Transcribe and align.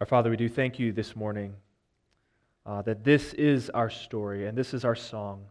Our 0.00 0.06
Father, 0.06 0.30
we 0.30 0.38
do 0.38 0.48
thank 0.48 0.78
you 0.78 0.92
this 0.92 1.14
morning 1.14 1.56
uh, 2.64 2.80
that 2.82 3.04
this 3.04 3.34
is 3.34 3.68
our 3.68 3.90
story 3.90 4.46
and 4.46 4.56
this 4.56 4.72
is 4.72 4.82
our 4.82 4.94
song, 4.94 5.44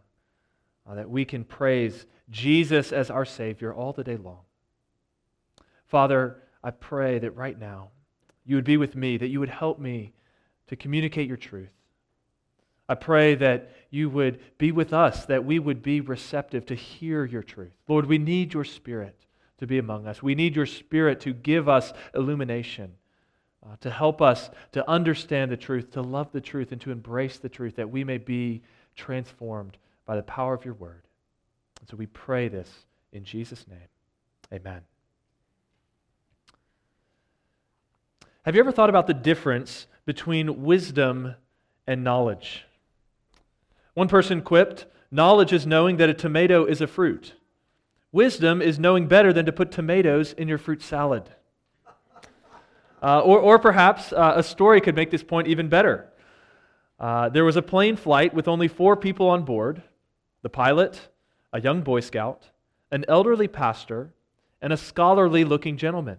uh, 0.88 0.96
that 0.96 1.08
we 1.08 1.24
can 1.24 1.44
praise 1.44 2.06
Jesus 2.30 2.90
as 2.90 3.10
our 3.10 3.24
Savior 3.24 3.72
all 3.72 3.92
the 3.92 4.02
day 4.02 4.16
long. 4.16 4.40
Father, 5.86 6.42
I 6.64 6.72
pray 6.72 7.20
that 7.20 7.36
right 7.36 7.56
now 7.56 7.90
you 8.44 8.56
would 8.56 8.64
be 8.64 8.76
with 8.76 8.96
me, 8.96 9.16
that 9.18 9.28
you 9.28 9.38
would 9.38 9.50
help 9.50 9.78
me 9.78 10.14
to 10.66 10.74
communicate 10.74 11.28
your 11.28 11.36
truth. 11.36 11.70
I 12.88 12.96
pray 12.96 13.36
that 13.36 13.70
you 13.90 14.10
would 14.10 14.40
be 14.58 14.72
with 14.72 14.92
us, 14.92 15.26
that 15.26 15.44
we 15.44 15.60
would 15.60 15.80
be 15.80 16.00
receptive 16.00 16.66
to 16.66 16.74
hear 16.74 17.24
your 17.24 17.44
truth. 17.44 17.76
Lord, 17.86 18.06
we 18.06 18.18
need 18.18 18.52
your 18.52 18.64
Spirit 18.64 19.14
to 19.58 19.66
be 19.68 19.78
among 19.78 20.08
us. 20.08 20.24
We 20.24 20.34
need 20.34 20.56
your 20.56 20.66
Spirit 20.66 21.20
to 21.20 21.32
give 21.32 21.68
us 21.68 21.92
illumination 22.16 22.94
uh, 23.64 23.76
to 23.80 23.90
help 23.90 24.22
us 24.22 24.50
to 24.72 24.88
understand 24.88 25.50
the 25.50 25.56
truth, 25.56 25.90
to 25.92 26.02
love 26.02 26.32
the 26.32 26.40
truth, 26.40 26.72
and 26.72 26.80
to 26.80 26.90
embrace 26.90 27.38
the 27.38 27.48
truth, 27.48 27.76
that 27.76 27.90
we 27.90 28.04
may 28.04 28.18
be 28.18 28.62
transformed 28.96 29.76
by 30.06 30.16
the 30.16 30.22
power 30.22 30.54
of 30.54 30.64
your 30.64 30.74
word. 30.74 31.02
And 31.80 31.88
so 31.88 31.96
we 31.96 32.06
pray 32.06 32.48
this 32.48 32.68
in 33.12 33.24
Jesus' 33.24 33.66
name. 33.68 33.78
Amen. 34.52 34.80
Have 38.42 38.54
you 38.54 38.60
ever 38.60 38.72
thought 38.72 38.88
about 38.88 39.06
the 39.06 39.14
difference 39.14 39.86
between 40.06 40.62
wisdom 40.62 41.34
and 41.86 42.02
knowledge? 42.02 42.64
One 43.94 44.08
person 44.08 44.40
quipped, 44.40 44.86
Knowledge 45.10 45.52
is 45.52 45.66
knowing 45.66 45.96
that 45.96 46.08
a 46.08 46.14
tomato 46.14 46.64
is 46.64 46.80
a 46.80 46.86
fruit. 46.86 47.34
Wisdom 48.12 48.62
is 48.62 48.78
knowing 48.78 49.08
better 49.08 49.32
than 49.32 49.44
to 49.46 49.52
put 49.52 49.72
tomatoes 49.72 50.32
in 50.32 50.46
your 50.46 50.58
fruit 50.58 50.82
salad. 50.82 51.28
Uh, 53.02 53.20
or, 53.20 53.38
or 53.38 53.58
perhaps 53.58 54.12
uh, 54.12 54.34
a 54.36 54.42
story 54.42 54.80
could 54.80 54.94
make 54.94 55.10
this 55.10 55.22
point 55.22 55.48
even 55.48 55.68
better. 55.68 56.08
Uh, 56.98 57.30
there 57.30 57.44
was 57.44 57.56
a 57.56 57.62
plane 57.62 57.96
flight 57.96 58.34
with 58.34 58.46
only 58.46 58.68
four 58.68 58.96
people 58.96 59.28
on 59.28 59.44
board 59.44 59.82
the 60.42 60.48
pilot, 60.48 61.08
a 61.52 61.60
young 61.60 61.82
Boy 61.82 62.00
Scout, 62.00 62.48
an 62.90 63.04
elderly 63.08 63.48
pastor, 63.48 64.12
and 64.62 64.72
a 64.72 64.76
scholarly 64.76 65.44
looking 65.44 65.76
gentleman. 65.76 66.18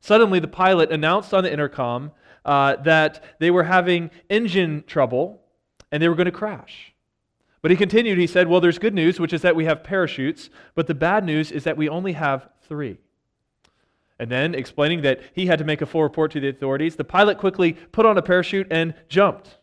Suddenly, 0.00 0.40
the 0.40 0.48
pilot 0.48 0.90
announced 0.90 1.32
on 1.32 1.42
the 1.42 1.52
intercom 1.52 2.12
uh, 2.44 2.76
that 2.76 3.22
they 3.38 3.50
were 3.50 3.64
having 3.64 4.10
engine 4.30 4.84
trouble 4.86 5.42
and 5.90 6.02
they 6.02 6.08
were 6.08 6.14
going 6.14 6.26
to 6.26 6.32
crash. 6.32 6.92
But 7.62 7.70
he 7.70 7.76
continued, 7.76 8.18
he 8.18 8.26
said, 8.26 8.46
Well, 8.46 8.60
there's 8.60 8.78
good 8.78 8.94
news, 8.94 9.18
which 9.18 9.32
is 9.32 9.42
that 9.42 9.56
we 9.56 9.64
have 9.64 9.82
parachutes, 9.82 10.50
but 10.74 10.86
the 10.86 10.94
bad 10.94 11.24
news 11.24 11.50
is 11.50 11.64
that 11.64 11.76
we 11.76 11.88
only 11.88 12.12
have 12.12 12.48
three. 12.68 12.98
And 14.18 14.30
then, 14.30 14.54
explaining 14.54 15.02
that 15.02 15.20
he 15.34 15.46
had 15.46 15.58
to 15.58 15.64
make 15.64 15.82
a 15.82 15.86
full 15.86 16.02
report 16.02 16.30
to 16.32 16.40
the 16.40 16.48
authorities, 16.48 16.96
the 16.96 17.04
pilot 17.04 17.38
quickly 17.38 17.74
put 17.74 18.06
on 18.06 18.16
a 18.16 18.22
parachute 18.22 18.66
and 18.70 18.94
jumped. 19.08 19.58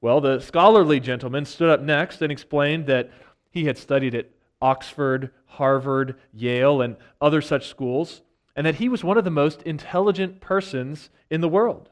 Well, 0.00 0.20
the 0.20 0.40
scholarly 0.40 1.00
gentleman 1.00 1.44
stood 1.44 1.68
up 1.68 1.82
next 1.82 2.22
and 2.22 2.32
explained 2.32 2.86
that 2.86 3.10
he 3.50 3.66
had 3.66 3.76
studied 3.76 4.14
at 4.14 4.30
Oxford, 4.62 5.30
Harvard, 5.46 6.18
Yale, 6.32 6.80
and 6.80 6.96
other 7.20 7.42
such 7.42 7.68
schools, 7.68 8.22
and 8.56 8.66
that 8.66 8.76
he 8.76 8.88
was 8.88 9.04
one 9.04 9.18
of 9.18 9.24
the 9.24 9.30
most 9.30 9.62
intelligent 9.62 10.40
persons 10.40 11.10
in 11.28 11.42
the 11.42 11.48
world. 11.48 11.90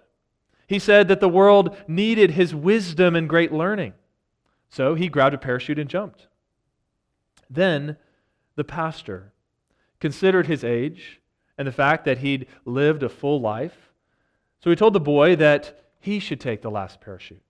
He 0.66 0.78
said 0.78 1.08
that 1.08 1.20
the 1.20 1.28
world 1.28 1.76
needed 1.86 2.32
his 2.32 2.54
wisdom 2.54 3.16
and 3.16 3.28
great 3.28 3.52
learning. 3.52 3.94
So 4.70 4.94
he 4.94 5.08
grabbed 5.08 5.34
a 5.34 5.38
parachute 5.38 5.78
and 5.78 5.88
jumped. 5.88 6.28
Then 7.48 7.96
the 8.54 8.64
pastor 8.64 9.32
considered 10.00 10.46
his 10.46 10.64
age 10.64 11.20
and 11.56 11.66
the 11.66 11.72
fact 11.72 12.04
that 12.04 12.18
he'd 12.18 12.46
lived 12.64 13.02
a 13.02 13.08
full 13.08 13.40
life. 13.40 13.92
So 14.60 14.70
he 14.70 14.76
told 14.76 14.92
the 14.92 15.00
boy 15.00 15.36
that 15.36 15.84
he 16.00 16.20
should 16.20 16.40
take 16.40 16.62
the 16.62 16.70
last 16.70 17.00
parachute. 17.00 17.42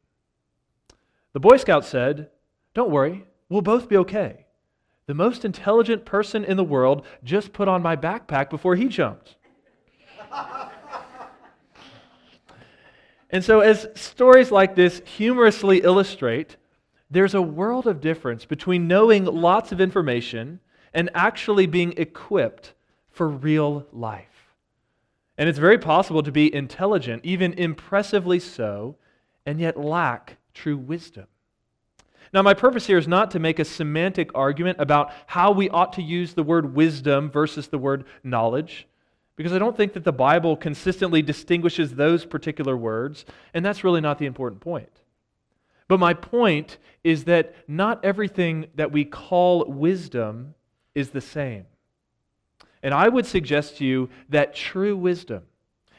The 1.32 1.40
Boy 1.40 1.58
Scout 1.58 1.84
said, 1.84 2.30
Don't 2.74 2.90
worry, 2.90 3.26
we'll 3.48 3.62
both 3.62 3.88
be 3.88 3.96
okay. 3.98 4.46
The 5.06 5.14
most 5.14 5.44
intelligent 5.44 6.04
person 6.04 6.44
in 6.44 6.56
the 6.56 6.64
world 6.64 7.06
just 7.22 7.52
put 7.52 7.68
on 7.68 7.82
my 7.82 7.96
backpack 7.96 8.50
before 8.50 8.76
he 8.76 8.88
jumped. 8.88 9.36
and 13.30 13.44
so, 13.44 13.60
as 13.60 13.88
stories 13.94 14.50
like 14.50 14.74
this 14.74 15.00
humorously 15.04 15.82
illustrate, 15.82 16.56
there's 17.10 17.34
a 17.34 17.40
world 17.40 17.86
of 17.86 18.00
difference 18.00 18.44
between 18.44 18.86
knowing 18.86 19.24
lots 19.24 19.72
of 19.72 19.80
information 19.80 20.60
and 20.94 21.10
actually 21.14 21.66
being 21.66 21.94
equipped 21.96 22.74
for 23.10 23.28
real 23.28 23.86
life. 23.92 24.54
And 25.36 25.48
it's 25.48 25.58
very 25.58 25.78
possible 25.78 26.22
to 26.22 26.32
be 26.32 26.52
intelligent, 26.52 27.24
even 27.24 27.52
impressively 27.52 28.40
so, 28.40 28.96
and 29.46 29.60
yet 29.60 29.78
lack 29.78 30.36
true 30.52 30.76
wisdom. 30.76 31.26
Now, 32.32 32.42
my 32.42 32.54
purpose 32.54 32.86
here 32.86 32.98
is 32.98 33.08
not 33.08 33.30
to 33.30 33.38
make 33.38 33.58
a 33.58 33.64
semantic 33.64 34.30
argument 34.34 34.78
about 34.80 35.12
how 35.26 35.52
we 35.52 35.70
ought 35.70 35.94
to 35.94 36.02
use 36.02 36.34
the 36.34 36.42
word 36.42 36.74
wisdom 36.74 37.30
versus 37.30 37.68
the 37.68 37.78
word 37.78 38.04
knowledge, 38.22 38.86
because 39.36 39.52
I 39.52 39.58
don't 39.58 39.76
think 39.76 39.92
that 39.92 40.04
the 40.04 40.12
Bible 40.12 40.56
consistently 40.56 41.22
distinguishes 41.22 41.94
those 41.94 42.26
particular 42.26 42.76
words, 42.76 43.24
and 43.54 43.64
that's 43.64 43.84
really 43.84 44.00
not 44.00 44.18
the 44.18 44.26
important 44.26 44.60
point. 44.60 44.90
But 45.86 46.00
my 46.00 46.12
point 46.12 46.76
is 47.02 47.24
that 47.24 47.54
not 47.66 48.04
everything 48.04 48.66
that 48.74 48.92
we 48.92 49.04
call 49.04 49.64
wisdom 49.64 50.54
is 50.98 51.10
the 51.10 51.20
same. 51.20 51.66
And 52.82 52.92
I 52.92 53.08
would 53.08 53.26
suggest 53.26 53.78
to 53.78 53.84
you 53.84 54.10
that 54.28 54.54
true 54.54 54.96
wisdom 54.96 55.44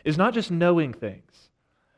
is 0.03 0.17
not 0.17 0.33
just 0.33 0.51
knowing 0.51 0.93
things, 0.93 1.49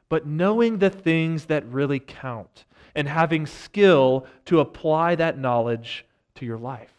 but 0.07 0.25
knowing 0.25 0.77
the 0.77 0.89
things 0.89 1.45
that 1.45 1.65
really 1.65 1.99
count 1.99 2.65
and 2.95 3.07
having 3.07 3.45
skill 3.45 4.27
to 4.45 4.59
apply 4.59 5.15
that 5.15 5.37
knowledge 5.37 6.05
to 6.35 6.45
your 6.45 6.57
life. 6.57 6.93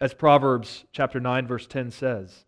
As 0.00 0.14
Proverbs 0.14 0.84
chapter 0.92 1.20
9 1.20 1.46
verse 1.46 1.66
10 1.66 1.90
says, 1.90 2.44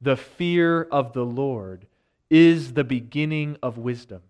"The 0.00 0.16
fear 0.16 0.82
of 0.84 1.12
the 1.12 1.24
Lord 1.24 1.86
is 2.30 2.74
the 2.74 2.84
beginning 2.84 3.56
of 3.62 3.78
wisdom, 3.78 4.22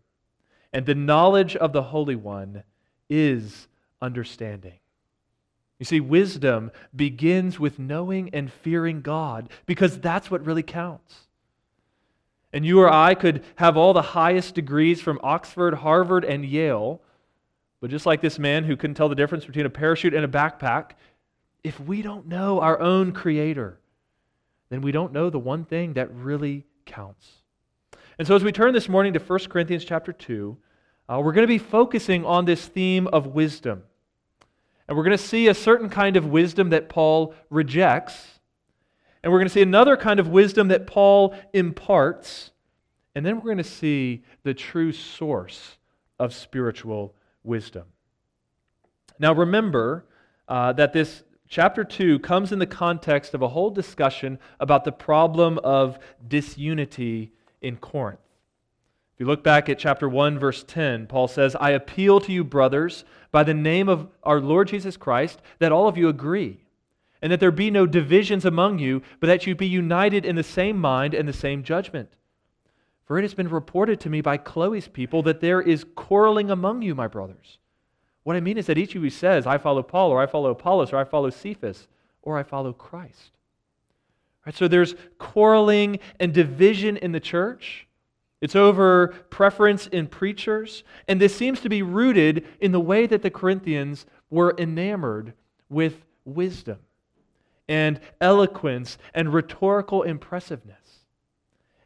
and 0.72 0.86
the 0.86 0.94
knowledge 0.94 1.56
of 1.56 1.72
the 1.72 1.84
Holy 1.84 2.16
One 2.16 2.64
is 3.10 3.68
understanding." 4.00 4.78
You 5.78 5.84
see, 5.84 6.00
wisdom 6.00 6.70
begins 6.94 7.60
with 7.60 7.78
knowing 7.78 8.30
and 8.32 8.50
fearing 8.50 9.02
God 9.02 9.50
because 9.66 9.98
that's 9.98 10.30
what 10.30 10.44
really 10.44 10.62
counts. 10.62 11.26
And 12.52 12.64
you 12.64 12.80
or 12.80 12.90
I 12.90 13.14
could 13.14 13.44
have 13.56 13.76
all 13.76 13.92
the 13.92 14.00
highest 14.00 14.54
degrees 14.54 15.02
from 15.02 15.20
Oxford, 15.22 15.74
Harvard, 15.74 16.24
and 16.24 16.44
Yale, 16.44 17.02
but 17.80 17.90
just 17.90 18.06
like 18.06 18.22
this 18.22 18.38
man 18.38 18.64
who 18.64 18.76
couldn't 18.76 18.94
tell 18.94 19.10
the 19.10 19.14
difference 19.14 19.44
between 19.44 19.66
a 19.66 19.70
parachute 19.70 20.14
and 20.14 20.24
a 20.24 20.28
backpack, 20.28 20.92
if 21.62 21.78
we 21.78 22.00
don't 22.00 22.26
know 22.26 22.60
our 22.60 22.80
own 22.80 23.12
Creator, 23.12 23.78
then 24.70 24.80
we 24.80 24.92
don't 24.92 25.12
know 25.12 25.28
the 25.28 25.38
one 25.38 25.64
thing 25.64 25.92
that 25.94 26.10
really 26.14 26.64
counts. 26.86 27.28
And 28.18 28.26
so 28.26 28.34
as 28.34 28.42
we 28.42 28.52
turn 28.52 28.72
this 28.72 28.88
morning 28.88 29.12
to 29.12 29.18
1 29.18 29.38
Corinthians 29.50 29.84
chapter 29.84 30.12
2, 30.12 30.56
uh, 31.08 31.20
we're 31.22 31.32
going 31.32 31.46
to 31.46 31.48
be 31.48 31.58
focusing 31.58 32.24
on 32.24 32.46
this 32.46 32.66
theme 32.66 33.06
of 33.08 33.26
wisdom. 33.26 33.82
And 34.88 34.96
we're 34.96 35.04
going 35.04 35.16
to 35.16 35.22
see 35.22 35.48
a 35.48 35.54
certain 35.54 35.88
kind 35.88 36.16
of 36.16 36.26
wisdom 36.26 36.70
that 36.70 36.88
Paul 36.88 37.34
rejects. 37.50 38.40
And 39.22 39.32
we're 39.32 39.38
going 39.38 39.48
to 39.48 39.54
see 39.54 39.62
another 39.62 39.96
kind 39.96 40.20
of 40.20 40.28
wisdom 40.28 40.68
that 40.68 40.86
Paul 40.86 41.34
imparts. 41.52 42.52
And 43.14 43.26
then 43.26 43.36
we're 43.36 43.42
going 43.42 43.56
to 43.58 43.64
see 43.64 44.22
the 44.44 44.54
true 44.54 44.92
source 44.92 45.78
of 46.18 46.32
spiritual 46.32 47.14
wisdom. 47.42 47.84
Now, 49.18 49.32
remember 49.32 50.06
uh, 50.48 50.72
that 50.74 50.92
this 50.92 51.24
chapter 51.48 51.84
2 51.84 52.18
comes 52.20 52.52
in 52.52 52.58
the 52.58 52.66
context 52.66 53.34
of 53.34 53.42
a 53.42 53.48
whole 53.48 53.70
discussion 53.70 54.38
about 54.60 54.84
the 54.84 54.92
problem 54.92 55.58
of 55.58 55.98
disunity 56.26 57.32
in 57.60 57.76
Corinth. 57.76 58.20
If 59.16 59.20
you 59.20 59.26
look 59.26 59.42
back 59.42 59.70
at 59.70 59.78
chapter 59.78 60.10
1, 60.10 60.38
verse 60.38 60.62
10, 60.62 61.06
Paul 61.06 61.26
says, 61.26 61.56
I 61.58 61.70
appeal 61.70 62.20
to 62.20 62.30
you, 62.30 62.44
brothers, 62.44 63.06
by 63.32 63.44
the 63.44 63.54
name 63.54 63.88
of 63.88 64.08
our 64.22 64.42
Lord 64.42 64.68
Jesus 64.68 64.98
Christ, 64.98 65.40
that 65.58 65.72
all 65.72 65.88
of 65.88 65.96
you 65.96 66.10
agree, 66.10 66.60
and 67.22 67.32
that 67.32 67.40
there 67.40 67.50
be 67.50 67.70
no 67.70 67.86
divisions 67.86 68.44
among 68.44 68.78
you, 68.78 69.00
but 69.18 69.28
that 69.28 69.46
you 69.46 69.54
be 69.54 69.66
united 69.66 70.26
in 70.26 70.36
the 70.36 70.42
same 70.42 70.78
mind 70.78 71.14
and 71.14 71.26
the 71.26 71.32
same 71.32 71.62
judgment. 71.62 72.10
For 73.06 73.18
it 73.18 73.22
has 73.22 73.32
been 73.32 73.48
reported 73.48 74.00
to 74.00 74.10
me 74.10 74.20
by 74.20 74.36
Chloe's 74.36 74.86
people 74.86 75.22
that 75.22 75.40
there 75.40 75.62
is 75.62 75.86
quarreling 75.94 76.50
among 76.50 76.82
you, 76.82 76.94
my 76.94 77.06
brothers. 77.06 77.56
What 78.22 78.36
I 78.36 78.40
mean 78.40 78.58
is 78.58 78.66
that 78.66 78.76
each 78.76 78.94
of 78.96 79.02
you 79.02 79.08
says, 79.08 79.46
I 79.46 79.56
follow 79.56 79.82
Paul, 79.82 80.10
or 80.10 80.20
I 80.20 80.26
follow 80.26 80.50
Apollos, 80.50 80.92
or 80.92 80.98
I 80.98 81.04
follow 81.04 81.30
Cephas, 81.30 81.88
or 82.20 82.36
I 82.36 82.42
follow 82.42 82.74
Christ. 82.74 83.30
Right, 84.44 84.54
so 84.54 84.68
there's 84.68 84.94
quarreling 85.16 86.00
and 86.20 86.34
division 86.34 86.98
in 86.98 87.12
the 87.12 87.20
church. 87.20 87.85
It's 88.40 88.56
over 88.56 89.08
preference 89.30 89.86
in 89.86 90.08
preachers, 90.08 90.84
and 91.08 91.20
this 91.20 91.34
seems 91.34 91.60
to 91.60 91.68
be 91.68 91.82
rooted 91.82 92.46
in 92.60 92.72
the 92.72 92.80
way 92.80 93.06
that 93.06 93.22
the 93.22 93.30
Corinthians 93.30 94.06
were 94.30 94.54
enamored 94.58 95.32
with 95.68 96.04
wisdom 96.24 96.78
and 97.68 98.00
eloquence 98.20 98.98
and 99.14 99.32
rhetorical 99.32 100.02
impressiveness. 100.02 100.76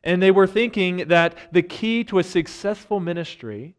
And 0.03 0.23
they 0.23 0.31
were 0.31 0.47
thinking 0.47 1.09
that 1.09 1.37
the 1.53 1.63
key 1.63 2.05
to 2.05 2.19
a 2.19 2.25
successful 2.25 3.01
ministry 3.01 3.77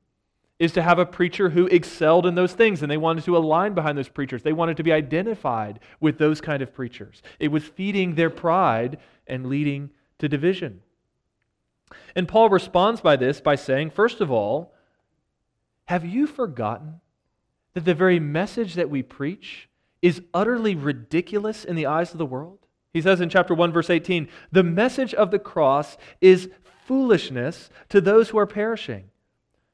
is 0.60 0.72
to 0.74 0.82
have 0.82 1.00
a 1.00 1.06
preacher 1.06 1.50
who 1.50 1.66
excelled 1.68 2.28
in 2.28 2.36
those 2.36 2.54
things, 2.54 2.84
and 2.84 2.92
they 2.92 2.98
wanted 2.98 3.24
to 3.24 3.36
align 3.36 3.74
behind 3.74 3.98
those 3.98 4.08
preachers. 4.08 4.44
They 4.44 4.54
wanted 4.54 4.78
to 4.78 4.84
be 4.84 4.92
identified 4.92 5.80
with 6.00 6.20
those 6.20 6.40
kind 6.40 6.62
of 6.62 6.74
preachers. 6.74 7.24
It 7.40 7.48
was 7.48 7.64
feeding 7.64 8.14
their 8.14 8.30
pride 8.30 9.00
and 9.26 9.48
leading 9.48 9.90
to 10.20 10.30
division. 10.30 10.82
And 12.16 12.28
Paul 12.28 12.50
responds 12.50 13.02
by 13.02 13.16
this 13.16 13.42
by 13.42 13.56
saying, 13.56 13.92
first 13.92 14.22
of 14.22 14.32
all, 14.32 14.74
have 15.86 16.06
you 16.06 16.28
forgotten 16.28 17.02
that 17.74 17.86
the 17.86 17.94
very 17.94 18.20
message 18.20 18.76
that 18.76 18.90
we 18.90 19.04
preach 19.04 19.70
is 20.02 20.22
utterly 20.34 20.76
ridiculous 20.76 21.64
in 21.66 21.76
the 21.76 21.86
eyes 21.86 22.12
of 22.12 22.18
the 22.18 22.26
world? 22.26 22.60
He 22.94 23.02
says 23.02 23.22
in 23.22 23.30
chapter 23.30 23.54
1, 23.54 23.72
verse 23.72 23.90
18, 23.90 24.28
the 24.52 24.64
message 24.64 25.14
of 25.14 25.32
the 25.32 25.40
cross 25.40 25.98
is 26.20 26.50
foolishness 26.86 27.70
to 27.90 28.02
those 28.02 28.30
who 28.30 28.38
are 28.38 28.48
perishing, 28.48 29.06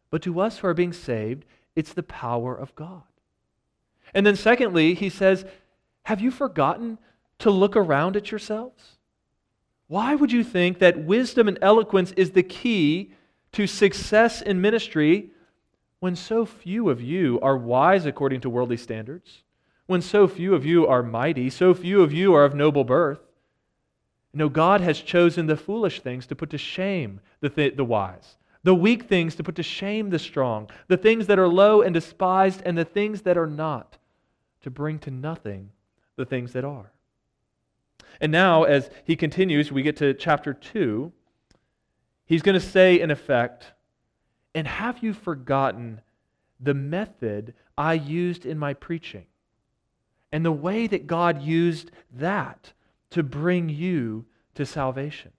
but 0.09 0.21
to 0.23 0.39
us 0.39 0.59
who 0.59 0.67
are 0.67 0.73
being 0.73 0.93
saved, 0.93 1.45
it's 1.75 1.93
the 1.93 2.03
power 2.03 2.55
of 2.55 2.75
God. 2.75 3.03
And 4.13 4.25
then, 4.25 4.35
secondly, 4.35 4.93
he 4.93 5.09
says, 5.09 5.45
Have 6.03 6.21
you 6.21 6.31
forgotten 6.31 6.97
to 7.39 7.51
look 7.51 7.75
around 7.75 8.15
at 8.15 8.31
yourselves? 8.31 8.96
Why 9.87 10.15
would 10.15 10.31
you 10.31 10.43
think 10.43 10.79
that 10.79 10.99
wisdom 10.99 11.47
and 11.47 11.57
eloquence 11.61 12.11
is 12.17 12.31
the 12.31 12.43
key 12.43 13.13
to 13.53 13.67
success 13.67 14.41
in 14.41 14.61
ministry 14.61 15.31
when 15.99 16.15
so 16.15 16.45
few 16.45 16.89
of 16.89 17.01
you 17.01 17.39
are 17.41 17.57
wise 17.57 18.05
according 18.05 18.41
to 18.41 18.49
worldly 18.49 18.77
standards? 18.77 19.43
when 19.87 20.01
so 20.01 20.27
few 20.27 20.53
of 20.53 20.65
you 20.65 20.85
are 20.85 21.01
mighty, 21.01 21.49
so 21.49 21.73
few 21.73 22.01
of 22.03 22.13
you 22.13 22.35
are 22.35 22.43
of 22.43 22.53
noble 22.53 22.83
birth. 22.83 23.21
No, 24.33 24.49
God 24.49 24.81
has 24.81 25.01
chosen 25.01 25.47
the 25.47 25.57
foolish 25.57 26.01
things 26.01 26.27
to 26.27 26.35
put 26.35 26.51
to 26.51 26.57
shame 26.57 27.21
the, 27.39 27.49
th- 27.49 27.75
the 27.75 27.85
wise, 27.85 28.35
the 28.63 28.75
weak 28.75 29.03
things 29.03 29.33
to 29.35 29.43
put 29.43 29.55
to 29.55 29.63
shame 29.63 30.09
the 30.09 30.19
strong, 30.19 30.69
the 30.89 30.97
things 30.97 31.25
that 31.27 31.39
are 31.39 31.47
low 31.47 31.81
and 31.81 31.93
despised, 31.93 32.61
and 32.65 32.77
the 32.77 32.85
things 32.85 33.21
that 33.21 33.37
are 33.37 33.47
not, 33.47 33.97
to 34.61 34.69
bring 34.69 34.99
to 34.99 35.09
nothing 35.09 35.71
the 36.17 36.25
things 36.25 36.51
that 36.53 36.65
are. 36.65 36.91
And 38.19 38.31
now, 38.31 38.63
as 38.63 38.89
he 39.03 39.15
continues, 39.15 39.71
we 39.71 39.83
get 39.83 39.97
to 39.97 40.13
chapter 40.13 40.53
2. 40.53 41.11
He's 42.25 42.41
going 42.41 42.59
to 42.59 42.65
say, 42.65 42.99
in 42.99 43.11
effect, 43.11 43.73
And 44.55 44.67
have 44.67 45.03
you 45.03 45.13
forgotten 45.13 46.01
the 46.59 46.73
method 46.73 47.53
I 47.77 47.93
used 47.93 48.45
in 48.45 48.57
my 48.57 48.73
preaching? 48.73 49.25
and 50.31 50.45
the 50.45 50.51
way 50.51 50.87
that 50.87 51.07
God 51.07 51.41
used 51.41 51.91
that 52.13 52.73
to 53.11 53.23
bring 53.23 53.69
you 53.69 54.25
to 54.55 54.65
salvation. 54.65 55.31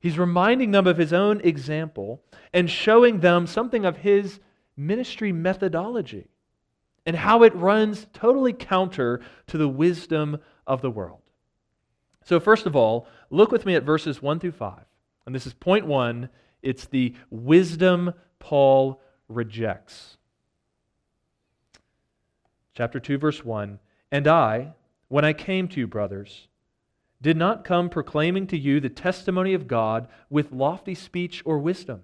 He's 0.00 0.18
reminding 0.18 0.72
them 0.72 0.86
of 0.86 0.98
his 0.98 1.12
own 1.12 1.40
example 1.42 2.22
and 2.52 2.68
showing 2.68 3.20
them 3.20 3.46
something 3.46 3.84
of 3.84 3.98
his 3.98 4.40
ministry 4.76 5.32
methodology 5.32 6.28
and 7.06 7.16
how 7.16 7.42
it 7.42 7.54
runs 7.54 8.06
totally 8.12 8.52
counter 8.52 9.20
to 9.48 9.58
the 9.58 9.68
wisdom 9.68 10.38
of 10.66 10.82
the 10.82 10.90
world. 10.90 11.21
So, 12.24 12.38
first 12.38 12.66
of 12.66 12.76
all, 12.76 13.06
look 13.30 13.50
with 13.50 13.66
me 13.66 13.74
at 13.74 13.82
verses 13.82 14.22
1 14.22 14.40
through 14.40 14.52
5. 14.52 14.80
And 15.26 15.34
this 15.34 15.46
is 15.46 15.54
point 15.54 15.86
one. 15.86 16.28
It's 16.62 16.86
the 16.86 17.14
wisdom 17.30 18.14
Paul 18.38 19.00
rejects. 19.28 20.16
Chapter 22.74 22.98
2 23.00 23.18
verse 23.18 23.44
1 23.44 23.78
and 24.10 24.26
i 24.26 24.72
when 25.08 25.26
i 25.26 25.32
came 25.32 25.68
to 25.68 25.78
you 25.78 25.86
brothers 25.86 26.48
did 27.20 27.36
not 27.36 27.64
come 27.64 27.90
proclaiming 27.90 28.46
to 28.46 28.58
you 28.58 28.80
the 28.80 28.88
testimony 28.88 29.52
of 29.52 29.68
god 29.68 30.08
with 30.30 30.52
lofty 30.52 30.94
speech 30.94 31.42
or 31.44 31.58
wisdom. 31.58 32.02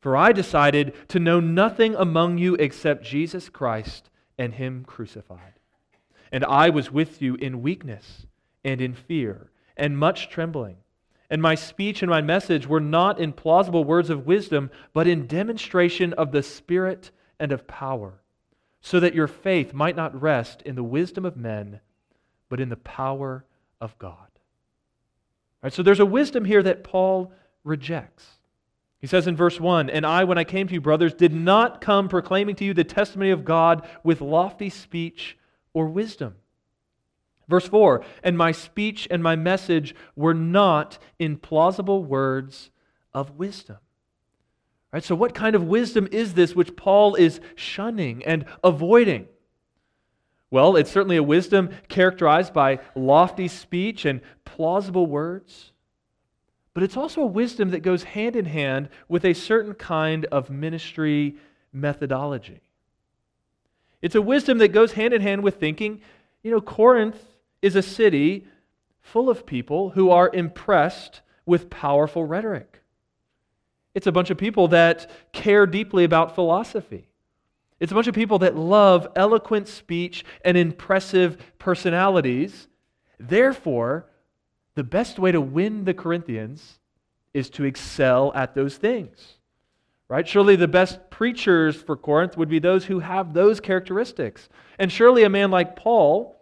For 0.00 0.16
i 0.16 0.32
decided 0.32 0.94
to 1.08 1.20
know 1.20 1.38
nothing 1.38 1.94
among 1.94 2.38
you 2.38 2.54
except 2.56 3.04
jesus 3.04 3.48
christ 3.48 4.10
and 4.36 4.54
him 4.54 4.84
crucified. 4.84 5.54
And 6.32 6.44
i 6.44 6.68
was 6.68 6.90
with 6.90 7.22
you 7.22 7.36
in 7.36 7.62
weakness 7.62 8.26
and 8.64 8.80
in 8.80 8.94
fear 8.94 9.50
and 9.76 9.98
much 9.98 10.28
trembling 10.28 10.76
and 11.30 11.40
my 11.40 11.54
speech 11.54 12.02
and 12.02 12.10
my 12.10 12.20
message 12.20 12.66
were 12.66 12.80
not 12.80 13.18
in 13.18 13.32
plausible 13.32 13.84
words 13.84 14.10
of 14.10 14.26
wisdom 14.26 14.70
but 14.92 15.06
in 15.06 15.26
demonstration 15.26 16.12
of 16.14 16.32
the 16.32 16.42
spirit 16.42 17.10
and 17.38 17.52
of 17.52 17.66
power 17.66 18.22
so 18.82 18.98
that 19.00 19.14
your 19.14 19.28
faith 19.28 19.72
might 19.72 19.96
not 19.96 20.20
rest 20.20 20.60
in 20.62 20.74
the 20.74 20.82
wisdom 20.82 21.24
of 21.24 21.36
men, 21.36 21.80
but 22.48 22.60
in 22.60 22.68
the 22.68 22.76
power 22.76 23.44
of 23.80 23.96
God. 23.98 24.16
All 24.16 25.62
right, 25.62 25.72
so 25.72 25.84
there's 25.84 26.00
a 26.00 26.06
wisdom 26.06 26.44
here 26.44 26.62
that 26.64 26.82
Paul 26.82 27.32
rejects. 27.62 28.26
He 28.98 29.06
says 29.06 29.28
in 29.28 29.36
verse 29.36 29.60
1 29.60 29.88
And 29.88 30.04
I, 30.04 30.24
when 30.24 30.36
I 30.36 30.44
came 30.44 30.66
to 30.66 30.74
you, 30.74 30.80
brothers, 30.80 31.14
did 31.14 31.32
not 31.32 31.80
come 31.80 32.08
proclaiming 32.08 32.56
to 32.56 32.64
you 32.64 32.74
the 32.74 32.82
testimony 32.82 33.30
of 33.30 33.44
God 33.44 33.86
with 34.02 34.20
lofty 34.20 34.68
speech 34.68 35.38
or 35.72 35.86
wisdom. 35.86 36.34
Verse 37.52 37.68
4 37.68 38.02
And 38.22 38.38
my 38.38 38.50
speech 38.50 39.06
and 39.10 39.22
my 39.22 39.36
message 39.36 39.94
were 40.16 40.32
not 40.32 40.96
in 41.18 41.36
plausible 41.36 42.02
words 42.02 42.70
of 43.12 43.32
wisdom. 43.32 43.76
Right, 44.90 45.04
so, 45.04 45.14
what 45.14 45.34
kind 45.34 45.54
of 45.54 45.64
wisdom 45.64 46.08
is 46.10 46.32
this 46.32 46.56
which 46.56 46.76
Paul 46.76 47.14
is 47.14 47.42
shunning 47.54 48.24
and 48.24 48.46
avoiding? 48.64 49.26
Well, 50.50 50.76
it's 50.76 50.90
certainly 50.90 51.18
a 51.18 51.22
wisdom 51.22 51.68
characterized 51.90 52.54
by 52.54 52.78
lofty 52.94 53.48
speech 53.48 54.06
and 54.06 54.22
plausible 54.46 55.06
words, 55.06 55.72
but 56.72 56.82
it's 56.82 56.96
also 56.96 57.20
a 57.20 57.26
wisdom 57.26 57.68
that 57.72 57.80
goes 57.80 58.02
hand 58.02 58.34
in 58.34 58.46
hand 58.46 58.88
with 59.10 59.26
a 59.26 59.34
certain 59.34 59.74
kind 59.74 60.24
of 60.26 60.48
ministry 60.48 61.36
methodology. 61.70 62.62
It's 64.00 64.14
a 64.14 64.22
wisdom 64.22 64.56
that 64.56 64.68
goes 64.68 64.92
hand 64.92 65.12
in 65.12 65.20
hand 65.20 65.42
with 65.42 65.60
thinking, 65.60 66.00
you 66.42 66.50
know, 66.50 66.62
Corinth 66.62 67.22
is 67.62 67.76
a 67.76 67.82
city 67.82 68.46
full 69.00 69.30
of 69.30 69.46
people 69.46 69.90
who 69.90 70.10
are 70.10 70.30
impressed 70.32 71.22
with 71.46 71.70
powerful 71.70 72.24
rhetoric. 72.24 72.80
It's 73.94 74.06
a 74.06 74.12
bunch 74.12 74.30
of 74.30 74.38
people 74.38 74.68
that 74.68 75.10
care 75.32 75.66
deeply 75.66 76.04
about 76.04 76.34
philosophy. 76.34 77.08
It's 77.78 77.92
a 77.92 77.94
bunch 77.94 78.06
of 78.06 78.14
people 78.14 78.38
that 78.40 78.56
love 78.56 79.08
eloquent 79.16 79.68
speech 79.68 80.24
and 80.44 80.56
impressive 80.56 81.36
personalities. 81.58 82.68
Therefore, 83.18 84.06
the 84.74 84.84
best 84.84 85.18
way 85.18 85.32
to 85.32 85.40
win 85.40 85.84
the 85.84 85.94
Corinthians 85.94 86.78
is 87.34 87.50
to 87.50 87.64
excel 87.64 88.32
at 88.34 88.54
those 88.54 88.76
things. 88.76 89.34
Right? 90.08 90.28
Surely 90.28 90.56
the 90.56 90.68
best 90.68 91.10
preachers 91.10 91.74
for 91.74 91.96
Corinth 91.96 92.36
would 92.36 92.48
be 92.48 92.58
those 92.58 92.84
who 92.84 93.00
have 93.00 93.32
those 93.32 93.60
characteristics. 93.60 94.48
And 94.78 94.92
surely 94.92 95.24
a 95.24 95.30
man 95.30 95.50
like 95.50 95.74
Paul, 95.74 96.41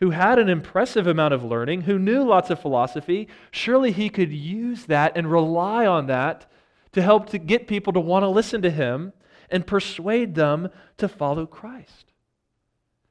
who 0.00 0.10
had 0.10 0.38
an 0.38 0.48
impressive 0.48 1.06
amount 1.06 1.32
of 1.32 1.44
learning, 1.44 1.82
who 1.82 1.98
knew 1.98 2.22
lots 2.22 2.50
of 2.50 2.60
philosophy, 2.60 3.28
surely 3.50 3.92
he 3.92 4.10
could 4.10 4.32
use 4.32 4.86
that 4.86 5.16
and 5.16 5.30
rely 5.30 5.86
on 5.86 6.06
that 6.06 6.50
to 6.92 7.02
help 7.02 7.30
to 7.30 7.38
get 7.38 7.66
people 7.66 7.92
to 7.92 8.00
want 8.00 8.22
to 8.22 8.28
listen 8.28 8.62
to 8.62 8.70
him 8.70 9.12
and 9.50 9.66
persuade 9.66 10.34
them 10.34 10.68
to 10.98 11.08
follow 11.08 11.46
Christ. 11.46 12.12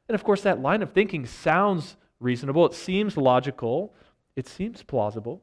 And 0.08 0.16
of 0.16 0.24
course, 0.24 0.42
that 0.42 0.62
line 0.62 0.84
of 0.84 0.92
thinking 0.92 1.26
sounds 1.26 1.98
reasonable, 2.20 2.66
it 2.66 2.74
seems 2.74 3.18
logical, 3.18 3.94
it 4.36 4.48
seems 4.48 4.84
plausible. 4.84 5.42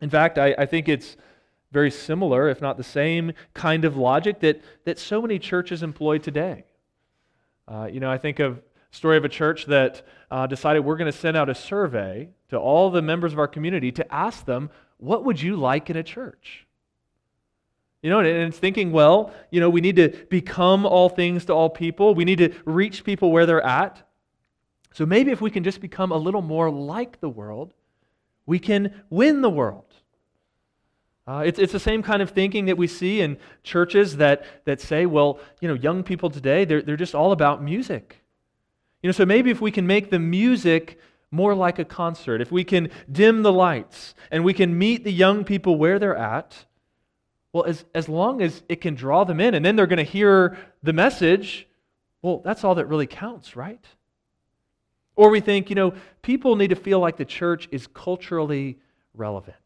In 0.00 0.10
fact, 0.10 0.38
I, 0.38 0.54
I 0.58 0.66
think 0.66 0.88
it's 0.88 1.16
very 1.72 1.90
similar, 1.90 2.48
if 2.48 2.60
not 2.60 2.76
the 2.76 2.84
same 2.84 3.32
kind 3.52 3.84
of 3.84 3.96
logic 3.96 4.40
that, 4.40 4.62
that 4.84 4.98
so 4.98 5.20
many 5.20 5.38
churches 5.38 5.82
employ 5.82 6.18
today. 6.18 6.64
Uh, 7.66 7.88
you 7.90 7.98
know, 7.98 8.10
I 8.10 8.18
think 8.18 8.38
of 8.38 8.62
story 8.94 9.16
of 9.16 9.24
a 9.24 9.28
church 9.28 9.66
that 9.66 10.02
uh, 10.30 10.46
decided 10.46 10.80
we're 10.80 10.96
going 10.96 11.10
to 11.10 11.18
send 11.18 11.36
out 11.36 11.48
a 11.48 11.54
survey 11.54 12.28
to 12.48 12.56
all 12.56 12.90
the 12.90 13.02
members 13.02 13.32
of 13.32 13.38
our 13.38 13.48
community 13.48 13.90
to 13.92 14.14
ask 14.14 14.44
them, 14.44 14.70
what 14.98 15.24
would 15.24 15.42
you 15.42 15.56
like 15.56 15.90
in 15.90 15.96
a 15.96 16.02
church? 16.02 16.66
You 18.02 18.10
know, 18.10 18.20
and 18.20 18.28
it's 18.28 18.58
thinking, 18.58 18.92
well, 18.92 19.32
you 19.50 19.60
know, 19.60 19.70
we 19.70 19.80
need 19.80 19.96
to 19.96 20.10
become 20.30 20.86
all 20.86 21.08
things 21.08 21.46
to 21.46 21.52
all 21.52 21.70
people. 21.70 22.14
We 22.14 22.24
need 22.24 22.38
to 22.38 22.52
reach 22.64 23.02
people 23.02 23.32
where 23.32 23.46
they're 23.46 23.64
at. 23.64 24.06
So 24.92 25.04
maybe 25.04 25.32
if 25.32 25.40
we 25.40 25.50
can 25.50 25.64
just 25.64 25.80
become 25.80 26.12
a 26.12 26.16
little 26.16 26.42
more 26.42 26.70
like 26.70 27.20
the 27.20 27.28
world, 27.28 27.74
we 28.46 28.58
can 28.58 29.02
win 29.10 29.40
the 29.40 29.50
world. 29.50 29.86
Uh, 31.26 31.42
it's, 31.46 31.58
it's 31.58 31.72
the 31.72 31.80
same 31.80 32.02
kind 32.02 32.20
of 32.20 32.30
thinking 32.30 32.66
that 32.66 32.76
we 32.76 32.86
see 32.86 33.22
in 33.22 33.38
churches 33.62 34.18
that, 34.18 34.44
that 34.66 34.80
say, 34.80 35.06
well, 35.06 35.40
you 35.60 35.66
know, 35.66 35.74
young 35.74 36.02
people 36.02 36.28
today, 36.28 36.64
they're, 36.64 36.82
they're 36.82 36.96
just 36.98 37.14
all 37.14 37.32
about 37.32 37.62
music. 37.62 38.23
You 39.04 39.08
know, 39.08 39.12
so 39.12 39.26
maybe 39.26 39.50
if 39.50 39.60
we 39.60 39.70
can 39.70 39.86
make 39.86 40.08
the 40.08 40.18
music 40.18 40.98
more 41.30 41.54
like 41.54 41.78
a 41.78 41.84
concert, 41.84 42.40
if 42.40 42.50
we 42.50 42.64
can 42.64 42.88
dim 43.12 43.42
the 43.42 43.52
lights 43.52 44.14
and 44.30 44.42
we 44.42 44.54
can 44.54 44.78
meet 44.78 45.04
the 45.04 45.12
young 45.12 45.44
people 45.44 45.76
where 45.76 45.98
they're 45.98 46.16
at, 46.16 46.64
well, 47.52 47.64
as, 47.64 47.84
as 47.94 48.08
long 48.08 48.40
as 48.40 48.62
it 48.66 48.80
can 48.80 48.94
draw 48.94 49.24
them 49.24 49.40
in 49.40 49.52
and 49.52 49.62
then 49.62 49.76
they're 49.76 49.86
going 49.86 49.98
to 49.98 50.10
hear 50.10 50.56
the 50.82 50.94
message, 50.94 51.68
well, 52.22 52.40
that's 52.42 52.64
all 52.64 52.76
that 52.76 52.86
really 52.86 53.06
counts, 53.06 53.54
right? 53.54 53.84
Or 55.16 55.28
we 55.28 55.40
think, 55.40 55.68
you 55.68 55.76
know, 55.76 55.92
people 56.22 56.56
need 56.56 56.68
to 56.68 56.74
feel 56.74 56.98
like 56.98 57.18
the 57.18 57.26
church 57.26 57.68
is 57.70 57.86
culturally 57.86 58.78
relevant. 59.12 59.58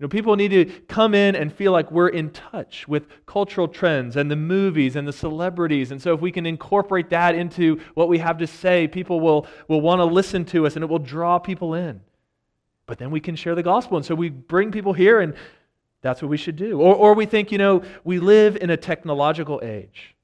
You 0.00 0.06
know, 0.06 0.08
people 0.08 0.34
need 0.34 0.48
to 0.48 0.64
come 0.88 1.14
in 1.14 1.36
and 1.36 1.52
feel 1.52 1.72
like 1.72 1.90
we're 1.90 2.08
in 2.08 2.30
touch 2.30 2.88
with 2.88 3.06
cultural 3.26 3.68
trends 3.68 4.16
and 4.16 4.30
the 4.30 4.36
movies 4.36 4.96
and 4.96 5.06
the 5.06 5.12
celebrities. 5.12 5.90
And 5.90 6.00
so, 6.00 6.14
if 6.14 6.22
we 6.22 6.32
can 6.32 6.46
incorporate 6.46 7.10
that 7.10 7.34
into 7.34 7.78
what 7.92 8.08
we 8.08 8.16
have 8.16 8.38
to 8.38 8.46
say, 8.46 8.88
people 8.88 9.20
will, 9.20 9.46
will 9.68 9.82
want 9.82 10.00
to 10.00 10.06
listen 10.06 10.46
to 10.46 10.66
us 10.66 10.74
and 10.74 10.82
it 10.82 10.88
will 10.88 10.98
draw 10.98 11.38
people 11.38 11.74
in. 11.74 12.00
But 12.86 12.96
then 12.96 13.10
we 13.10 13.20
can 13.20 13.36
share 13.36 13.54
the 13.54 13.62
gospel. 13.62 13.98
And 13.98 14.06
so, 14.06 14.14
we 14.14 14.30
bring 14.30 14.72
people 14.72 14.94
here, 14.94 15.20
and 15.20 15.34
that's 16.00 16.22
what 16.22 16.30
we 16.30 16.38
should 16.38 16.56
do. 16.56 16.80
Or, 16.80 16.94
or 16.94 17.12
we 17.12 17.26
think, 17.26 17.52
you 17.52 17.58
know, 17.58 17.82
we 18.02 18.20
live 18.20 18.56
in 18.56 18.70
a 18.70 18.78
technological 18.78 19.60
age. 19.62 20.16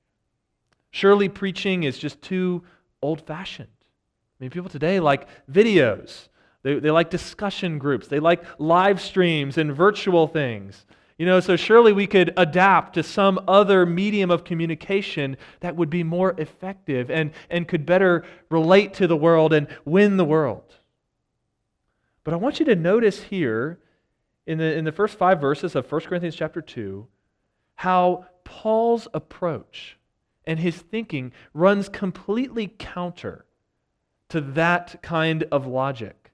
Surely 0.91 1.29
preaching 1.29 1.83
is 1.83 1.99
just 1.99 2.23
too 2.23 2.63
old 3.03 3.27
fashioned. 3.27 3.69
I 3.69 4.45
mean, 4.45 4.51
people 4.51 4.71
today 4.71 5.01
like 5.01 5.29
videos 5.53 6.29
they, 6.67 6.81
they 6.81 6.91
like 6.91 7.11
discussion 7.11 7.79
groups. 7.79 8.09
They 8.09 8.19
like 8.19 8.43
live 8.59 9.01
streams 9.01 9.57
and 9.57 9.73
virtual 9.73 10.27
things. 10.27 10.85
You 11.17 11.25
know, 11.25 11.39
so 11.39 11.55
surely 11.55 11.93
we 11.93 12.09
could 12.09 12.35
adapt 12.37 12.95
to 12.95 13.05
some 13.05 13.39
other 13.47 13.87
medium 13.87 14.33
of 14.33 14.43
communication 14.43 15.37
that 15.61 15.77
would 15.77 15.91
be 15.91 16.03
more 16.03 16.35
effective 16.39 17.09
and, 17.09 17.31
and 17.51 17.69
could 17.69 17.87
better 17.87 18.25
relate 18.51 18.95
to 18.95 19.07
the 19.07 19.17
world 19.17 19.53
and 19.53 19.69
win 19.85 20.17
the 20.17 20.25
world. 20.25 20.75
But 22.25 22.35
I 22.35 22.37
want 22.37 22.59
you 22.59 22.67
to 22.67 22.75
notice 22.75 23.23
here 23.23 23.79
in 24.45 24.59
the, 24.59 24.77
in 24.77 24.85
the 24.85 24.91
first 24.91 25.17
five 25.17 25.41
verses 25.41 25.77
of 25.77 25.91
1 25.91 26.01
Corinthians 26.01 26.35
chapter 26.35 26.61
2 26.61 27.07
how 27.77 28.27
Paul's 28.43 29.07
approach 29.15 29.99
and 30.45 30.59
his 30.59 30.75
thinking 30.75 31.31
runs 31.55 31.89
completely 31.89 32.75
counter 32.77 33.47
to 34.31 34.41
that 34.41 35.01
kind 35.01 35.45
of 35.53 35.69
logic. 35.69 36.26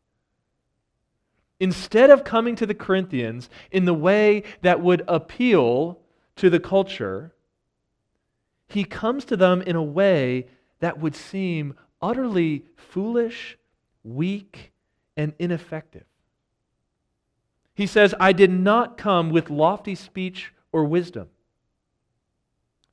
Instead 1.62 2.10
of 2.10 2.24
coming 2.24 2.56
to 2.56 2.66
the 2.66 2.74
Corinthians 2.74 3.48
in 3.70 3.84
the 3.84 3.94
way 3.94 4.42
that 4.62 4.80
would 4.80 5.00
appeal 5.06 5.96
to 6.34 6.50
the 6.50 6.58
culture, 6.58 7.32
he 8.66 8.82
comes 8.82 9.24
to 9.24 9.36
them 9.36 9.62
in 9.62 9.76
a 9.76 9.82
way 9.82 10.48
that 10.80 10.98
would 10.98 11.14
seem 11.14 11.74
utterly 12.00 12.64
foolish, 12.74 13.56
weak, 14.02 14.72
and 15.16 15.34
ineffective. 15.38 16.02
He 17.74 17.86
says, 17.86 18.12
I 18.18 18.32
did 18.32 18.50
not 18.50 18.98
come 18.98 19.30
with 19.30 19.48
lofty 19.48 19.94
speech 19.94 20.52
or 20.72 20.84
wisdom, 20.84 21.28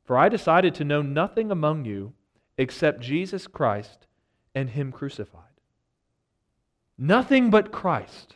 for 0.03 0.15
I 0.15 0.29
decided 0.29 0.75
to 0.75 0.83
know 0.83 1.01
nothing 1.01 1.49
among 1.49 1.85
you 1.85 2.13
except 2.55 2.99
Jesus 3.01 3.47
Christ 3.47 4.05
and 4.53 4.69
Him 4.69 4.91
crucified. 4.91 5.41
Nothing 6.99 7.49
but 7.49 7.71
Christ. 7.71 8.35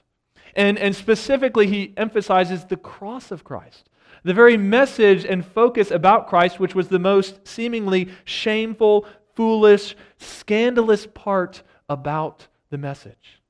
And, 0.55 0.77
and 0.77 0.95
specifically, 0.95 1.67
he 1.67 1.93
emphasizes 1.97 2.65
the 2.65 2.77
cross 2.77 3.31
of 3.31 3.43
Christ. 3.43 3.89
The 4.23 4.33
very 4.33 4.55
message 4.55 5.25
and 5.25 5.45
focus 5.45 5.91
about 5.91 6.27
Christ, 6.27 6.59
which 6.59 6.75
was 6.75 6.87
the 6.87 6.99
most 6.99 7.45
seemingly 7.47 8.09
shameful, 8.23 9.05
foolish, 9.35 9.95
scandalous 10.17 11.07
part 11.07 11.63
about 11.89 12.47
the 12.69 12.77
message. 12.77 13.41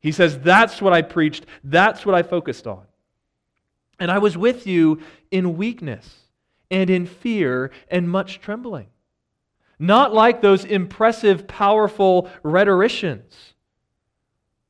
He 0.00 0.12
says, 0.12 0.38
That's 0.38 0.82
what 0.82 0.92
I 0.92 1.02
preached. 1.02 1.46
That's 1.64 2.04
what 2.04 2.14
I 2.14 2.22
focused 2.22 2.66
on. 2.66 2.84
And 3.98 4.10
I 4.10 4.18
was 4.18 4.36
with 4.36 4.66
you 4.66 5.00
in 5.30 5.56
weakness 5.56 6.14
and 6.70 6.90
in 6.90 7.06
fear 7.06 7.70
and 7.88 8.10
much 8.10 8.40
trembling. 8.40 8.88
Not 9.78 10.12
like 10.12 10.40
those 10.40 10.64
impressive, 10.64 11.46
powerful 11.46 12.30
rhetoricians, 12.42 13.54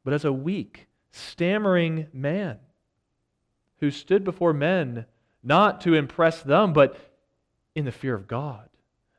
but 0.05 0.13
as 0.13 0.25
a 0.25 0.33
weak 0.33 0.86
stammering 1.17 2.07
man 2.13 2.59
who 3.81 3.91
stood 3.91 4.25
before 4.25 4.53
men 4.53 5.07
not 5.43 5.81
to 5.83 5.95
impress 5.95 6.43
them, 6.43 6.73
but 6.73 6.97
in 7.75 7.85
the 7.85 7.93
fear 7.93 8.15
of 8.15 8.27
God, 8.27 8.69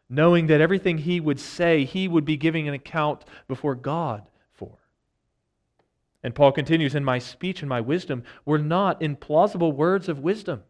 knowing 0.09 0.47
that 0.47 0.61
everything 0.61 0.99
he 0.99 1.19
would 1.19 1.39
say, 1.39 1.85
he 1.85 2.07
would 2.07 2.25
be 2.25 2.37
giving 2.37 2.67
an 2.67 2.73
account 2.73 3.23
before 3.47 3.75
God 3.75 4.23
for. 4.53 4.77
And 6.23 6.35
Paul 6.35 6.51
continues, 6.51 6.95
In 6.95 7.03
my 7.03 7.19
speech 7.19 7.61
and 7.61 7.69
my 7.69 7.81
wisdom 7.81 8.23
were 8.45 8.59
not 8.59 9.01
in 9.01 9.15
plausible 9.15 9.71
words 9.71 10.09
of 10.09 10.19
wisdom, 10.19 10.63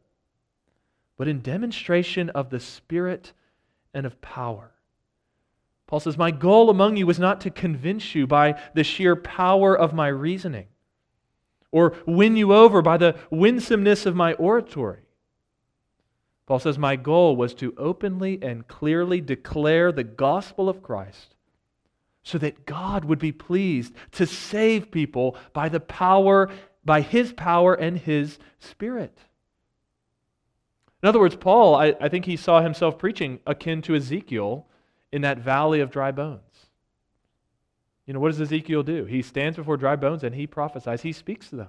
but 1.18 1.28
in 1.28 1.42
demonstration 1.42 2.30
of 2.32 2.50
the 2.50 2.60
Spirit 2.60 3.34
and 3.94 4.06
of 4.06 4.22
power. 4.22 4.72
Paul 5.88 6.02
says, 6.02 6.18
My 6.18 6.32
goal 6.32 6.70
among 6.70 6.98
you 6.98 7.08
was 7.08 7.20
not 7.20 7.42
to 7.42 7.50
convince 7.50 8.14
you 8.14 8.28
by 8.28 8.62
the 8.76 8.84
sheer 8.84 9.16
power 9.16 9.78
of 9.78 9.94
my 9.94 10.08
reasoning 10.10 10.68
or 11.72 11.96
win 12.06 12.36
you 12.36 12.54
over 12.54 12.82
by 12.82 12.98
the 12.98 13.16
winsomeness 13.30 14.06
of 14.06 14.16
my 14.16 14.34
oratory. 14.34 15.02
Paul 16.46 16.60
says, 16.60 16.78
My 16.78 16.96
goal 16.96 17.36
was 17.36 17.54
to 17.56 17.74
openly 17.78 18.40
and 18.42 18.68
clearly 18.68 19.20
declare 19.20 19.92
the 19.92 20.06
gospel 20.06 20.70
of 20.70 20.82
Christ 20.82 21.36
so 22.24 22.38
that 22.38 22.66
God 22.66 23.06
would 23.06 23.20
be 23.20 23.32
pleased 23.32 23.94
to 24.14 24.26
save 24.26 24.92
people 24.92 25.38
by 25.54 25.70
the 25.70 25.80
power, 25.80 26.50
by 26.84 27.02
his 27.02 27.34
power 27.34 27.74
and 27.74 27.98
his 27.98 28.40
spirit. 28.60 29.18
In 31.04 31.10
other 31.10 31.20
words, 31.20 31.36
Paul, 31.36 31.76
I, 31.76 31.96
I 32.02 32.10
think 32.10 32.26
he 32.26 32.36
saw 32.36 32.62
himself 32.62 32.98
preaching 32.98 33.40
akin 33.46 33.82
to 33.84 33.96
Ezekiel 33.96 34.68
in 35.12 35.22
that 35.22 35.38
valley 35.38 35.80
of 35.80 35.92
dry 35.92 36.12
bones. 36.12 36.42
You 38.08 38.14
know, 38.14 38.20
what 38.22 38.30
does 38.30 38.42
Ezekiel 38.42 38.84
do? 38.84 39.04
He 39.06 39.22
stands 39.22 39.58
before 39.58 39.76
dry 39.76 39.98
bones 39.98 40.24
and 40.24 40.34
he 40.34 40.48
prophesies. 40.48 41.02
He 41.02 41.12
speaks 41.12 41.50
to 41.50 41.58
them. 41.58 41.68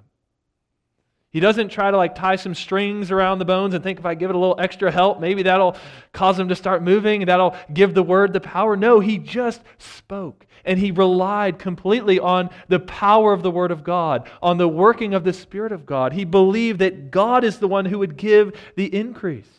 He 1.31 1.41
doesn't 1.41 1.69
try 1.69 1.91
to 1.91 1.97
like 1.97 2.15
tie 2.15 2.37
some 2.37 2.55
strings 2.55 3.11
around 3.11 3.39
the 3.39 3.45
bones 3.45 3.75
and 3.75 3.85
think 3.85 3.99
if 3.99 4.07
I 4.07 4.15
give 4.15 4.31
it 4.31 4.37
a 4.37 4.39
little 4.39 4.59
extra 4.59 4.91
help, 4.91 5.21
maybe 5.21 5.43
that'll 5.43 5.77
cause 6.13 6.39
them 6.39 6.49
to 6.49 6.57
start 6.57 6.83
moving 6.83 7.21
and 7.23 7.29
that'll 7.29 7.55
give 7.75 7.93
the 7.93 8.03
word 8.03 8.33
the 8.33 8.41
power. 8.41 8.77
No, 8.77 9.01
he 9.01 9.19
just 9.19 9.61
spoke 9.77 10.47
and 10.65 10.79
he 10.79 10.91
relied 10.91 11.59
completely 11.59 12.19
on 12.19 12.49
the 12.69 12.81
power 12.81 13.33
of 13.33 13.43
the 13.43 13.51
word 13.51 13.71
of 13.71 13.85
God, 13.85 14.31
on 14.41 14.57
the 14.57 14.69
working 14.69 15.13
of 15.13 15.25
the 15.25 15.35
Spirit 15.35 15.73
of 15.73 15.85
God. 15.85 16.15
He 16.15 16.25
believed 16.25 16.79
that 16.79 17.11
God 17.11 17.45
is 17.45 17.59
the 17.59 17.69
one 17.69 17.85
who 17.85 17.99
would 17.99 18.17
give 18.17 18.59
the 18.77 18.95
increase. 18.95 19.58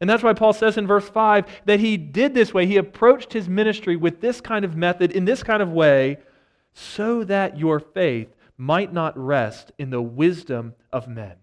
And 0.00 0.10
that's 0.10 0.22
why 0.22 0.34
Paul 0.34 0.52
says 0.52 0.76
in 0.76 0.86
verse 0.86 1.08
5 1.08 1.46
that 1.64 1.80
he 1.80 1.96
did 1.96 2.34
this 2.34 2.52
way. 2.52 2.66
He 2.66 2.76
approached 2.76 3.32
his 3.32 3.48
ministry 3.48 3.96
with 3.96 4.20
this 4.20 4.40
kind 4.40 4.64
of 4.64 4.76
method, 4.76 5.10
in 5.12 5.24
this 5.24 5.42
kind 5.42 5.62
of 5.62 5.70
way, 5.70 6.18
so 6.74 7.24
that 7.24 7.58
your 7.58 7.80
faith 7.80 8.28
might 8.58 8.92
not 8.92 9.16
rest 9.16 9.72
in 9.78 9.90
the 9.90 10.02
wisdom 10.02 10.74
of 10.92 11.08
men. 11.08 11.36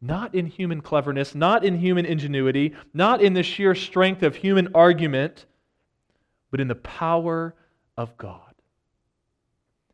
Not 0.00 0.34
in 0.34 0.46
human 0.46 0.80
cleverness, 0.80 1.34
not 1.34 1.64
in 1.64 1.78
human 1.78 2.06
ingenuity, 2.06 2.74
not 2.92 3.20
in 3.20 3.34
the 3.34 3.42
sheer 3.42 3.74
strength 3.74 4.22
of 4.22 4.36
human 4.36 4.68
argument, 4.74 5.46
but 6.50 6.60
in 6.60 6.68
the 6.68 6.74
power 6.74 7.54
of 7.96 8.16
God. 8.16 8.40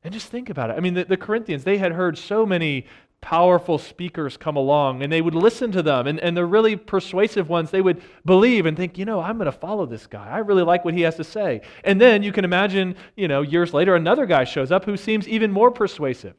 And 0.04 0.14
just 0.14 0.28
think 0.28 0.48
about 0.48 0.70
it. 0.70 0.76
I 0.76 0.80
mean, 0.80 0.94
the, 0.94 1.04
the 1.04 1.16
Corinthians, 1.16 1.64
they 1.64 1.78
had 1.78 1.92
heard 1.92 2.16
so 2.16 2.46
many 2.46 2.86
powerful 3.20 3.78
speakers 3.78 4.36
come 4.36 4.56
along 4.56 5.02
and 5.02 5.12
they 5.12 5.20
would 5.20 5.34
listen 5.34 5.72
to 5.72 5.82
them. 5.82 6.06
And, 6.06 6.20
and 6.20 6.36
the 6.36 6.46
really 6.46 6.76
persuasive 6.76 7.48
ones 7.48 7.70
they 7.70 7.80
would 7.80 8.00
believe 8.24 8.64
and 8.66 8.76
think 8.76 8.96
you 8.96 9.04
know 9.04 9.20
i'm 9.20 9.38
going 9.38 9.46
to 9.46 9.52
follow 9.52 9.86
this 9.86 10.06
guy. 10.06 10.28
I 10.28 10.38
really 10.38 10.62
like 10.62 10.84
what 10.84 10.94
he 10.94 11.02
has 11.02 11.16
to 11.16 11.24
say. 11.24 11.62
And 11.84 12.00
then 12.00 12.22
you 12.22 12.32
can 12.32 12.44
imagine 12.44 12.96
you 13.16 13.28
know 13.28 13.42
years 13.42 13.74
later 13.74 13.94
another 13.96 14.26
guy 14.26 14.44
shows 14.44 14.70
up 14.70 14.84
who 14.84 14.96
seems 14.96 15.28
even 15.28 15.50
more 15.50 15.70
persuasive 15.70 16.34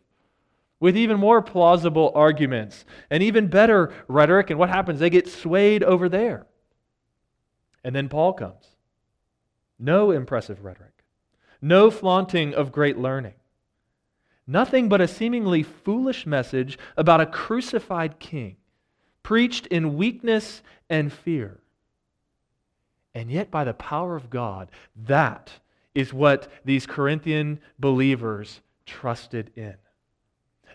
with 0.79 0.95
even 0.95 1.19
more 1.19 1.41
plausible 1.41 2.11
arguments 2.15 2.85
and 3.09 3.21
even 3.21 3.47
better 3.47 3.93
rhetoric. 4.07 4.49
And 4.49 4.57
what 4.57 4.69
happens? 4.69 4.99
They 4.99 5.09
get 5.09 5.27
swayed 5.27 5.83
over 5.83 6.07
there. 6.07 6.47
And 7.83 7.93
then 7.93 8.07
paul 8.07 8.33
comes. 8.33 8.65
No 9.77 10.11
impressive 10.11 10.63
rhetoric. 10.63 11.03
No 11.61 11.91
flaunting 11.91 12.53
of 12.53 12.71
great 12.71 12.97
learning 12.97 13.33
Nothing 14.49 14.89
but 14.89 14.99
a 14.99 15.07
seemingly 15.07 15.61
foolish 15.61 16.25
message 16.25 16.79
about 16.97 17.21
a 17.21 17.27
crucified 17.27 18.17
king, 18.17 18.55
preached 19.21 19.67
in 19.67 19.95
weakness 19.95 20.63
and 20.89 21.13
fear. 21.13 21.59
And 23.13 23.29
yet, 23.29 23.51
by 23.51 23.63
the 23.63 23.75
power 23.75 24.15
of 24.15 24.31
God, 24.31 24.71
that 25.05 25.51
is 25.93 26.11
what 26.11 26.51
these 26.65 26.87
Corinthian 26.87 27.59
believers 27.77 28.61
trusted 28.87 29.51
in. 29.55 29.75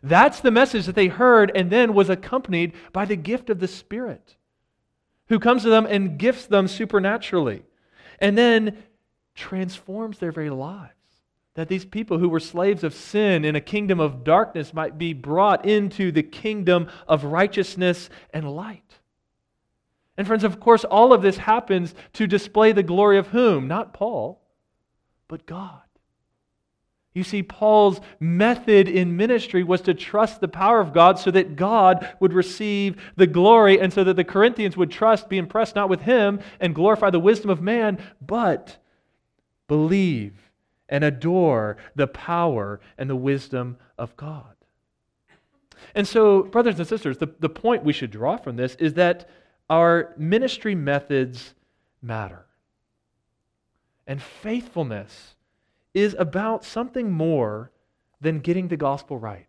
That's 0.04 0.38
the 0.38 0.52
message 0.52 0.86
that 0.86 0.94
they 0.94 1.08
heard 1.08 1.50
and 1.52 1.68
then 1.68 1.94
was 1.94 2.08
accompanied 2.08 2.74
by 2.92 3.06
the 3.06 3.16
gift 3.16 3.50
of 3.50 3.58
the 3.58 3.66
Spirit, 3.66 4.36
who 5.26 5.40
comes 5.40 5.64
to 5.64 5.68
them 5.70 5.86
and 5.86 6.16
gifts 6.16 6.46
them 6.46 6.68
supernaturally, 6.68 7.64
and 8.20 8.38
then 8.38 8.84
transforms 9.34 10.18
their 10.18 10.30
very 10.30 10.50
lives 10.50 10.93
that 11.54 11.68
these 11.68 11.84
people 11.84 12.18
who 12.18 12.28
were 12.28 12.40
slaves 12.40 12.82
of 12.82 12.94
sin 12.94 13.44
in 13.44 13.54
a 13.54 13.60
kingdom 13.60 14.00
of 14.00 14.24
darkness 14.24 14.74
might 14.74 14.98
be 14.98 15.12
brought 15.12 15.64
into 15.64 16.10
the 16.10 16.22
kingdom 16.22 16.88
of 17.06 17.24
righteousness 17.24 18.10
and 18.32 18.50
light. 18.50 18.98
And, 20.16 20.26
friends, 20.26 20.44
of 20.44 20.60
course, 20.60 20.84
all 20.84 21.12
of 21.12 21.22
this 21.22 21.38
happens 21.38 21.94
to 22.14 22.26
display 22.26 22.72
the 22.72 22.82
glory 22.82 23.18
of 23.18 23.28
whom? 23.28 23.68
Not 23.68 23.94
Paul, 23.94 24.40
but 25.28 25.46
God. 25.46 25.80
You 27.14 27.22
see, 27.22 27.44
Paul's 27.44 28.00
method 28.18 28.88
in 28.88 29.16
ministry 29.16 29.62
was 29.62 29.80
to 29.82 29.94
trust 29.94 30.40
the 30.40 30.48
power 30.48 30.80
of 30.80 30.92
God 30.92 31.20
so 31.20 31.30
that 31.30 31.54
God 31.54 32.08
would 32.18 32.32
receive 32.32 33.00
the 33.14 33.28
glory 33.28 33.80
and 33.80 33.92
so 33.92 34.02
that 34.02 34.16
the 34.16 34.24
Corinthians 34.24 34.76
would 34.76 34.90
trust, 34.90 35.28
be 35.28 35.38
impressed 35.38 35.76
not 35.76 35.88
with 35.88 36.00
him 36.00 36.40
and 36.58 36.74
glorify 36.74 37.10
the 37.10 37.20
wisdom 37.20 37.50
of 37.50 37.62
man, 37.62 37.98
but 38.20 38.78
believe 39.68 40.43
and 40.94 41.02
adore 41.02 41.76
the 41.96 42.06
power 42.06 42.80
and 42.96 43.10
the 43.10 43.16
wisdom 43.16 43.76
of 43.98 44.16
God. 44.16 44.54
And 45.92 46.06
so, 46.06 46.44
brothers 46.44 46.78
and 46.78 46.86
sisters, 46.86 47.18
the, 47.18 47.34
the 47.40 47.48
point 47.48 47.82
we 47.82 47.92
should 47.92 48.12
draw 48.12 48.36
from 48.36 48.54
this 48.54 48.76
is 48.76 48.94
that 48.94 49.28
our 49.68 50.14
ministry 50.16 50.76
methods 50.76 51.54
matter. 52.00 52.46
And 54.06 54.22
faithfulness 54.22 55.34
is 55.94 56.14
about 56.16 56.64
something 56.64 57.10
more 57.10 57.72
than 58.20 58.38
getting 58.38 58.68
the 58.68 58.76
gospel 58.76 59.18
right. 59.18 59.48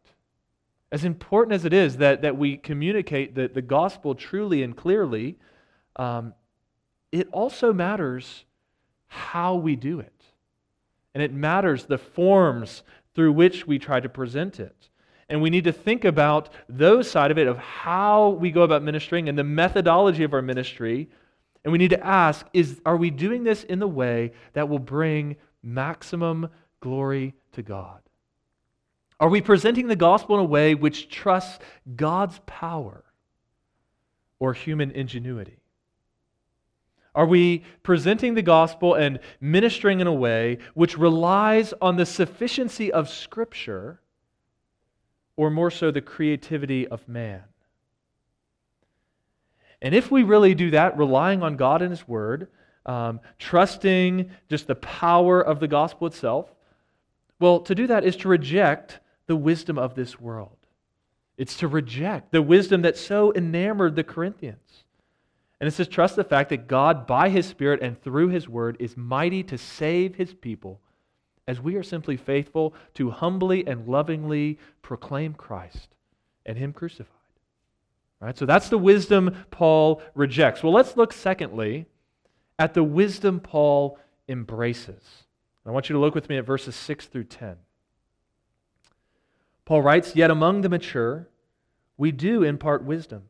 As 0.92 1.06
important 1.06 1.54
as 1.54 1.64
it 1.64 1.74
is 1.74 1.98
that, 1.98 2.24
that 2.24 2.38
we 2.38 2.58
communicate 2.58 3.36
the, 3.36 3.50
the 3.50 3.62
gospel 3.62 4.16
truly 4.16 4.64
and 4.64 4.75
clearly, 4.75 5.38
um, 5.96 6.34
it 7.12 7.28
also 7.32 7.72
matters 7.72 8.46
how 9.06 9.54
we 9.54 9.75
do 9.75 10.00
it. 10.00 10.15
And 11.16 11.24
it 11.24 11.34
matters 11.34 11.86
the 11.86 11.98
forms 11.98 12.84
through 13.16 13.32
which 13.32 13.66
we 13.66 13.80
try 13.80 14.02
to 14.02 14.10
present 14.10 14.60
it. 14.60 14.90
And 15.30 15.42
we 15.42 15.50
need 15.50 15.64
to 15.64 15.72
think 15.72 16.06
about 16.06 16.50
those 16.70 17.10
side 17.10 17.32
of 17.32 17.38
it, 17.40 17.48
of 17.48 17.58
how 17.58 18.30
we 18.30 18.52
go 18.52 18.62
about 18.62 18.84
ministering 18.84 19.28
and 19.28 19.38
the 19.38 19.44
methodology 19.44 20.24
of 20.24 20.34
our 20.34 20.42
ministry. 20.42 21.10
And 21.64 21.72
we 21.72 21.80
need 21.80 21.90
to 21.92 22.06
ask 22.06 22.46
is, 22.54 22.80
are 22.86 22.98
we 22.98 23.10
doing 23.10 23.44
this 23.44 23.64
in 23.64 23.80
the 23.80 23.88
way 23.88 24.34
that 24.54 24.70
will 24.70 24.78
bring 24.78 25.38
maximum 25.64 26.50
glory 26.82 27.34
to 27.54 27.64
God? 27.64 28.02
Are 29.20 29.30
we 29.30 29.42
presenting 29.42 29.88
the 29.88 29.96
gospel 29.96 30.36
in 30.36 30.42
a 30.42 30.48
way 30.48 30.76
which 30.76 31.10
trusts 31.10 31.64
God's 31.96 32.40
power 32.46 33.06
or 34.38 34.54
human 34.54 34.92
ingenuity? 34.92 35.62
Are 37.16 37.26
we 37.26 37.64
presenting 37.82 38.34
the 38.34 38.42
gospel 38.42 38.94
and 38.94 39.20
ministering 39.40 40.02
in 40.02 40.08
a 40.08 40.14
way 40.14 40.58
which 40.74 40.98
relies 40.98 41.74
on 41.82 41.96
the 41.96 42.06
sufficiency 42.06 42.92
of 42.92 43.10
Scripture 43.10 44.02
or 45.38 45.50
more 45.50 45.72
so 45.72 45.92
the 45.92 46.02
creativity 46.02 46.86
of 46.88 47.08
man? 47.08 47.44
And 49.82 49.96
if 49.96 50.12
we 50.12 50.24
really 50.24 50.56
do 50.56 50.72
that, 50.72 50.98
relying 50.98 51.42
on 51.42 51.56
God 51.56 51.82
and 51.82 51.92
His 51.92 52.06
Word, 52.08 52.50
um, 52.86 53.22
trusting 53.40 54.30
just 54.50 54.68
the 54.68 54.76
power 54.76 55.42
of 55.42 55.62
the 55.62 55.68
gospel 55.68 56.08
itself, 56.08 56.54
well, 57.40 57.62
to 57.62 57.74
do 57.74 57.88
that 57.88 58.04
is 58.04 58.18
to 58.18 58.28
reject 58.28 59.00
the 59.28 59.36
wisdom 59.36 59.78
of 59.78 59.96
this 59.96 60.20
world. 60.20 60.58
It's 61.38 61.58
to 61.58 61.68
reject 61.68 62.32
the 62.32 62.42
wisdom 62.42 62.82
that 62.84 62.98
so 62.98 63.34
enamored 63.34 63.96
the 63.96 64.04
Corinthians. 64.04 64.85
And 65.66 65.70
it's 65.70 65.78
to 65.78 65.86
trust 65.88 66.16
the 66.16 66.24
fact 66.24 66.52
that 66.52 66.68
God, 66.68 67.08
by 67.08 67.30
His 67.30 67.48
Spirit 67.48 67.82
and 67.82 68.00
through 68.00 68.28
His 68.28 68.48
Word, 68.48 68.78
is 68.80 68.96
mighty 68.96 69.42
to 69.46 69.58
save 69.58 70.14
His 70.14 70.32
people 70.32 70.80
as 71.48 71.60
we 71.60 71.76
are 71.76 71.82
simply 71.82 72.18
faithful 72.18 72.76
to 72.94 73.10
humbly 73.10 73.66
and 73.66 73.88
lovingly 73.88 74.60
proclaim 74.84 75.34
Christ 75.34 75.96
and 76.46 76.56
Him 76.56 76.72
crucified. 76.72 77.10
Right? 78.20 78.38
So 78.38 78.46
that's 78.46 78.70
the 78.70 78.78
wisdom 78.78 79.44
Paul 79.50 80.04
rejects. 80.14 80.62
Well, 80.62 80.72
let's 80.72 80.96
look, 80.96 81.12
secondly, 81.12 81.88
at 82.60 82.76
the 82.76 82.84
wisdom 82.84 83.40
Paul 83.40 83.98
embraces. 84.30 85.24
I 85.66 85.72
want 85.72 85.90
you 85.90 85.94
to 85.94 86.00
look 86.00 86.14
with 86.14 86.30
me 86.30 86.38
at 86.38 86.46
verses 86.46 86.76
6 86.76 87.08
through 87.08 87.24
10. 87.24 87.56
Paul 89.66 89.82
writes, 89.82 90.16
Yet 90.16 90.30
among 90.30 90.62
the 90.62 90.70
mature, 90.70 91.28
we 91.98 92.12
do 92.12 92.44
impart 92.44 92.84
wisdom, 92.84 93.30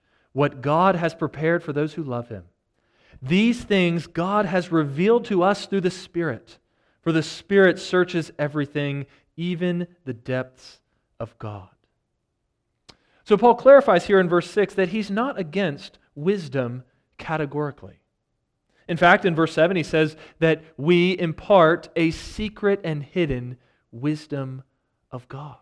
what 0.33 0.61
God 0.61 0.95
has 0.95 1.13
prepared 1.13 1.63
for 1.63 1.73
those 1.73 1.93
who 1.93 2.03
love 2.03 2.29
him. 2.29 2.45
These 3.21 3.63
things 3.63 4.07
God 4.07 4.45
has 4.45 4.71
revealed 4.71 5.25
to 5.25 5.43
us 5.43 5.65
through 5.65 5.81
the 5.81 5.91
Spirit, 5.91 6.57
for 7.01 7.11
the 7.11 7.23
Spirit 7.23 7.79
searches 7.79 8.31
everything, 8.39 9.05
even 9.35 9.87
the 10.05 10.13
depths 10.13 10.79
of 11.19 11.37
God. 11.37 11.69
So 13.23 13.37
Paul 13.37 13.55
clarifies 13.55 14.05
here 14.05 14.19
in 14.19 14.27
verse 14.27 14.49
6 14.49 14.73
that 14.75 14.89
he's 14.89 15.11
not 15.11 15.39
against 15.39 15.99
wisdom 16.15 16.83
categorically. 17.17 17.99
In 18.87 18.97
fact, 18.97 19.23
in 19.23 19.35
verse 19.35 19.53
7, 19.53 19.77
he 19.77 19.83
says 19.83 20.17
that 20.39 20.63
we 20.75 21.17
impart 21.17 21.89
a 21.95 22.11
secret 22.11 22.81
and 22.83 23.03
hidden 23.03 23.57
wisdom 23.91 24.63
of 25.11 25.27
God. 25.27 25.57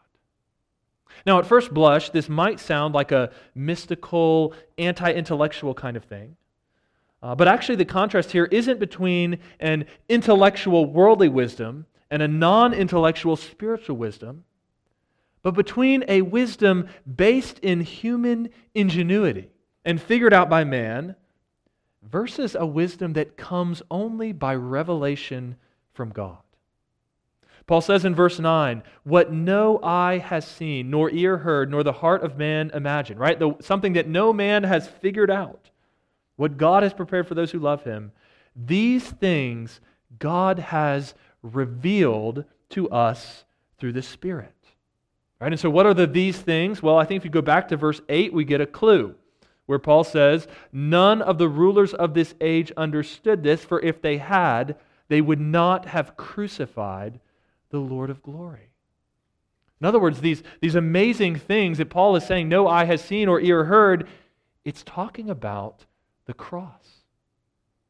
Now, 1.25 1.39
at 1.39 1.45
first 1.45 1.73
blush, 1.73 2.09
this 2.09 2.29
might 2.29 2.59
sound 2.59 2.93
like 2.93 3.11
a 3.11 3.31
mystical, 3.55 4.53
anti 4.77 5.11
intellectual 5.11 5.73
kind 5.73 5.97
of 5.97 6.03
thing. 6.05 6.35
Uh, 7.21 7.35
but 7.35 7.47
actually, 7.47 7.75
the 7.75 7.85
contrast 7.85 8.31
here 8.31 8.45
isn't 8.45 8.79
between 8.79 9.39
an 9.59 9.85
intellectual, 10.07 10.85
worldly 10.85 11.29
wisdom 11.29 11.85
and 12.09 12.21
a 12.21 12.27
non 12.27 12.73
intellectual, 12.73 13.35
spiritual 13.35 13.97
wisdom, 13.97 14.45
but 15.41 15.53
between 15.53 16.03
a 16.07 16.21
wisdom 16.21 16.87
based 17.15 17.59
in 17.59 17.81
human 17.81 18.49
ingenuity 18.73 19.49
and 19.85 20.01
figured 20.01 20.33
out 20.33 20.49
by 20.49 20.63
man 20.63 21.15
versus 22.01 22.55
a 22.55 22.65
wisdom 22.65 23.13
that 23.13 23.37
comes 23.37 23.81
only 23.91 24.31
by 24.31 24.55
revelation 24.55 25.55
from 25.93 26.09
God. 26.09 26.37
Paul 27.69 27.81
says 27.81 28.03
in 28.03 28.15
verse 28.15 28.39
9, 28.39 28.81
What 29.03 29.31
no 29.31 29.79
eye 29.83 30.17
has 30.17 30.43
seen, 30.43 30.89
nor 30.89 31.11
ear 31.11 31.37
heard, 31.37 31.69
nor 31.69 31.83
the 31.83 31.91
heart 31.91 32.23
of 32.23 32.35
man 32.35 32.71
imagined, 32.73 33.19
right? 33.19 33.37
The, 33.37 33.53
something 33.59 33.93
that 33.93 34.07
no 34.07 34.33
man 34.33 34.63
has 34.63 34.87
figured 34.87 35.29
out. 35.29 35.69
What 36.35 36.57
God 36.57 36.81
has 36.81 36.95
prepared 36.95 37.27
for 37.27 37.35
those 37.35 37.51
who 37.51 37.59
love 37.59 37.83
him. 37.83 38.11
These 38.55 39.11
things 39.11 39.81
God 40.17 40.57
has 40.57 41.13
revealed 41.43 42.43
to 42.69 42.89
us 42.89 43.45
through 43.77 43.93
the 43.93 44.01
Spirit. 44.01 44.55
Right? 45.39 45.51
And 45.51 45.59
so, 45.59 45.69
what 45.69 45.85
are 45.85 45.93
the 45.93 46.07
these 46.07 46.39
things? 46.39 46.81
Well, 46.81 46.97
I 46.97 47.05
think 47.05 47.21
if 47.21 47.25
you 47.25 47.29
go 47.29 47.43
back 47.43 47.67
to 47.67 47.77
verse 47.77 48.01
8, 48.09 48.33
we 48.33 48.45
get 48.45 48.61
a 48.61 48.65
clue 48.65 49.13
where 49.67 49.77
Paul 49.77 50.03
says, 50.03 50.47
None 50.73 51.21
of 51.21 51.37
the 51.37 51.47
rulers 51.47 51.93
of 51.93 52.15
this 52.15 52.33
age 52.41 52.71
understood 52.75 53.43
this, 53.43 53.63
for 53.63 53.79
if 53.79 54.01
they 54.01 54.17
had, 54.17 54.75
they 55.07 55.21
would 55.21 55.39
not 55.39 55.85
have 55.85 56.17
crucified 56.17 57.19
the 57.69 57.79
Lord 57.79 58.09
of 58.09 58.21
glory. 58.21 58.71
In 59.81 59.87
other 59.87 59.99
words, 59.99 60.21
these, 60.21 60.43
these 60.59 60.75
amazing 60.75 61.35
things 61.35 61.77
that 61.77 61.89
Paul 61.89 62.15
is 62.15 62.25
saying 62.25 62.49
no 62.49 62.67
eye 62.67 62.85
has 62.85 63.01
seen 63.01 63.29
or 63.29 63.39
ear 63.39 63.65
heard, 63.65 64.07
it's 64.65 64.83
talking 64.83 65.29
about 65.29 65.85
the 66.25 66.33
cross. 66.33 67.05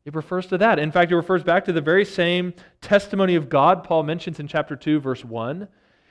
It 0.05 0.15
refers 0.15 0.47
to 0.47 0.57
that. 0.59 0.79
In 0.79 0.91
fact, 0.91 1.11
it 1.11 1.15
refers 1.15 1.43
back 1.43 1.65
to 1.65 1.73
the 1.73 1.81
very 1.81 2.05
same 2.05 2.53
testimony 2.81 3.35
of 3.35 3.49
God 3.49 3.83
Paul 3.83 4.03
mentions 4.03 4.39
in 4.39 4.47
chapter 4.47 4.75
2, 4.75 4.99
verse 4.99 5.25
1. 5.25 5.67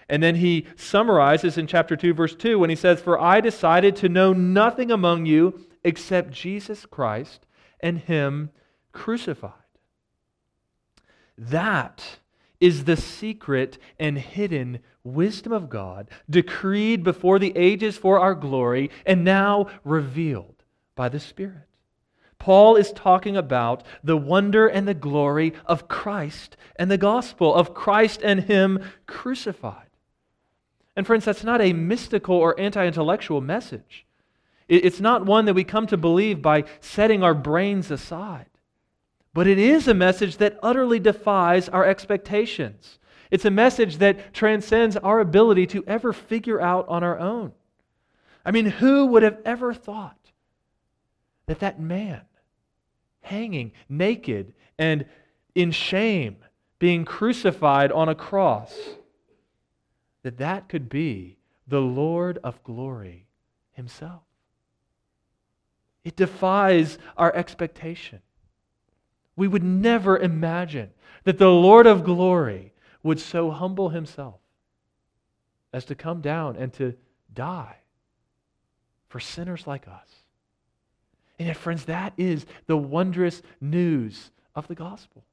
And 0.08 0.22
then 0.22 0.36
he 0.36 0.66
summarizes 0.76 1.58
in 1.58 1.66
chapter 1.66 1.96
2, 1.96 2.14
verse 2.14 2.34
2, 2.34 2.58
when 2.58 2.70
he 2.70 2.76
says, 2.76 3.00
For 3.00 3.20
I 3.20 3.40
decided 3.40 3.96
to 3.96 4.08
know 4.08 4.32
nothing 4.32 4.90
among 4.90 5.26
you 5.26 5.66
except 5.84 6.30
Jesus 6.30 6.86
Christ 6.86 7.46
and 7.80 7.98
Him 7.98 8.50
crucified. 8.92 9.52
That 11.36 12.18
is 12.60 12.84
the 12.84 12.96
secret 12.96 13.78
and 13.98 14.18
hidden 14.18 14.80
wisdom 15.04 15.52
of 15.52 15.68
God, 15.68 16.10
decreed 16.28 17.02
before 17.02 17.38
the 17.38 17.56
ages 17.56 17.96
for 17.96 18.18
our 18.18 18.34
glory, 18.34 18.90
and 19.06 19.24
now 19.24 19.66
revealed 19.84 20.64
by 20.94 21.08
the 21.08 21.20
Spirit. 21.20 21.68
Paul 22.38 22.76
is 22.76 22.92
talking 22.92 23.36
about 23.36 23.82
the 24.02 24.16
wonder 24.16 24.68
and 24.68 24.86
the 24.86 24.94
glory 24.94 25.54
of 25.66 25.88
Christ 25.88 26.56
and 26.76 26.90
the 26.90 26.98
gospel, 26.98 27.54
of 27.54 27.74
Christ 27.74 28.20
and 28.22 28.40
Him 28.40 28.82
crucified. 29.06 29.88
And 30.94 31.06
friends, 31.06 31.24
that's 31.24 31.44
not 31.44 31.60
a 31.60 31.72
mystical 31.72 32.36
or 32.36 32.58
anti 32.58 32.84
intellectual 32.84 33.40
message. 33.40 34.06
It's 34.68 35.00
not 35.00 35.24
one 35.24 35.46
that 35.46 35.54
we 35.54 35.64
come 35.64 35.86
to 35.86 35.96
believe 35.96 36.42
by 36.42 36.64
setting 36.80 37.22
our 37.22 37.34
brains 37.34 37.90
aside. 37.90 38.47
But 39.34 39.46
it 39.46 39.58
is 39.58 39.86
a 39.86 39.94
message 39.94 40.38
that 40.38 40.58
utterly 40.62 40.98
defies 40.98 41.68
our 41.68 41.84
expectations. 41.84 42.98
It's 43.30 43.44
a 43.44 43.50
message 43.50 43.98
that 43.98 44.32
transcends 44.32 44.96
our 44.96 45.20
ability 45.20 45.66
to 45.68 45.84
ever 45.86 46.12
figure 46.12 46.60
out 46.60 46.88
on 46.88 47.04
our 47.04 47.18
own. 47.18 47.52
I 48.44 48.50
mean, 48.50 48.66
who 48.66 49.06
would 49.06 49.22
have 49.22 49.38
ever 49.44 49.74
thought 49.74 50.16
that 51.46 51.60
that 51.60 51.80
man 51.80 52.22
hanging 53.20 53.72
naked 53.88 54.54
and 54.78 55.04
in 55.54 55.70
shame, 55.70 56.36
being 56.78 57.04
crucified 57.04 57.92
on 57.92 58.08
a 58.08 58.14
cross, 58.14 58.74
that 60.22 60.38
that 60.38 60.68
could 60.68 60.88
be 60.88 61.36
the 61.66 61.80
Lord 61.80 62.38
of 62.42 62.62
glory 62.62 63.26
himself? 63.72 64.22
It 66.04 66.16
defies 66.16 66.96
our 67.18 67.34
expectation. 67.34 68.20
We 69.38 69.46
would 69.46 69.62
never 69.62 70.18
imagine 70.18 70.90
that 71.22 71.38
the 71.38 71.48
Lord 71.48 71.86
of 71.86 72.02
glory 72.02 72.72
would 73.04 73.20
so 73.20 73.52
humble 73.52 73.90
himself 73.90 74.40
as 75.72 75.84
to 75.84 75.94
come 75.94 76.20
down 76.20 76.56
and 76.56 76.72
to 76.72 76.94
die 77.32 77.76
for 79.08 79.20
sinners 79.20 79.64
like 79.64 79.86
us. 79.86 80.08
And 81.38 81.46
yet, 81.46 81.56
friends, 81.56 81.84
that 81.84 82.14
is 82.16 82.46
the 82.66 82.76
wondrous 82.76 83.40
news 83.60 84.32
of 84.56 84.66
the 84.66 84.74
gospel. 84.74 85.24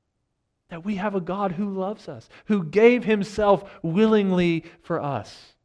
That 0.69 0.85
we 0.85 0.97
have 0.97 1.15
a 1.15 1.21
God 1.21 1.53
who 1.53 1.73
loves 1.73 2.07
us, 2.07 2.29
who 2.45 2.63
gave 2.63 3.05
himself 3.05 3.63
willingly 3.81 4.65
for 4.83 5.01
us 5.01 5.55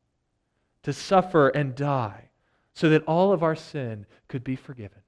to 0.85 0.95
suffer 0.95 1.51
and 1.51 1.75
die 1.75 2.31
so 2.73 2.89
that 2.89 3.05
all 3.05 3.35
of 3.35 3.43
our 3.43 3.55
sin 3.55 4.07
could 4.29 4.45
be 4.45 4.57
forgiven. 4.57 5.03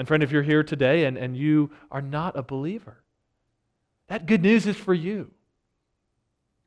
And, 0.00 0.08
friend, 0.08 0.22
if 0.22 0.32
you're 0.32 0.42
here 0.42 0.62
today 0.62 1.04
and, 1.04 1.18
and 1.18 1.36
you 1.36 1.72
are 1.90 2.00
not 2.00 2.34
a 2.34 2.42
believer, 2.42 3.02
that 4.08 4.24
good 4.24 4.40
news 4.40 4.66
is 4.66 4.78
for 4.78 4.94
you. 4.94 5.30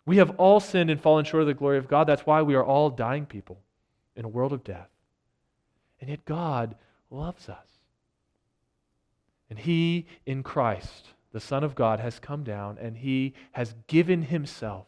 We 0.05 0.17
have 0.17 0.35
all 0.37 0.59
sinned 0.59 0.91
and 0.91 1.01
fallen 1.01 1.25
short 1.25 1.41
of 1.41 1.47
the 1.47 1.55
glory 1.55 1.79
of 1.79 1.87
God. 1.87 2.05
That's 2.05 2.27
why 2.27 2.43
we 2.43 2.53
are 2.53 2.63
all 2.63 2.91
dying 2.91 3.25
people 3.25 3.59
in 4.15 4.23
a 4.23 4.27
world 4.27 4.53
of 4.53 4.63
death. 4.63 4.89
And 5.99 6.11
yet, 6.11 6.25
God 6.25 6.75
loves 7.09 7.49
us. 7.49 7.65
And 9.49 9.57
He, 9.57 10.05
in 10.27 10.43
Christ, 10.43 11.07
the 11.31 11.39
Son 11.39 11.63
of 11.63 11.73
God, 11.73 11.99
has 12.01 12.19
come 12.19 12.43
down 12.43 12.77
and 12.79 12.95
He 12.95 13.33
has 13.53 13.73
given 13.87 14.21
Himself 14.21 14.85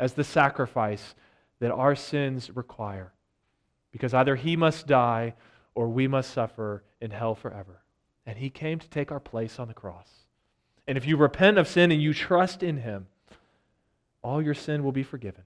as 0.00 0.14
the 0.14 0.24
sacrifice 0.24 1.14
that 1.60 1.70
our 1.70 1.94
sins 1.94 2.50
require. 2.50 3.12
Because 3.92 4.12
either 4.12 4.34
He 4.34 4.56
must 4.56 4.88
die 4.88 5.34
or 5.76 5.88
we 5.88 6.08
must 6.08 6.32
suffer 6.32 6.82
in 7.00 7.10
hell 7.10 7.34
forever. 7.34 7.82
And 8.26 8.38
he 8.38 8.50
came 8.50 8.78
to 8.78 8.88
take 8.88 9.10
our 9.10 9.20
place 9.20 9.58
on 9.58 9.68
the 9.68 9.74
cross. 9.74 10.08
And 10.86 10.98
if 10.98 11.06
you 11.06 11.16
repent 11.16 11.58
of 11.58 11.68
sin 11.68 11.90
and 11.90 12.02
you 12.02 12.12
trust 12.12 12.62
in 12.62 12.78
him, 12.78 13.06
all 14.22 14.42
your 14.42 14.54
sin 14.54 14.84
will 14.84 14.92
be 14.92 15.02
forgiven. 15.02 15.44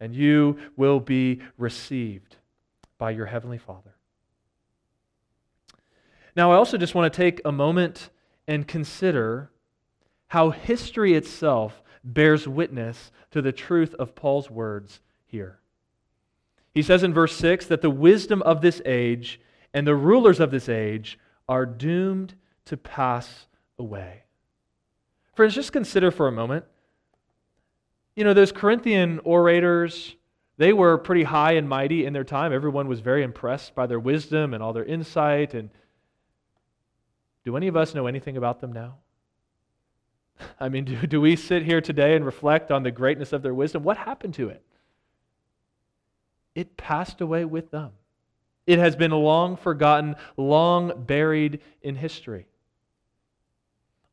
And 0.00 0.14
you 0.14 0.58
will 0.76 1.00
be 1.00 1.40
received 1.56 2.36
by 2.98 3.10
your 3.10 3.26
heavenly 3.26 3.58
Father. 3.58 3.94
Now, 6.34 6.52
I 6.52 6.56
also 6.56 6.78
just 6.78 6.94
want 6.94 7.12
to 7.12 7.16
take 7.16 7.40
a 7.44 7.52
moment 7.52 8.10
and 8.48 8.66
consider 8.66 9.50
how 10.28 10.50
history 10.50 11.14
itself 11.14 11.82
bears 12.02 12.48
witness 12.48 13.12
to 13.30 13.42
the 13.42 13.52
truth 13.52 13.94
of 13.94 14.14
Paul's 14.14 14.50
words 14.50 15.00
here. 15.26 15.58
He 16.74 16.82
says 16.82 17.02
in 17.02 17.12
verse 17.12 17.36
6 17.36 17.66
that 17.66 17.82
the 17.82 17.90
wisdom 17.90 18.42
of 18.42 18.62
this 18.62 18.80
age 18.86 19.40
and 19.74 19.86
the 19.86 19.94
rulers 19.94 20.40
of 20.40 20.50
this 20.50 20.68
age 20.68 21.18
are 21.48 21.66
doomed 21.66 22.34
to 22.66 22.76
pass 22.76 23.46
away. 23.78 24.24
Friends, 25.34 25.54
just 25.54 25.72
consider 25.72 26.10
for 26.10 26.28
a 26.28 26.32
moment. 26.32 26.64
You 28.14 28.24
know, 28.24 28.34
those 28.34 28.52
Corinthian 28.52 29.20
orators, 29.24 30.14
they 30.58 30.72
were 30.72 30.98
pretty 30.98 31.24
high 31.24 31.52
and 31.52 31.68
mighty 31.68 32.04
in 32.04 32.12
their 32.12 32.24
time. 32.24 32.52
Everyone 32.52 32.86
was 32.86 33.00
very 33.00 33.22
impressed 33.22 33.74
by 33.74 33.86
their 33.86 34.00
wisdom 34.00 34.52
and 34.52 34.62
all 34.62 34.72
their 34.72 34.84
insight. 34.84 35.54
And 35.54 35.70
do 37.44 37.56
any 37.56 37.68
of 37.68 37.76
us 37.76 37.94
know 37.94 38.06
anything 38.06 38.36
about 38.36 38.60
them 38.60 38.72
now? 38.72 38.96
I 40.60 40.68
mean, 40.68 40.84
do, 40.84 40.96
do 41.06 41.20
we 41.20 41.36
sit 41.36 41.64
here 41.64 41.80
today 41.80 42.14
and 42.14 42.24
reflect 42.24 42.70
on 42.70 42.82
the 42.82 42.90
greatness 42.90 43.32
of 43.32 43.42
their 43.42 43.54
wisdom? 43.54 43.82
What 43.82 43.96
happened 43.96 44.34
to 44.34 44.50
it? 44.50 44.62
it 46.54 46.76
passed 46.76 47.20
away 47.20 47.44
with 47.44 47.70
them. 47.70 47.92
It 48.66 48.78
has 48.78 48.94
been 48.94 49.10
long 49.10 49.56
forgotten, 49.56 50.16
long 50.36 51.04
buried 51.04 51.60
in 51.82 51.96
history. 51.96 52.46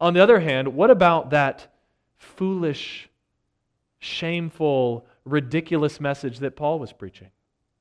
On 0.01 0.13
the 0.13 0.21
other 0.21 0.39
hand, 0.39 0.69
what 0.69 0.89
about 0.89 1.31
that 1.31 1.67
foolish, 2.17 3.09
shameful, 3.99 5.05
ridiculous 5.25 5.99
message 5.99 6.39
that 6.39 6.55
Paul 6.55 6.79
was 6.79 6.93
preaching? 6.93 7.29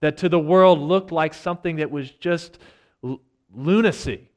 That 0.01 0.17
to 0.19 0.29
the 0.29 0.39
world 0.39 0.79
looked 0.79 1.11
like 1.11 1.33
something 1.33 1.77
that 1.77 1.91
was 1.91 2.11
just 2.11 2.59
l- 3.03 3.21
lunacy. 3.55 4.29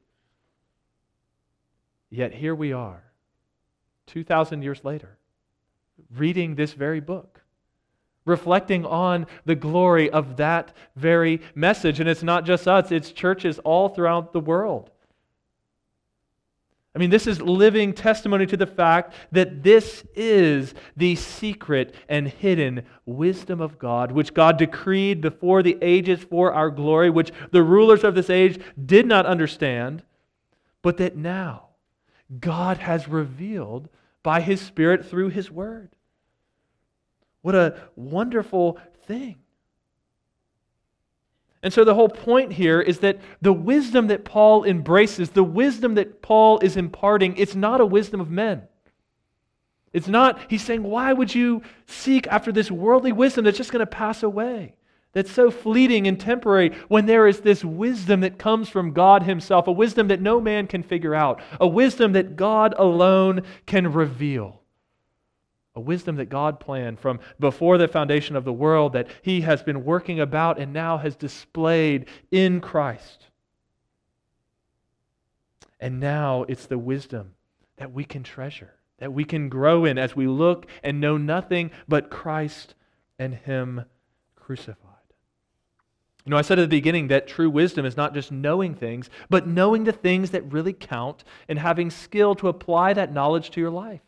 Yet 2.08 2.34
here 2.34 2.54
we 2.54 2.72
are, 2.72 3.02
2,000 4.06 4.62
years 4.62 4.84
later, 4.84 5.18
reading 6.14 6.54
this 6.54 6.72
very 6.72 7.00
book 7.00 7.31
reflecting 8.24 8.84
on 8.86 9.26
the 9.44 9.54
glory 9.54 10.10
of 10.10 10.36
that 10.36 10.72
very 10.96 11.40
message. 11.54 12.00
And 12.00 12.08
it's 12.08 12.22
not 12.22 12.44
just 12.44 12.68
us, 12.68 12.92
it's 12.92 13.12
churches 13.12 13.58
all 13.60 13.88
throughout 13.88 14.32
the 14.32 14.40
world. 14.40 14.90
I 16.94 16.98
mean, 16.98 17.08
this 17.08 17.26
is 17.26 17.40
living 17.40 17.94
testimony 17.94 18.44
to 18.46 18.56
the 18.56 18.66
fact 18.66 19.14
that 19.32 19.62
this 19.62 20.04
is 20.14 20.74
the 20.94 21.16
secret 21.16 21.94
and 22.06 22.28
hidden 22.28 22.84
wisdom 23.06 23.62
of 23.62 23.78
God, 23.78 24.12
which 24.12 24.34
God 24.34 24.58
decreed 24.58 25.22
before 25.22 25.62
the 25.62 25.78
ages 25.80 26.20
for 26.22 26.52
our 26.52 26.68
glory, 26.68 27.08
which 27.08 27.32
the 27.50 27.62
rulers 27.62 28.04
of 28.04 28.14
this 28.14 28.28
age 28.28 28.60
did 28.84 29.06
not 29.06 29.24
understand, 29.24 30.02
but 30.82 30.98
that 30.98 31.16
now 31.16 31.68
God 32.40 32.76
has 32.78 33.08
revealed 33.08 33.88
by 34.22 34.42
His 34.42 34.60
Spirit 34.60 35.06
through 35.06 35.30
His 35.30 35.50
Word. 35.50 35.96
What 37.42 37.54
a 37.54 37.76
wonderful 37.96 38.78
thing. 39.06 39.36
And 41.62 41.72
so 41.72 41.84
the 41.84 41.94
whole 41.94 42.08
point 42.08 42.52
here 42.52 42.80
is 42.80 43.00
that 43.00 43.20
the 43.40 43.52
wisdom 43.52 44.08
that 44.08 44.24
Paul 44.24 44.64
embraces, 44.64 45.30
the 45.30 45.44
wisdom 45.44 45.94
that 45.94 46.20
Paul 46.20 46.58
is 46.58 46.76
imparting, 46.76 47.36
it's 47.36 47.54
not 47.54 47.80
a 47.80 47.86
wisdom 47.86 48.20
of 48.20 48.30
men. 48.30 48.62
It's 49.92 50.08
not, 50.08 50.40
he's 50.48 50.64
saying, 50.64 50.82
why 50.82 51.12
would 51.12 51.34
you 51.34 51.62
seek 51.86 52.26
after 52.28 52.50
this 52.50 52.70
worldly 52.70 53.12
wisdom 53.12 53.44
that's 53.44 53.58
just 53.58 53.70
going 53.70 53.80
to 53.80 53.86
pass 53.86 54.22
away? 54.22 54.74
That's 55.12 55.30
so 55.30 55.50
fleeting 55.50 56.08
and 56.08 56.18
temporary 56.18 56.70
when 56.88 57.04
there 57.04 57.28
is 57.28 57.40
this 57.40 57.62
wisdom 57.62 58.20
that 58.20 58.38
comes 58.38 58.70
from 58.70 58.94
God 58.94 59.24
Himself, 59.24 59.68
a 59.68 59.72
wisdom 59.72 60.08
that 60.08 60.22
no 60.22 60.40
man 60.40 60.66
can 60.66 60.82
figure 60.82 61.14
out, 61.14 61.42
a 61.60 61.68
wisdom 61.68 62.12
that 62.14 62.34
God 62.34 62.74
alone 62.78 63.42
can 63.66 63.92
reveal 63.92 64.61
a 65.74 65.80
wisdom 65.80 66.16
that 66.16 66.28
God 66.28 66.60
planned 66.60 67.00
from 67.00 67.20
before 67.40 67.78
the 67.78 67.88
foundation 67.88 68.36
of 68.36 68.44
the 68.44 68.52
world 68.52 68.92
that 68.92 69.08
He 69.22 69.40
has 69.42 69.62
been 69.62 69.84
working 69.84 70.20
about 70.20 70.58
and 70.58 70.72
now 70.72 70.98
has 70.98 71.16
displayed 71.16 72.06
in 72.30 72.60
Christ. 72.60 73.28
And 75.80 75.98
now 75.98 76.44
it's 76.48 76.66
the 76.66 76.78
wisdom 76.78 77.34
that 77.76 77.92
we 77.92 78.04
can 78.04 78.22
treasure, 78.22 78.74
that 78.98 79.12
we 79.12 79.24
can 79.24 79.48
grow 79.48 79.84
in 79.84 79.98
as 79.98 80.14
we 80.14 80.26
look 80.26 80.66
and 80.82 81.00
know 81.00 81.16
nothing 81.16 81.70
but 81.88 82.10
Christ 82.10 82.74
and 83.18 83.34
Him 83.34 83.86
crucified. 84.36 84.90
You 86.24 86.30
know, 86.30 86.36
I 86.36 86.42
said 86.42 86.58
at 86.58 86.62
the 86.62 86.76
beginning 86.76 87.08
that 87.08 87.26
true 87.26 87.50
wisdom 87.50 87.84
is 87.84 87.96
not 87.96 88.14
just 88.14 88.30
knowing 88.30 88.74
things, 88.74 89.10
but 89.28 89.48
knowing 89.48 89.84
the 89.84 89.92
things 89.92 90.30
that 90.30 90.52
really 90.52 90.72
count 90.72 91.24
and 91.48 91.58
having 91.58 91.90
skill 91.90 92.36
to 92.36 92.48
apply 92.48 92.92
that 92.92 93.12
knowledge 93.12 93.50
to 93.50 93.60
your 93.60 93.70
life. 93.70 94.02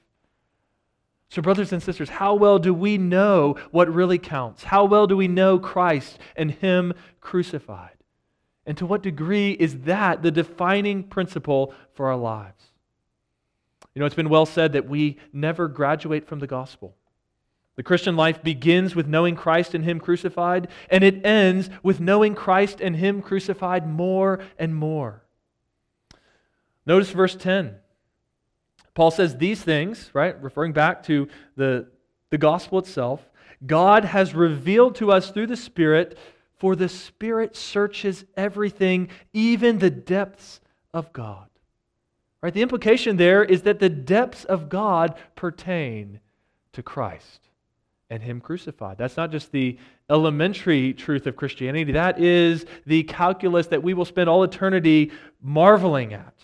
So, 1.35 1.43
brothers 1.43 1.73
and 1.73 1.83
sisters, 1.83 2.09
how 2.09 2.35
well 2.35 2.61
do 2.61 2.73
we 2.73 2.97
know 2.97 3.57
what 3.73 3.93
really 3.93 4.19
counts? 4.19 4.63
How 4.63 4.85
well 4.85 5.09
do 5.09 5.17
we 5.17 5.27
know 5.27 5.59
Christ 5.59 6.17
and 6.37 6.49
Him 6.49 6.95
crucified? 7.21 7.97
And 8.67 8.79
to 8.79 8.87
what 8.87 9.03
degree 9.03 9.51
is 9.51 9.81
that 9.81 10.23
the 10.23 10.31
defining 10.31 11.03
principle 11.03 11.75
for 11.95 12.07
our 12.07 12.17
lives? 12.17 12.63
You 13.97 13.99
know, 13.99 14.07
it's 14.07 14.15
been 14.15 14.29
well 14.29 14.47
said 14.47 14.75
that 14.75 14.89
we 14.89 15.19
never 15.33 15.67
graduate 15.67 16.29
from 16.29 16.39
the 16.39 16.47
gospel. 16.47 16.95
The 17.75 17.83
Christian 17.83 18.15
life 18.15 18.41
begins 18.41 18.95
with 18.95 19.09
knowing 19.09 19.35
Christ 19.35 19.75
and 19.75 19.85
Him 19.85 19.99
crucified, 19.99 20.69
and 20.89 21.03
it 21.03 21.27
ends 21.27 21.69
with 21.83 21.99
knowing 21.99 22.37
Christ 22.37 22.81
and 22.81 22.95
Him 22.95 23.21
crucified 23.21 23.89
more 23.89 24.39
and 24.57 24.73
more. 24.73 25.25
Notice 26.87 27.11
verse 27.11 27.35
10. 27.35 27.75
Paul 28.95 29.11
says 29.11 29.37
these 29.37 29.63
things, 29.63 30.11
right, 30.13 30.41
referring 30.43 30.73
back 30.73 31.03
to 31.05 31.29
the, 31.57 31.89
the 32.31 32.39
gospel 32.39 32.79
itself, 32.79 33.29
God 33.67 34.05
has 34.05 34.35
revealed 34.35 34.95
to 34.97 35.11
us 35.11 35.31
through 35.31 35.49
the 35.49 35.57
Spirit, 35.57 36.19
for 36.59 36.77
the 36.77 36.89
Spirit 36.89 37.57
searches 37.57 38.25
everything, 38.37 39.09
even 39.33 39.79
the 39.79 39.91
depths 39.91 40.61
of 40.93 41.13
God. 41.13 41.49
Right? 42.41 42.55
The 42.55 42.63
implication 42.63 43.17
there 43.17 43.43
is 43.43 43.63
that 43.63 43.81
the 43.81 43.89
depths 43.89 44.45
of 44.45 44.69
God 44.69 45.17
pertain 45.35 46.21
to 46.73 46.83
Christ 46.83 47.49
and 48.11 48.23
Him 48.23 48.41
crucified. 48.41 48.99
That's 48.99 49.17
not 49.17 49.33
just 49.33 49.51
the 49.51 49.79
elementary 50.11 50.93
truth 50.93 51.27
of 51.27 51.37
Christianity, 51.37 51.93
that 51.93 52.21
is 52.21 52.67
the 52.87 53.03
calculus 53.05 53.67
that 53.69 53.83
we 53.83 53.95
will 53.95 54.05
spend 54.05 54.29
all 54.29 54.45
eternity 54.45 55.11
marveling 55.41 56.13
at. 56.13 56.35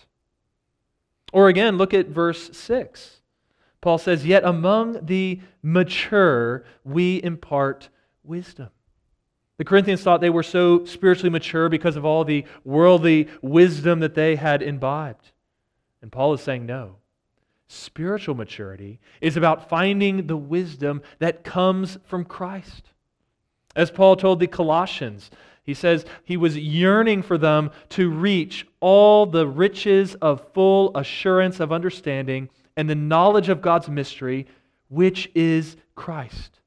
Or 1.31 1.47
again, 1.47 1.77
look 1.77 1.93
at 1.93 2.07
verse 2.07 2.55
6. 2.57 3.21
Paul 3.81 3.97
says, 3.97 4.25
Yet 4.25 4.43
among 4.43 5.05
the 5.05 5.41
mature 5.63 6.63
we 6.83 7.21
impart 7.23 7.89
wisdom. 8.23 8.69
The 9.57 9.65
Corinthians 9.65 10.01
thought 10.01 10.21
they 10.21 10.29
were 10.29 10.43
so 10.43 10.85
spiritually 10.85 11.29
mature 11.29 11.69
because 11.69 11.95
of 11.95 12.05
all 12.05 12.23
the 12.23 12.45
worldly 12.63 13.27
wisdom 13.41 13.99
that 13.99 14.15
they 14.15 14.35
had 14.35 14.61
imbibed. 14.61 15.31
And 16.01 16.11
Paul 16.11 16.33
is 16.33 16.41
saying, 16.41 16.65
No. 16.65 16.97
Spiritual 17.67 18.35
maturity 18.35 18.99
is 19.21 19.37
about 19.37 19.69
finding 19.69 20.27
the 20.27 20.35
wisdom 20.35 21.01
that 21.19 21.45
comes 21.45 21.97
from 22.05 22.25
Christ. 22.25 22.89
As 23.75 23.89
Paul 23.89 24.17
told 24.17 24.39
the 24.39 24.47
Colossians, 24.47 25.31
he 25.63 25.73
says 25.73 26.05
he 26.23 26.37
was 26.37 26.57
yearning 26.57 27.21
for 27.21 27.37
them 27.37 27.71
to 27.89 28.09
reach 28.09 28.67
all 28.79 29.25
the 29.25 29.47
riches 29.47 30.15
of 30.15 30.51
full 30.53 30.95
assurance 30.97 31.59
of 31.59 31.71
understanding 31.71 32.49
and 32.75 32.89
the 32.89 32.95
knowledge 32.95 33.49
of 33.49 33.61
God's 33.61 33.89
mystery, 33.89 34.47
which 34.89 35.29
is 35.35 35.77
Christ, 35.95 36.59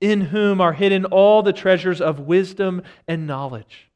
in 0.00 0.20
whom 0.20 0.60
are 0.60 0.74
hidden 0.74 1.06
all 1.06 1.42
the 1.42 1.52
treasures 1.52 2.00
of 2.00 2.20
wisdom 2.20 2.82
and 3.08 3.26
knowledge. 3.26 3.90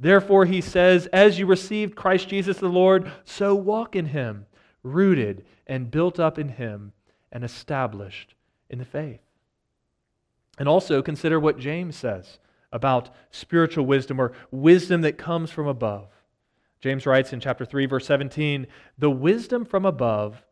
Therefore, 0.00 0.44
he 0.44 0.60
says, 0.60 1.06
As 1.06 1.38
you 1.38 1.46
received 1.46 1.94
Christ 1.94 2.28
Jesus 2.28 2.58
the 2.58 2.68
Lord, 2.68 3.10
so 3.24 3.54
walk 3.54 3.94
in 3.94 4.06
him, 4.06 4.46
rooted 4.82 5.44
and 5.66 5.90
built 5.90 6.18
up 6.18 6.38
in 6.38 6.48
him 6.48 6.92
and 7.30 7.44
established 7.44 8.34
in 8.68 8.78
the 8.78 8.84
faith. 8.84 9.20
And 10.58 10.68
also 10.68 11.00
consider 11.00 11.38
what 11.38 11.58
James 11.58 11.96
says 11.96 12.38
about 12.74 13.14
spiritual 13.30 13.86
wisdom 13.86 14.20
or 14.20 14.32
wisdom 14.50 15.00
that 15.02 15.16
comes 15.16 15.50
from 15.50 15.68
above. 15.68 16.08
James 16.80 17.06
writes 17.06 17.32
in 17.32 17.38
chapter 17.38 17.64
3 17.64 17.86
verse 17.86 18.04
17, 18.04 18.66
"The 18.98 19.10
wisdom 19.10 19.64
from 19.64 19.86
above 19.86 20.44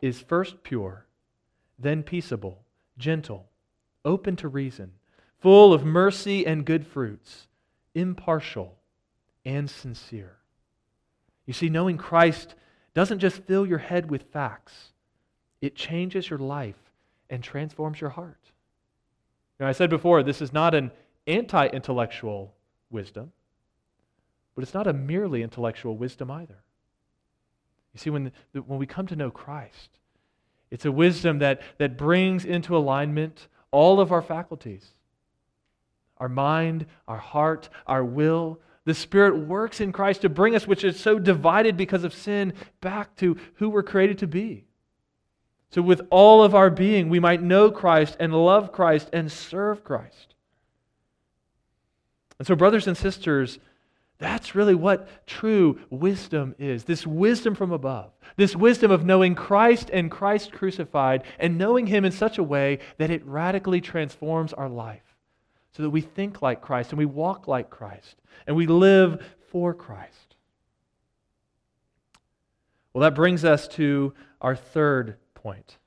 is 0.00 0.20
first 0.20 0.62
pure, 0.62 1.06
then 1.78 2.02
peaceable, 2.02 2.62
gentle, 2.98 3.50
open 4.04 4.36
to 4.36 4.48
reason, 4.48 4.92
full 5.38 5.72
of 5.72 5.84
mercy 5.84 6.46
and 6.46 6.66
good 6.66 6.86
fruits, 6.86 7.48
impartial 7.94 8.78
and 9.44 9.68
sincere." 9.68 10.36
You 11.46 11.54
see, 11.54 11.70
knowing 11.70 11.96
Christ 11.96 12.54
doesn't 12.92 13.20
just 13.20 13.42
fill 13.44 13.66
your 13.66 13.78
head 13.78 14.10
with 14.10 14.30
facts, 14.30 14.92
it 15.62 15.74
changes 15.74 16.28
your 16.28 16.38
life 16.38 16.92
and 17.30 17.42
transforms 17.42 17.98
your 17.98 18.10
heart. 18.10 18.52
Now, 19.58 19.68
I 19.68 19.72
said 19.72 19.88
before, 19.88 20.22
this 20.22 20.42
is 20.42 20.52
not 20.52 20.74
an 20.74 20.90
anti 21.26 21.66
intellectual 21.66 22.54
wisdom, 22.90 23.32
but 24.54 24.62
it's 24.62 24.74
not 24.74 24.86
a 24.86 24.92
merely 24.92 25.42
intellectual 25.42 25.96
wisdom 25.96 26.30
either. 26.30 26.62
You 27.94 28.00
see, 28.00 28.10
when, 28.10 28.32
the, 28.52 28.62
when 28.62 28.78
we 28.78 28.86
come 28.86 29.06
to 29.08 29.16
know 29.16 29.30
Christ, 29.30 29.90
it's 30.70 30.84
a 30.84 30.92
wisdom 30.92 31.40
that, 31.40 31.60
that 31.78 31.98
brings 31.98 32.44
into 32.44 32.76
alignment 32.76 33.48
all 33.70 34.00
of 34.00 34.12
our 34.12 34.22
faculties 34.22 34.90
our 36.18 36.28
mind, 36.28 36.86
our 37.08 37.18
heart, 37.18 37.68
our 37.84 38.04
will, 38.04 38.60
the 38.84 38.94
Spirit 38.94 39.36
works 39.36 39.80
in 39.80 39.90
Christ 39.90 40.22
to 40.22 40.28
bring 40.28 40.54
us, 40.54 40.68
which 40.68 40.84
is 40.84 40.98
so 40.98 41.18
divided 41.18 41.76
because 41.76 42.04
of 42.04 42.14
sin, 42.14 42.52
back 42.80 43.16
to 43.16 43.36
who 43.54 43.68
we're 43.68 43.82
created 43.82 44.18
to 44.18 44.28
be. 44.28 44.64
So, 45.70 45.82
with 45.82 46.02
all 46.10 46.44
of 46.44 46.54
our 46.54 46.70
being, 46.70 47.08
we 47.08 47.18
might 47.18 47.42
know 47.42 47.72
Christ 47.72 48.16
and 48.20 48.32
love 48.32 48.70
Christ 48.70 49.10
and 49.12 49.32
serve 49.32 49.82
Christ. 49.82 50.34
And 52.42 52.46
so, 52.48 52.56
brothers 52.56 52.88
and 52.88 52.96
sisters, 52.96 53.60
that's 54.18 54.56
really 54.56 54.74
what 54.74 55.28
true 55.28 55.78
wisdom 55.90 56.56
is 56.58 56.82
this 56.82 57.06
wisdom 57.06 57.54
from 57.54 57.70
above, 57.70 58.10
this 58.34 58.56
wisdom 58.56 58.90
of 58.90 59.04
knowing 59.04 59.36
Christ 59.36 59.90
and 59.92 60.10
Christ 60.10 60.50
crucified 60.50 61.22
and 61.38 61.56
knowing 61.56 61.86
Him 61.86 62.04
in 62.04 62.10
such 62.10 62.38
a 62.38 62.42
way 62.42 62.80
that 62.98 63.12
it 63.12 63.24
radically 63.24 63.80
transforms 63.80 64.52
our 64.52 64.68
life 64.68 65.04
so 65.70 65.84
that 65.84 65.90
we 65.90 66.00
think 66.00 66.42
like 66.42 66.62
Christ 66.62 66.90
and 66.90 66.98
we 66.98 67.04
walk 67.04 67.46
like 67.46 67.70
Christ 67.70 68.16
and 68.48 68.56
we 68.56 68.66
live 68.66 69.24
for 69.52 69.72
Christ. 69.72 70.34
Well, 72.92 73.02
that 73.02 73.14
brings 73.14 73.44
us 73.44 73.68
to 73.68 74.14
our 74.40 74.56
third 74.56 75.14
point, 75.36 75.78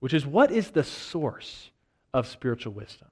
which 0.00 0.14
is 0.14 0.24
what 0.24 0.50
is 0.50 0.70
the 0.70 0.82
source 0.82 1.70
of 2.14 2.26
spiritual 2.26 2.72
wisdom? 2.72 3.11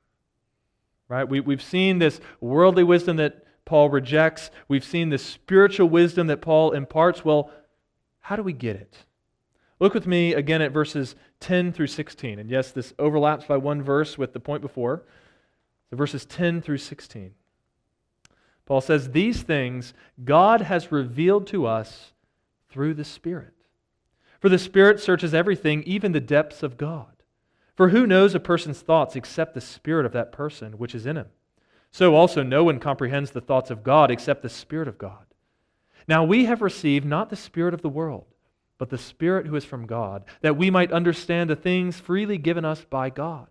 Right? 1.10 1.28
We, 1.28 1.40
we've 1.40 1.60
seen 1.60 1.98
this 1.98 2.20
worldly 2.40 2.84
wisdom 2.84 3.16
that 3.16 3.44
Paul 3.64 3.90
rejects, 3.90 4.52
we've 4.68 4.84
seen 4.84 5.10
the 5.10 5.18
spiritual 5.18 5.88
wisdom 5.88 6.28
that 6.28 6.40
Paul 6.40 6.70
imparts. 6.70 7.24
Well, 7.24 7.50
how 8.20 8.36
do 8.36 8.44
we 8.44 8.52
get 8.52 8.76
it? 8.76 8.96
Look 9.80 9.92
with 9.92 10.06
me 10.06 10.34
again 10.34 10.62
at 10.62 10.70
verses 10.70 11.16
10 11.40 11.72
through 11.72 11.88
16. 11.88 12.38
And 12.38 12.48
yes, 12.48 12.70
this 12.70 12.94
overlaps 12.96 13.46
by 13.46 13.56
one 13.56 13.82
verse 13.82 14.16
with 14.16 14.32
the 14.32 14.40
point 14.40 14.62
before. 14.62 15.02
So 15.88 15.96
verses 15.96 16.24
10 16.26 16.62
through 16.62 16.78
16. 16.78 17.32
Paul 18.64 18.80
says, 18.80 19.10
These 19.10 19.42
things 19.42 19.94
God 20.22 20.60
has 20.60 20.92
revealed 20.92 21.48
to 21.48 21.66
us 21.66 22.12
through 22.68 22.94
the 22.94 23.04
Spirit. 23.04 23.54
For 24.38 24.48
the 24.48 24.58
Spirit 24.58 25.00
searches 25.00 25.34
everything, 25.34 25.82
even 25.82 26.12
the 26.12 26.20
depths 26.20 26.62
of 26.62 26.76
God. 26.76 27.19
For 27.80 27.88
who 27.88 28.06
knows 28.06 28.34
a 28.34 28.40
person's 28.40 28.82
thoughts 28.82 29.16
except 29.16 29.54
the 29.54 29.60
Spirit 29.62 30.04
of 30.04 30.12
that 30.12 30.32
person 30.32 30.74
which 30.74 30.94
is 30.94 31.06
in 31.06 31.16
him? 31.16 31.28
So 31.90 32.14
also 32.14 32.42
no 32.42 32.62
one 32.62 32.78
comprehends 32.78 33.30
the 33.30 33.40
thoughts 33.40 33.70
of 33.70 33.82
God 33.82 34.10
except 34.10 34.42
the 34.42 34.50
Spirit 34.50 34.86
of 34.86 34.98
God. 34.98 35.24
Now 36.06 36.22
we 36.22 36.44
have 36.44 36.60
received 36.60 37.06
not 37.06 37.30
the 37.30 37.36
Spirit 37.36 37.72
of 37.72 37.80
the 37.80 37.88
world, 37.88 38.26
but 38.76 38.90
the 38.90 38.98
Spirit 38.98 39.46
who 39.46 39.56
is 39.56 39.64
from 39.64 39.86
God, 39.86 40.26
that 40.42 40.58
we 40.58 40.70
might 40.70 40.92
understand 40.92 41.48
the 41.48 41.56
things 41.56 41.98
freely 41.98 42.36
given 42.36 42.66
us 42.66 42.84
by 42.84 43.08
God. 43.08 43.46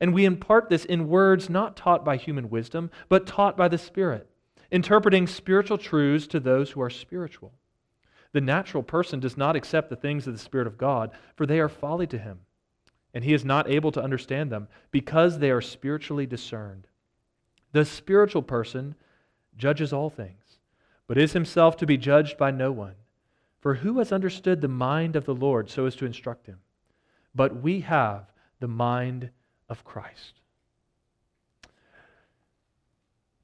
And 0.00 0.14
we 0.14 0.24
impart 0.24 0.70
this 0.70 0.84
in 0.84 1.08
words 1.08 1.50
not 1.50 1.76
taught 1.76 2.04
by 2.04 2.16
human 2.16 2.50
wisdom, 2.50 2.92
but 3.08 3.26
taught 3.26 3.56
by 3.56 3.66
the 3.66 3.76
Spirit, 3.76 4.30
interpreting 4.70 5.26
spiritual 5.26 5.78
truths 5.78 6.28
to 6.28 6.38
those 6.38 6.70
who 6.70 6.80
are 6.80 6.90
spiritual. 6.90 7.52
The 8.30 8.40
natural 8.40 8.84
person 8.84 9.18
does 9.18 9.36
not 9.36 9.56
accept 9.56 9.90
the 9.90 9.96
things 9.96 10.28
of 10.28 10.32
the 10.32 10.38
Spirit 10.38 10.68
of 10.68 10.78
God, 10.78 11.10
for 11.34 11.44
they 11.44 11.58
are 11.58 11.68
folly 11.68 12.06
to 12.06 12.18
him, 12.18 12.38
and 13.14 13.24
he 13.24 13.32
is 13.32 13.44
not 13.44 13.70
able 13.70 13.92
to 13.92 14.02
understand 14.02 14.50
them 14.50 14.68
because 14.90 15.38
they 15.38 15.50
are 15.50 15.60
spiritually 15.60 16.26
discerned. 16.26 16.88
The 17.72 17.84
spiritual 17.84 18.42
person 18.42 18.96
judges 19.56 19.92
all 19.92 20.10
things, 20.10 20.58
but 21.06 21.16
is 21.16 21.32
himself 21.32 21.76
to 21.78 21.86
be 21.86 21.96
judged 21.96 22.36
by 22.36 22.50
no 22.50 22.72
one. 22.72 22.96
For 23.60 23.74
who 23.74 23.98
has 24.00 24.12
understood 24.12 24.60
the 24.60 24.68
mind 24.68 25.16
of 25.16 25.24
the 25.24 25.34
Lord 25.34 25.70
so 25.70 25.86
as 25.86 25.96
to 25.96 26.06
instruct 26.06 26.46
him? 26.46 26.58
But 27.34 27.62
we 27.62 27.80
have 27.80 28.30
the 28.60 28.68
mind 28.68 29.30
of 29.68 29.84
Christ. 29.84 30.34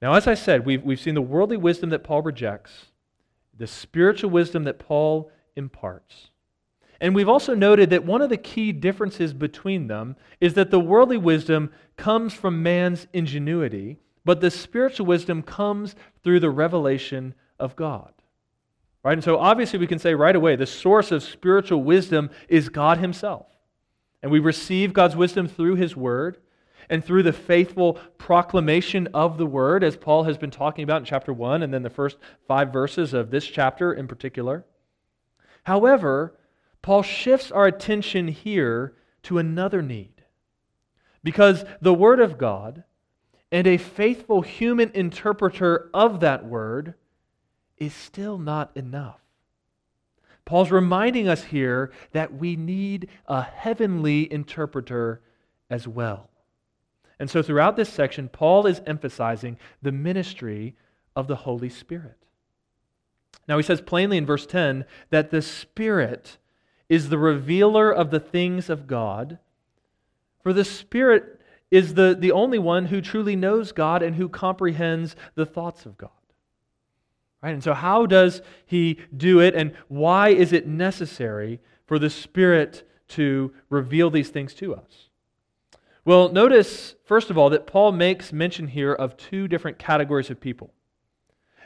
Now, 0.03 0.15
as 0.15 0.27
I 0.27 0.35
said, 0.35 0.67
we've, 0.67 0.83
we've 0.83 1.01
seen 1.01 1.15
the 1.15 1.23
worldly 1.23 1.57
wisdom 1.57 1.91
that 1.91 2.05
Paul 2.05 2.23
rejects, 2.23 2.87
the 3.57 3.67
spiritual 3.67 4.31
wisdom 4.31 4.65
that 4.65 4.79
Paul 4.79 5.31
imparts. 5.57 6.31
And 7.01 7.15
we've 7.15 7.29
also 7.29 7.55
noted 7.55 7.91
that 7.91 8.05
one 8.05 8.21
of 8.21 8.29
the 8.29 8.37
key 8.37 8.73
differences 8.73 9.33
between 9.33 9.87
them 9.87 10.17
is 10.41 10.55
that 10.55 10.71
the 10.71 10.81
worldly 10.81 11.17
wisdom 11.17 11.73
comes 11.97 12.35
from 12.35 12.63
man's 12.63 13.07
ingenuity, 13.13 13.99
but 14.25 14.41
the 14.41 14.51
spiritual 14.51 15.07
wisdom 15.07 15.43
comes 15.43 15.95
through 16.23 16.41
the 16.41 16.51
revelation 16.51 17.35
of 17.59 17.75
God. 17.75 18.13
Right? 19.03 19.15
And 19.15 19.25
so 19.25 19.39
obviously 19.39 19.79
we 19.79 19.87
can 19.87 19.99
say 19.99 20.15
right 20.15 20.37
away 20.37 20.57
the 20.57 20.67
source 20.67 21.11
of 21.11 21.23
spiritual 21.23 21.83
wisdom 21.83 22.29
is 22.49 22.69
God 22.69 22.99
Himself. 22.99 23.47
And 24.23 24.31
we 24.31 24.39
receive 24.39 24.93
God's 24.93 25.17
wisdom 25.17 25.49
through 25.49 25.77
His 25.77 25.97
Word 25.97 26.37
and 26.91 27.03
through 27.03 27.23
the 27.23 27.33
faithful 27.33 27.95
proclamation 28.19 29.09
of 29.15 29.39
the 29.39 29.47
Word, 29.47 29.83
as 29.83 29.97
Paul 29.97 30.25
has 30.25 30.37
been 30.37 30.51
talking 30.51 30.83
about 30.83 31.01
in 31.01 31.05
chapter 31.07 31.33
1 31.33 31.63
and 31.63 31.73
then 31.73 31.83
the 31.83 31.89
first 31.89 32.19
five 32.47 32.73
verses 32.73 33.15
of 33.15 33.31
this 33.31 33.47
chapter 33.47 33.93
in 33.93 34.07
particular. 34.07 34.67
However, 35.63 36.35
Paul 36.83 37.03
shifts 37.03 37.51
our 37.51 37.67
attention 37.67 38.29
here 38.29 38.95
to 39.25 39.39
another 39.39 39.83
need. 39.83 40.23
Because 41.23 41.65
the 41.81 41.95
Word 41.95 42.21
of 42.21 42.39
God 42.39 42.85
and 43.53 43.67
a 43.67 43.77
faithful 43.77 44.43
human 44.43 44.91
interpreter 44.95 45.91
of 45.93 46.21
that 46.21 46.45
Word 46.45 46.95
is 47.77 47.93
still 47.93 48.39
not 48.39 48.71
enough. 48.75 49.21
Paul's 50.45 50.71
reminding 50.71 51.29
us 51.29 51.45
here 51.45 51.93
that 52.13 52.35
we 52.35 52.57
need 52.57 53.09
a 53.27 53.43
heavenly 53.43 54.31
interpreter 54.33 55.21
as 55.69 55.87
well. 55.87 56.31
And 57.19 57.29
so, 57.29 57.43
throughout 57.43 57.77
this 57.77 57.91
section, 57.91 58.29
Paul 58.29 58.67
is 58.67 58.81
emphasizing 58.87 59.59
the 59.83 59.93
ministry 59.93 60.75
of 61.15 61.29
the 61.29 61.37
Holy 61.37 61.69
Spirit. 61.69 62.17
Now, 63.47 63.59
he 63.59 63.63
says 63.63 63.81
plainly 63.81 64.17
in 64.17 64.25
verse 64.25 64.47
10 64.47 64.87
that 65.11 65.31
the 65.31 65.43
Spirit 65.43 66.39
is 66.91 67.09
the 67.09 67.17
revealer 67.17 67.91
of 67.91 68.11
the 68.11 68.21
things 68.21 68.69
of 68.69 68.87
God, 68.87 69.39
For 70.43 70.53
the 70.53 70.65
Spirit 70.65 71.41
is 71.71 71.95
the, 71.95 72.17
the 72.19 72.33
only 72.33 72.59
one 72.59 72.87
who 72.87 73.01
truly 73.01 73.37
knows 73.37 73.73
God 73.73 74.03
and 74.03 74.17
who 74.17 74.29
comprehends 74.29 75.15
the 75.37 75.47
thoughts 75.47 75.87
of 75.87 75.97
God. 75.97 76.11
Right? 77.43 77.55
And 77.55 77.63
so, 77.63 77.73
how 77.75 78.07
does 78.07 78.43
he 78.67 78.99
do 79.17 79.41
it, 79.41 79.55
and 79.55 79.73
why 79.89 80.31
is 80.31 80.53
it 80.53 80.67
necessary 80.67 81.61
for 81.87 81.99
the 81.99 82.11
Spirit 82.11 82.87
to 83.09 83.53
reveal 83.69 84.11
these 84.11 84.31
things 84.31 84.53
to 84.55 84.75
us? 84.75 85.09
Well, 86.05 86.31
notice, 86.31 86.97
first 87.05 87.31
of 87.31 87.39
all, 87.39 87.51
that 87.51 87.67
Paul 87.67 87.93
makes 87.93 88.33
mention 88.33 88.67
here 88.67 88.93
of 88.93 89.17
two 89.17 89.47
different 89.47 89.79
categories 89.79 90.31
of 90.31 90.41
people. 90.41 90.73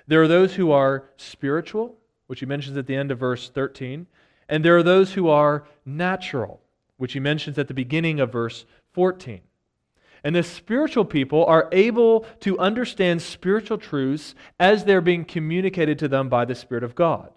There 0.06 0.22
are 0.22 0.28
those 0.28 0.54
who 0.54 0.70
are 0.70 1.08
spiritual, 1.16 1.96
which 2.26 2.40
he 2.40 2.46
mentions 2.46 2.76
at 2.76 2.86
the 2.86 2.96
end 2.96 3.10
of 3.10 3.18
verse 3.18 3.48
13, 3.48 4.06
and 4.48 4.64
there 4.64 4.76
are 4.76 4.82
those 4.82 5.14
who 5.14 5.28
are 5.28 5.66
natural, 5.84 6.60
which 6.96 7.12
he 7.12 7.20
mentions 7.20 7.58
at 7.58 7.68
the 7.68 7.74
beginning 7.74 8.20
of 8.20 8.32
verse 8.32 8.64
14. 8.92 9.40
And 10.22 10.34
the 10.34 10.42
spiritual 10.42 11.04
people 11.04 11.44
are 11.44 11.68
able 11.70 12.24
to 12.40 12.58
understand 12.58 13.20
spiritual 13.20 13.76
truths 13.76 14.34
as 14.58 14.84
they're 14.84 15.02
being 15.02 15.24
communicated 15.24 15.98
to 15.98 16.08
them 16.08 16.30
by 16.30 16.46
the 16.46 16.54
Spirit 16.54 16.82
of 16.82 16.94
God. 16.94 17.30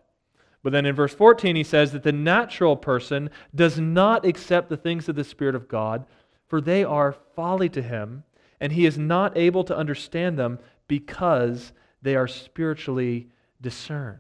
But 0.63 0.71
then 0.71 0.85
in 0.85 0.95
verse 0.95 1.13
14, 1.13 1.55
he 1.55 1.63
says 1.63 1.91
that 1.91 2.03
the 2.03 2.11
natural 2.11 2.77
person 2.77 3.29
does 3.53 3.79
not 3.79 4.25
accept 4.25 4.69
the 4.69 4.77
things 4.77 5.09
of 5.09 5.15
the 5.15 5.23
Spirit 5.23 5.55
of 5.55 5.67
God, 5.67 6.05
for 6.47 6.61
they 6.61 6.83
are 6.83 7.15
folly 7.35 7.69
to 7.69 7.81
him, 7.81 8.23
and 8.59 8.71
he 8.71 8.85
is 8.85 8.97
not 8.97 9.37
able 9.37 9.63
to 9.65 9.77
understand 9.77 10.39
them 10.39 10.59
because 10.87 11.73
they 12.01 12.15
are 12.15 12.27
spiritually 12.27 13.27
discerned. 13.61 14.19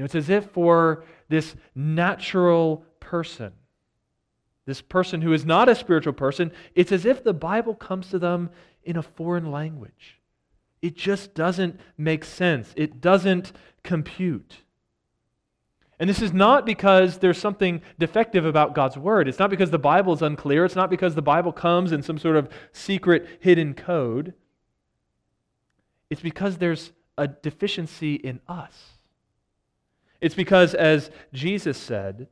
Know, 0.00 0.06
it's 0.06 0.14
as 0.14 0.30
if 0.30 0.46
for 0.46 1.04
this 1.28 1.54
natural 1.74 2.84
person, 3.00 3.52
this 4.64 4.80
person 4.80 5.20
who 5.20 5.34
is 5.34 5.44
not 5.44 5.68
a 5.68 5.74
spiritual 5.74 6.14
person, 6.14 6.52
it's 6.74 6.90
as 6.90 7.04
if 7.04 7.22
the 7.22 7.34
Bible 7.34 7.74
comes 7.74 8.08
to 8.08 8.18
them 8.18 8.48
in 8.82 8.96
a 8.96 9.02
foreign 9.02 9.50
language. 9.50 10.18
It 10.80 10.96
just 10.96 11.34
doesn't 11.34 11.78
make 11.98 12.24
sense, 12.24 12.72
it 12.76 13.02
doesn't 13.02 13.52
compute. 13.82 14.60
And 15.98 16.08
this 16.08 16.22
is 16.22 16.32
not 16.32 16.64
because 16.64 17.18
there's 17.18 17.36
something 17.36 17.82
defective 17.98 18.46
about 18.46 18.74
God's 18.74 18.96
Word. 18.96 19.28
It's 19.28 19.38
not 19.38 19.50
because 19.50 19.70
the 19.70 19.78
Bible 19.78 20.14
is 20.14 20.22
unclear. 20.22 20.64
It's 20.64 20.74
not 20.74 20.88
because 20.88 21.14
the 21.14 21.20
Bible 21.20 21.52
comes 21.52 21.92
in 21.92 22.02
some 22.02 22.16
sort 22.16 22.36
of 22.36 22.48
secret 22.72 23.28
hidden 23.40 23.74
code. 23.74 24.32
It's 26.08 26.22
because 26.22 26.56
there's 26.56 26.92
a 27.18 27.28
deficiency 27.28 28.14
in 28.14 28.40
us. 28.48 28.99
It's 30.20 30.34
because, 30.34 30.74
as 30.74 31.10
Jesus 31.32 31.78
said, 31.78 32.28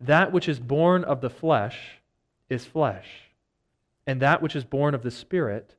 that 0.00 0.32
which 0.32 0.48
is 0.48 0.60
born 0.60 1.04
of 1.04 1.20
the 1.20 1.30
flesh 1.30 2.00
is 2.48 2.64
flesh, 2.64 3.08
and 4.06 4.20
that 4.20 4.42
which 4.42 4.54
is 4.54 4.64
born 4.64 4.94
of 4.94 5.02
the 5.02 5.10
Spirit 5.10 5.74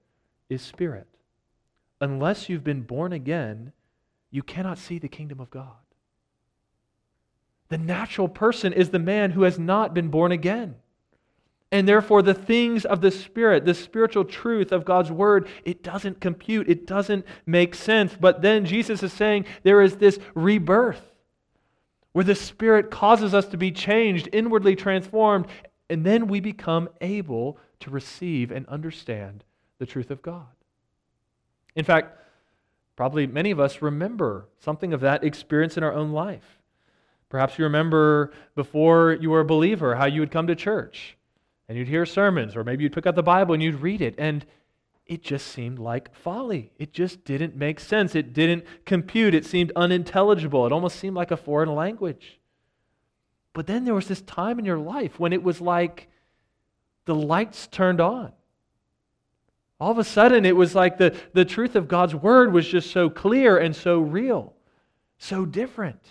is 0.50 0.62
spirit. 0.62 1.08
Unless 2.02 2.50
you've 2.50 2.64
been 2.64 2.82
born 2.82 3.14
again, 3.14 3.72
you 4.32 4.44
cannot 4.44 4.78
see 4.78 5.00
the 5.00 5.08
kingdom 5.08 5.40
of 5.40 5.50
God. 5.50 5.72
The 7.70 7.78
natural 7.78 8.28
person 8.28 8.74
is 8.74 8.90
the 8.90 9.00
man 9.00 9.32
who 9.32 9.44
has 9.44 9.58
not 9.58 9.94
been 9.94 10.10
born 10.10 10.32
again. 10.32 10.76
And 11.72 11.88
therefore, 11.88 12.22
the 12.22 12.34
things 12.34 12.86
of 12.86 13.02
the 13.02 13.12
Spirit, 13.12 13.66
the 13.66 13.74
spiritual 13.74 14.24
truth 14.24 14.72
of 14.72 14.86
God's 14.86 15.12
Word, 15.12 15.48
it 15.64 15.84
doesn't 15.84 16.22
compute. 16.22 16.70
It 16.70 16.86
doesn't 16.86 17.26
make 17.46 17.74
sense. 17.74 18.16
But 18.20 18.42
then 18.42 18.66
Jesus 18.66 19.02
is 19.02 19.12
saying 19.12 19.46
there 19.64 19.82
is 19.82 19.98
this 19.98 20.20
rebirth 20.36 21.02
where 22.16 22.24
the 22.24 22.34
Spirit 22.34 22.90
causes 22.90 23.34
us 23.34 23.46
to 23.46 23.58
be 23.58 23.74
changed, 23.74 24.30
inwardly 24.32 24.74
transformed, 24.74 25.46
and 25.90 26.06
then 26.06 26.28
we 26.28 26.40
become 26.40 26.88
able 27.02 27.58
to 27.82 27.90
receive 27.90 28.52
and 28.52 28.66
understand 28.68 29.44
the 29.80 29.86
truth 29.86 30.10
of 30.10 30.22
God. 30.22 30.48
In 31.76 31.84
fact, 31.84 32.18
probably 32.96 33.28
many 33.28 33.52
of 33.52 33.60
us 33.60 33.82
remember 33.82 34.48
something 34.60 34.94
of 34.94 35.02
that 35.02 35.26
experience 35.26 35.76
in 35.76 35.84
our 35.84 35.92
own 35.92 36.14
life. 36.14 36.62
Perhaps 37.28 37.60
you 37.60 37.66
remember 37.66 38.32
before 38.56 39.18
you 39.20 39.30
were 39.30 39.42
a 39.42 39.46
believer 39.46 39.96
how 39.96 40.06
you 40.06 40.22
would 40.22 40.32
come 40.32 40.48
to 40.48 40.56
church 40.56 41.18
and 41.68 41.78
you'd 41.78 41.90
hear 41.90 42.06
sermons, 42.06 42.56
or 42.56 42.64
maybe 42.64 42.86
you'd 42.86 42.94
pick 42.94 43.08
up 43.08 43.16
the 43.16 43.24
Bible 43.24 43.54
and 43.56 43.62
you'd 43.62 43.82
read 43.82 44.00
it, 44.00 44.16
and 44.18 44.46
it 45.06 45.22
just 45.22 45.48
seemed 45.48 45.78
like 45.78 46.16
folly. 46.16 46.72
It 46.80 46.92
just 46.92 47.24
didn't 47.26 47.56
make 47.56 47.80
sense. 47.80 48.16
It 48.16 48.34
didn't 48.34 48.66
compute. 48.86 49.36
It 49.36 49.46
seemed 49.46 49.72
unintelligible. 49.76 50.66
It 50.66 50.72
almost 50.72 51.00
seemed 51.00 51.16
like 51.16 51.32
a 51.32 51.38
foreign 51.38 51.74
language. 51.74 52.40
But 53.54 53.68
then 53.68 53.86
there 53.86 53.94
was 53.94 54.08
this 54.08 54.22
time 54.22 54.60
in 54.60 54.66
your 54.66 54.80
life 54.80 55.20
when 55.20 55.32
it 55.32 55.44
was 55.44 55.62
like 55.62 56.10
the 57.06 57.16
lights 57.16 57.68
turned 57.68 58.02
on. 58.02 58.32
All 59.80 59.92
of 59.92 59.98
a 59.98 60.04
sudden, 60.04 60.46
it 60.46 60.56
was 60.56 60.74
like 60.74 60.98
the, 60.98 61.16
the 61.34 61.46
truth 61.46 61.76
of 61.76 61.88
God's 61.88 62.16
word 62.16 62.52
was 62.52 62.68
just 62.68 62.92
so 62.92 63.10
clear 63.10 63.58
and 63.58 63.76
so 63.76 64.00
real, 64.00 64.54
so 65.18 65.46
different. 65.46 66.02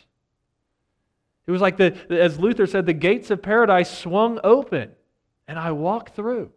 It 1.47 1.51
was 1.51 1.61
like, 1.61 1.77
the, 1.77 1.97
as 2.11 2.39
Luther 2.39 2.67
said, 2.67 2.87
the 2.87 2.93
gates 2.93 3.31
of 3.31 3.43
paradise 3.43 3.91
swung 3.91 4.39
open 4.45 4.93
and 5.49 5.59
I 5.59 5.73
walked 5.73 6.15
through. 6.15 6.53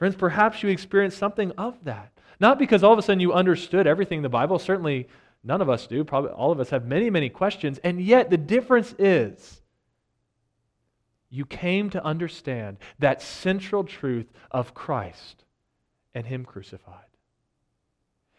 Friends, 0.00 0.16
perhaps 0.16 0.62
you 0.62 0.70
experienced 0.70 1.18
something 1.18 1.52
of 1.58 1.76
that. 1.84 2.10
Not 2.40 2.58
because 2.58 2.82
all 2.82 2.94
of 2.94 2.98
a 2.98 3.02
sudden 3.02 3.20
you 3.20 3.34
understood 3.34 3.86
everything 3.86 4.20
in 4.20 4.22
the 4.22 4.30
Bible. 4.30 4.58
Certainly 4.58 5.08
none 5.44 5.60
of 5.60 5.68
us 5.68 5.86
do. 5.86 6.04
Probably 6.04 6.30
all 6.30 6.50
of 6.50 6.58
us 6.58 6.70
have 6.70 6.86
many, 6.86 7.10
many 7.10 7.28
questions. 7.28 7.78
And 7.84 8.00
yet 8.00 8.30
the 8.30 8.38
difference 8.38 8.94
is 8.98 9.60
you 11.28 11.44
came 11.44 11.90
to 11.90 12.02
understand 12.02 12.78
that 12.98 13.20
central 13.20 13.84
truth 13.84 14.32
of 14.50 14.72
Christ 14.72 15.44
and 16.14 16.26
Him 16.26 16.46
crucified. 16.46 17.04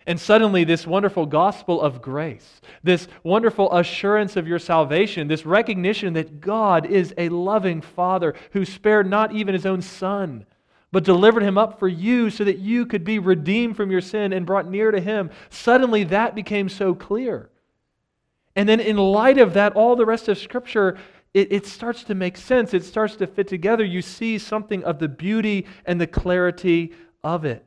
And 0.07 0.19
suddenly, 0.19 0.63
this 0.63 0.87
wonderful 0.87 1.27
gospel 1.27 1.79
of 1.79 2.01
grace, 2.01 2.59
this 2.81 3.07
wonderful 3.23 3.71
assurance 3.71 4.35
of 4.35 4.47
your 4.47 4.57
salvation, 4.57 5.27
this 5.27 5.45
recognition 5.45 6.13
that 6.13 6.41
God 6.41 6.87
is 6.87 7.13
a 7.19 7.29
loving 7.29 7.81
Father 7.81 8.33
who 8.53 8.65
spared 8.65 9.07
not 9.07 9.31
even 9.31 9.53
his 9.53 9.67
own 9.67 9.83
Son, 9.83 10.47
but 10.91 11.03
delivered 11.03 11.43
him 11.43 11.57
up 11.57 11.79
for 11.79 11.87
you 11.87 12.29
so 12.29 12.43
that 12.43 12.59
you 12.59 12.85
could 12.85 13.03
be 13.03 13.19
redeemed 13.19 13.77
from 13.77 13.91
your 13.91 14.01
sin 14.01 14.33
and 14.33 14.45
brought 14.45 14.69
near 14.69 14.91
to 14.91 14.99
him. 14.99 15.29
Suddenly, 15.49 16.03
that 16.05 16.35
became 16.35 16.67
so 16.67 16.93
clear. 16.93 17.49
And 18.55 18.67
then, 18.67 18.81
in 18.81 18.97
light 18.97 19.37
of 19.37 19.53
that, 19.53 19.73
all 19.73 19.95
the 19.95 20.05
rest 20.05 20.27
of 20.27 20.37
Scripture, 20.37 20.97
it, 21.33 21.51
it 21.51 21.65
starts 21.65 22.03
to 22.05 22.15
make 22.15 22.35
sense. 22.35 22.73
It 22.73 22.83
starts 22.83 23.15
to 23.17 23.27
fit 23.27 23.47
together. 23.47 23.85
You 23.85 24.01
see 24.01 24.37
something 24.37 24.83
of 24.83 24.99
the 24.99 25.07
beauty 25.07 25.65
and 25.85 26.01
the 26.01 26.07
clarity 26.07 26.91
of 27.23 27.45
it. 27.45 27.65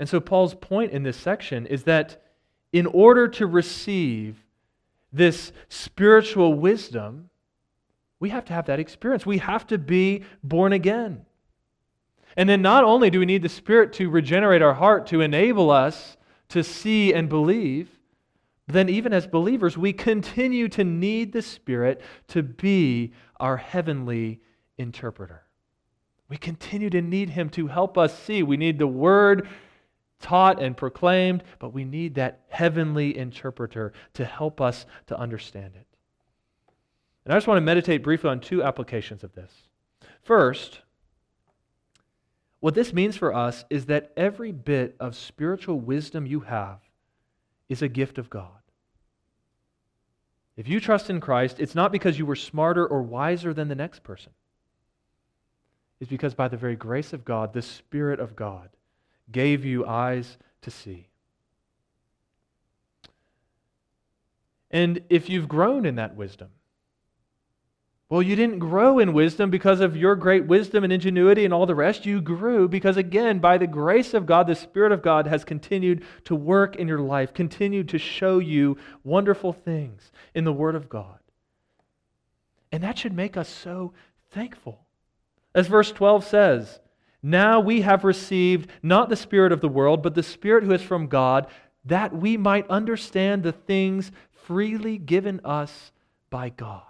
And 0.00 0.08
so, 0.08 0.18
Paul's 0.20 0.54
point 0.54 0.92
in 0.92 1.02
this 1.02 1.18
section 1.18 1.66
is 1.66 1.82
that 1.84 2.22
in 2.72 2.86
order 2.86 3.28
to 3.28 3.46
receive 3.46 4.42
this 5.12 5.52
spiritual 5.68 6.54
wisdom, 6.54 7.30
we 8.18 8.30
have 8.30 8.44
to 8.46 8.52
have 8.52 8.66
that 8.66 8.80
experience. 8.80 9.26
We 9.26 9.38
have 9.38 9.66
to 9.68 9.78
be 9.78 10.24
born 10.42 10.72
again. 10.72 11.26
And 12.36 12.48
then, 12.48 12.62
not 12.62 12.84
only 12.84 13.10
do 13.10 13.20
we 13.20 13.26
need 13.26 13.42
the 13.42 13.48
Spirit 13.48 13.92
to 13.94 14.10
regenerate 14.10 14.62
our 14.62 14.74
heart 14.74 15.06
to 15.08 15.20
enable 15.20 15.70
us 15.70 16.16
to 16.50 16.62
see 16.62 17.12
and 17.14 17.28
believe, 17.28 17.90
then, 18.68 18.88
even 18.88 19.12
as 19.12 19.26
believers, 19.26 19.78
we 19.78 19.92
continue 19.92 20.68
to 20.68 20.84
need 20.84 21.32
the 21.32 21.42
Spirit 21.42 22.02
to 22.28 22.42
be 22.42 23.12
our 23.38 23.56
heavenly 23.56 24.40
interpreter. 24.76 25.44
We 26.28 26.36
continue 26.36 26.90
to 26.90 27.00
need 27.00 27.30
Him 27.30 27.48
to 27.50 27.68
help 27.68 27.96
us 27.96 28.18
see. 28.18 28.42
We 28.42 28.56
need 28.56 28.78
the 28.78 28.86
Word 28.86 29.48
taught 30.20 30.60
and 30.60 30.76
proclaimed, 30.76 31.44
but 31.58 31.72
we 31.72 31.84
need 31.84 32.16
that 32.16 32.40
heavenly 32.48 33.16
interpreter 33.16 33.92
to 34.14 34.24
help 34.24 34.60
us 34.60 34.86
to 35.06 35.18
understand 35.18 35.74
it. 35.76 35.85
And 37.26 37.32
I 37.32 37.36
just 37.36 37.48
want 37.48 37.56
to 37.56 37.62
meditate 37.62 38.04
briefly 38.04 38.30
on 38.30 38.38
two 38.38 38.62
applications 38.62 39.24
of 39.24 39.34
this. 39.34 39.50
First, 40.22 40.82
what 42.60 42.74
this 42.74 42.92
means 42.92 43.16
for 43.16 43.34
us 43.34 43.64
is 43.68 43.86
that 43.86 44.12
every 44.16 44.52
bit 44.52 44.94
of 45.00 45.16
spiritual 45.16 45.80
wisdom 45.80 46.24
you 46.24 46.40
have 46.40 46.78
is 47.68 47.82
a 47.82 47.88
gift 47.88 48.18
of 48.18 48.30
God. 48.30 48.52
If 50.56 50.68
you 50.68 50.78
trust 50.78 51.10
in 51.10 51.20
Christ, 51.20 51.58
it's 51.58 51.74
not 51.74 51.90
because 51.90 52.16
you 52.16 52.26
were 52.26 52.36
smarter 52.36 52.86
or 52.86 53.02
wiser 53.02 53.52
than 53.52 53.66
the 53.66 53.74
next 53.74 54.04
person. 54.04 54.30
It's 55.98 56.08
because 56.08 56.32
by 56.32 56.46
the 56.46 56.56
very 56.56 56.76
grace 56.76 57.12
of 57.12 57.24
God, 57.24 57.52
the 57.52 57.60
Spirit 57.60 58.20
of 58.20 58.36
God 58.36 58.68
gave 59.32 59.64
you 59.64 59.84
eyes 59.84 60.38
to 60.62 60.70
see. 60.70 61.08
And 64.70 65.02
if 65.08 65.28
you've 65.28 65.48
grown 65.48 65.84
in 65.84 65.96
that 65.96 66.14
wisdom, 66.14 66.50
well, 68.08 68.22
you 68.22 68.36
didn't 68.36 68.60
grow 68.60 69.00
in 69.00 69.12
wisdom 69.12 69.50
because 69.50 69.80
of 69.80 69.96
your 69.96 70.14
great 70.14 70.46
wisdom 70.46 70.84
and 70.84 70.92
ingenuity 70.92 71.44
and 71.44 71.52
all 71.52 71.66
the 71.66 71.74
rest. 71.74 72.06
You 72.06 72.20
grew 72.20 72.68
because, 72.68 72.96
again, 72.96 73.40
by 73.40 73.58
the 73.58 73.66
grace 73.66 74.14
of 74.14 74.26
God, 74.26 74.46
the 74.46 74.54
Spirit 74.54 74.92
of 74.92 75.02
God 75.02 75.26
has 75.26 75.44
continued 75.44 76.04
to 76.24 76.36
work 76.36 76.76
in 76.76 76.86
your 76.86 77.00
life, 77.00 77.34
continued 77.34 77.88
to 77.88 77.98
show 77.98 78.38
you 78.38 78.76
wonderful 79.02 79.52
things 79.52 80.12
in 80.36 80.44
the 80.44 80.52
Word 80.52 80.76
of 80.76 80.88
God. 80.88 81.18
And 82.70 82.84
that 82.84 82.96
should 82.96 83.12
make 83.12 83.36
us 83.36 83.48
so 83.48 83.92
thankful. 84.30 84.86
As 85.52 85.66
verse 85.66 85.90
12 85.90 86.24
says, 86.24 86.78
Now 87.24 87.58
we 87.58 87.80
have 87.80 88.04
received 88.04 88.70
not 88.84 89.08
the 89.08 89.16
Spirit 89.16 89.50
of 89.50 89.60
the 89.60 89.68
world, 89.68 90.04
but 90.04 90.14
the 90.14 90.22
Spirit 90.22 90.62
who 90.62 90.72
is 90.72 90.82
from 90.82 91.08
God, 91.08 91.48
that 91.84 92.14
we 92.14 92.36
might 92.36 92.70
understand 92.70 93.42
the 93.42 93.50
things 93.50 94.12
freely 94.44 94.96
given 94.96 95.40
us 95.44 95.90
by 96.30 96.50
God. 96.50 96.82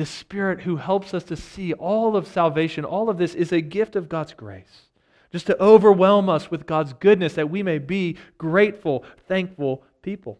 The 0.00 0.06
Spirit 0.06 0.62
who 0.62 0.76
helps 0.76 1.12
us 1.12 1.24
to 1.24 1.36
see 1.36 1.74
all 1.74 2.16
of 2.16 2.26
salvation, 2.26 2.86
all 2.86 3.10
of 3.10 3.18
this 3.18 3.34
is 3.34 3.52
a 3.52 3.60
gift 3.60 3.96
of 3.96 4.08
God's 4.08 4.32
grace, 4.32 4.88
just 5.30 5.46
to 5.48 5.62
overwhelm 5.62 6.26
us 6.30 6.50
with 6.50 6.66
God's 6.66 6.94
goodness 6.94 7.34
that 7.34 7.50
we 7.50 7.62
may 7.62 7.76
be 7.76 8.16
grateful, 8.38 9.04
thankful 9.28 9.84
people. 10.00 10.38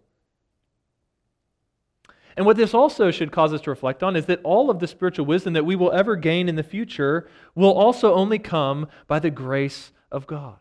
And 2.39 2.47
what 2.47 2.57
this 2.57 2.73
also 2.73 3.11
should 3.11 3.33
cause 3.33 3.53
us 3.53 3.61
to 3.61 3.69
reflect 3.69 4.03
on 4.03 4.17
is 4.17 4.25
that 4.25 4.41
all 4.45 4.71
of 4.71 4.79
the 4.79 4.87
spiritual 4.87 5.27
wisdom 5.27 5.53
that 5.53 5.67
we 5.67 5.77
will 5.77 5.93
ever 5.93 6.17
gain 6.17 6.49
in 6.49 6.57
the 6.57 6.63
future 6.63 7.29
will 7.55 7.75
also 7.75 8.15
only 8.15 8.39
come 8.39 8.89
by 9.09 9.19
the 9.19 9.31
grace 9.31 9.93
of 10.11 10.27
God. 10.27 10.57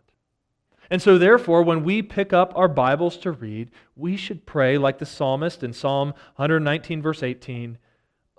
And 0.90 1.02
so, 1.02 1.18
therefore, 1.18 1.64
when 1.64 1.86
we 1.86 2.02
pick 2.02 2.34
up 2.34 2.52
our 2.54 2.68
Bibles 2.68 3.16
to 3.20 3.32
read, 3.32 3.72
we 3.96 4.18
should 4.18 4.46
pray 4.46 4.78
like 4.78 4.98
the 4.98 5.06
psalmist 5.06 5.64
in 5.64 5.72
Psalm 5.72 6.10
119, 6.36 7.02
verse 7.02 7.24
18 7.24 7.78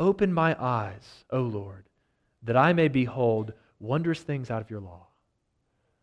Open 0.01 0.33
my 0.33 0.57
eyes, 0.59 1.25
O 1.31 1.43
Lord, 1.43 1.85
that 2.43 2.57
I 2.57 2.73
may 2.73 2.89
behold 2.89 3.53
wondrous 3.79 4.21
things 4.21 4.51
out 4.51 4.63
of 4.63 4.71
your 4.71 4.81
law. 4.81 5.09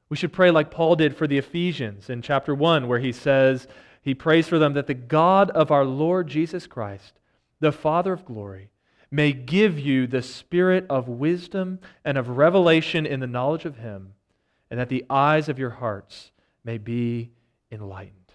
We 0.08 0.16
should 0.16 0.32
pray 0.32 0.52
like 0.52 0.72
Paul 0.72 0.96
did 0.96 1.18
for 1.18 1.26
the 1.26 1.40
Ephesians 1.40 2.10
in 2.10 2.22
chapter 2.22 2.54
1, 2.54 2.88
where 2.88 3.00
he 3.00 3.12
says, 3.12 3.68
he 4.02 4.14
prays 4.14 4.48
for 4.48 4.60
them 4.60 4.74
that 4.74 4.88
the 4.88 4.94
God 4.94 5.50
of 5.50 5.72
our 5.72 5.84
Lord 5.84 6.28
Jesus 6.28 6.68
Christ, 6.68 7.20
the 7.60 7.72
Father 7.72 8.14
of 8.14 8.24
glory, 8.24 8.70
may 9.10 9.34
give 9.34 9.80
you 9.80 10.06
the 10.06 10.22
spirit 10.22 10.86
of 10.90 11.08
wisdom 11.08 11.80
and 12.06 12.18
of 12.18 12.38
revelation 12.38 13.06
in 13.06 13.20
the 13.20 13.28
knowledge 13.28 13.66
of 13.66 13.78
him, 13.78 14.14
and 14.70 14.80
that 14.80 14.90
the 14.90 15.06
eyes 15.10 15.50
of 15.50 15.58
your 15.58 15.72
hearts 15.72 16.32
may 16.64 16.78
be 16.78 17.32
enlightened. 17.72 18.27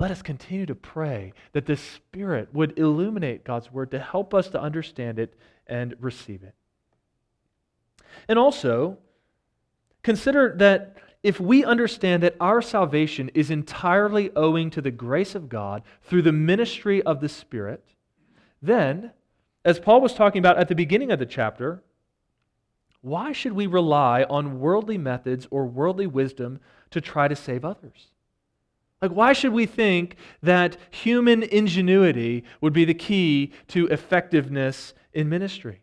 Let 0.00 0.10
us 0.10 0.22
continue 0.22 0.64
to 0.64 0.74
pray 0.74 1.34
that 1.52 1.66
the 1.66 1.76
Spirit 1.76 2.54
would 2.54 2.78
illuminate 2.78 3.44
God's 3.44 3.70
Word 3.70 3.90
to 3.90 3.98
help 3.98 4.32
us 4.32 4.48
to 4.48 4.60
understand 4.60 5.18
it 5.18 5.34
and 5.66 5.94
receive 6.00 6.42
it. 6.42 6.54
And 8.26 8.38
also, 8.38 8.96
consider 10.02 10.54
that 10.56 10.96
if 11.22 11.38
we 11.38 11.64
understand 11.64 12.22
that 12.22 12.36
our 12.40 12.62
salvation 12.62 13.30
is 13.34 13.50
entirely 13.50 14.30
owing 14.34 14.70
to 14.70 14.80
the 14.80 14.90
grace 14.90 15.34
of 15.34 15.50
God 15.50 15.82
through 16.02 16.22
the 16.22 16.32
ministry 16.32 17.02
of 17.02 17.20
the 17.20 17.28
Spirit, 17.28 17.84
then, 18.62 19.10
as 19.66 19.78
Paul 19.78 20.00
was 20.00 20.14
talking 20.14 20.38
about 20.38 20.56
at 20.56 20.68
the 20.68 20.74
beginning 20.74 21.12
of 21.12 21.18
the 21.18 21.26
chapter, 21.26 21.82
why 23.02 23.32
should 23.32 23.52
we 23.52 23.66
rely 23.66 24.22
on 24.30 24.60
worldly 24.60 24.96
methods 24.96 25.46
or 25.50 25.66
worldly 25.66 26.06
wisdom 26.06 26.58
to 26.90 27.02
try 27.02 27.28
to 27.28 27.36
save 27.36 27.66
others? 27.66 28.08
Like, 29.02 29.12
why 29.12 29.32
should 29.32 29.52
we 29.52 29.66
think 29.66 30.16
that 30.42 30.76
human 30.90 31.42
ingenuity 31.42 32.44
would 32.60 32.72
be 32.72 32.84
the 32.84 32.94
key 32.94 33.52
to 33.68 33.86
effectiveness 33.88 34.92
in 35.12 35.28
ministry? 35.28 35.80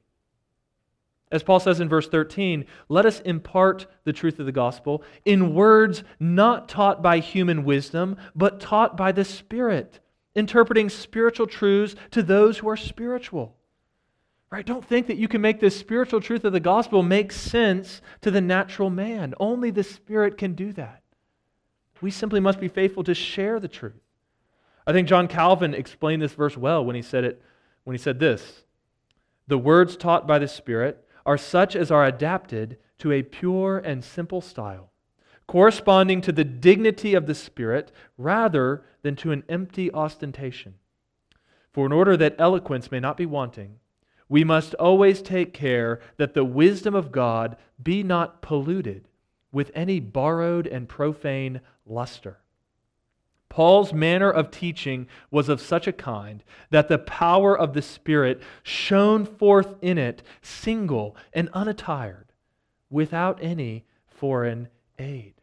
As 1.31 1.43
Paul 1.43 1.59
says 1.59 1.81
in 1.81 1.89
verse 1.89 2.07
13, 2.07 2.65
let 2.87 3.05
us 3.05 3.19
impart 3.21 3.87
the 4.05 4.13
truth 4.13 4.39
of 4.39 4.45
the 4.45 4.51
gospel 4.51 5.03
in 5.25 5.53
words 5.53 6.03
not 6.19 6.69
taught 6.69 7.01
by 7.01 7.19
human 7.19 7.65
wisdom, 7.65 8.15
but 8.33 8.61
taught 8.61 8.95
by 8.95 9.11
the 9.11 9.25
Spirit, 9.25 9.99
interpreting 10.35 10.87
spiritual 10.87 11.47
truths 11.47 11.95
to 12.11 12.23
those 12.23 12.59
who 12.59 12.69
are 12.69 12.77
spiritual. 12.77 13.55
Right? 14.49 14.65
Don't 14.65 14.85
think 14.85 15.07
that 15.07 15.17
you 15.17 15.27
can 15.27 15.41
make 15.41 15.59
this 15.59 15.77
spiritual 15.77 16.21
truth 16.21 16.45
of 16.45 16.53
the 16.53 16.61
gospel 16.61 17.03
make 17.03 17.33
sense 17.33 18.01
to 18.21 18.31
the 18.31 18.39
natural 18.39 18.89
man. 18.89 19.33
Only 19.37 19.71
the 19.71 19.83
Spirit 19.83 20.37
can 20.37 20.53
do 20.53 20.71
that. 20.73 21.01
We 22.01 22.11
simply 22.11 22.39
must 22.39 22.59
be 22.59 22.67
faithful 22.67 23.03
to 23.03 23.13
share 23.13 23.59
the 23.59 23.67
truth. 23.67 24.01
I 24.85 24.93
think 24.93 25.07
John 25.07 25.27
Calvin 25.27 25.73
explained 25.73 26.21
this 26.21 26.33
verse 26.33 26.55
well 26.55 26.83
when 26.83 26.95
he 26.95 27.01
said 27.01 27.23
it 27.23 27.41
when 27.83 27.93
he 27.93 28.01
said 28.01 28.19
this. 28.19 28.63
The 29.47 29.57
words 29.57 29.95
taught 29.95 30.27
by 30.27 30.39
the 30.39 30.47
Spirit 30.47 31.05
are 31.25 31.37
such 31.37 31.75
as 31.75 31.91
are 31.91 32.05
adapted 32.05 32.77
to 32.99 33.11
a 33.11 33.23
pure 33.23 33.77
and 33.77 34.03
simple 34.03 34.41
style, 34.41 34.91
corresponding 35.47 36.21
to 36.21 36.31
the 36.31 36.43
dignity 36.43 37.13
of 37.13 37.27
the 37.27 37.35
Spirit 37.35 37.91
rather 38.17 38.83
than 39.03 39.15
to 39.17 39.31
an 39.31 39.43
empty 39.47 39.91
ostentation. 39.93 40.75
For 41.71 41.85
in 41.85 41.91
order 41.91 42.17
that 42.17 42.35
eloquence 42.39 42.91
may 42.91 42.99
not 42.99 43.17
be 43.17 43.25
wanting, 43.25 43.79
we 44.29 44.43
must 44.43 44.73
always 44.75 45.21
take 45.21 45.53
care 45.53 46.01
that 46.17 46.33
the 46.33 46.43
wisdom 46.43 46.95
of 46.95 47.11
God 47.11 47.55
be 47.81 48.03
not 48.03 48.41
polluted 48.41 49.07
with 49.51 49.71
any 49.73 49.99
borrowed 49.99 50.67
and 50.67 50.89
profane 50.89 51.61
luster. 51.87 52.39
Paul's 53.49 53.93
manner 53.93 54.29
of 54.29 54.51
teaching 54.51 55.07
was 55.31 55.49
of 55.49 55.61
such 55.61 55.87
a 55.87 55.93
kind 55.93 56.43
that 56.69 56.89
the 56.89 56.99
power 56.99 57.57
of 57.57 57.73
the 57.73 57.81
Spirit 57.81 58.41
shone 58.61 59.25
forth 59.25 59.75
in 59.81 59.97
it, 59.97 60.21
single 60.41 61.15
and 61.33 61.49
unattired, 61.53 62.33
without 62.89 63.39
any 63.41 63.85
foreign 64.05 64.67
aid. 64.99 65.33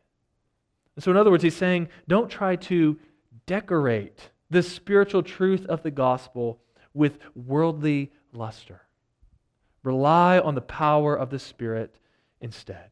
So, 0.99 1.11
in 1.11 1.17
other 1.17 1.31
words, 1.31 1.43
he's 1.43 1.57
saying, 1.57 1.89
don't 2.07 2.31
try 2.31 2.57
to 2.57 2.99
decorate 3.47 4.31
the 4.51 4.63
spiritual 4.63 5.23
truth 5.23 5.67
of 5.67 5.83
the 5.83 5.91
gospel 5.91 6.61
with 6.93 7.19
worldly 7.35 8.13
luster. 8.33 8.83
Rely 9.83 10.39
on 10.39 10.55
the 10.55 10.61
power 10.61 11.17
of 11.17 11.31
the 11.31 11.39
Spirit 11.39 11.99
instead. 12.41 12.91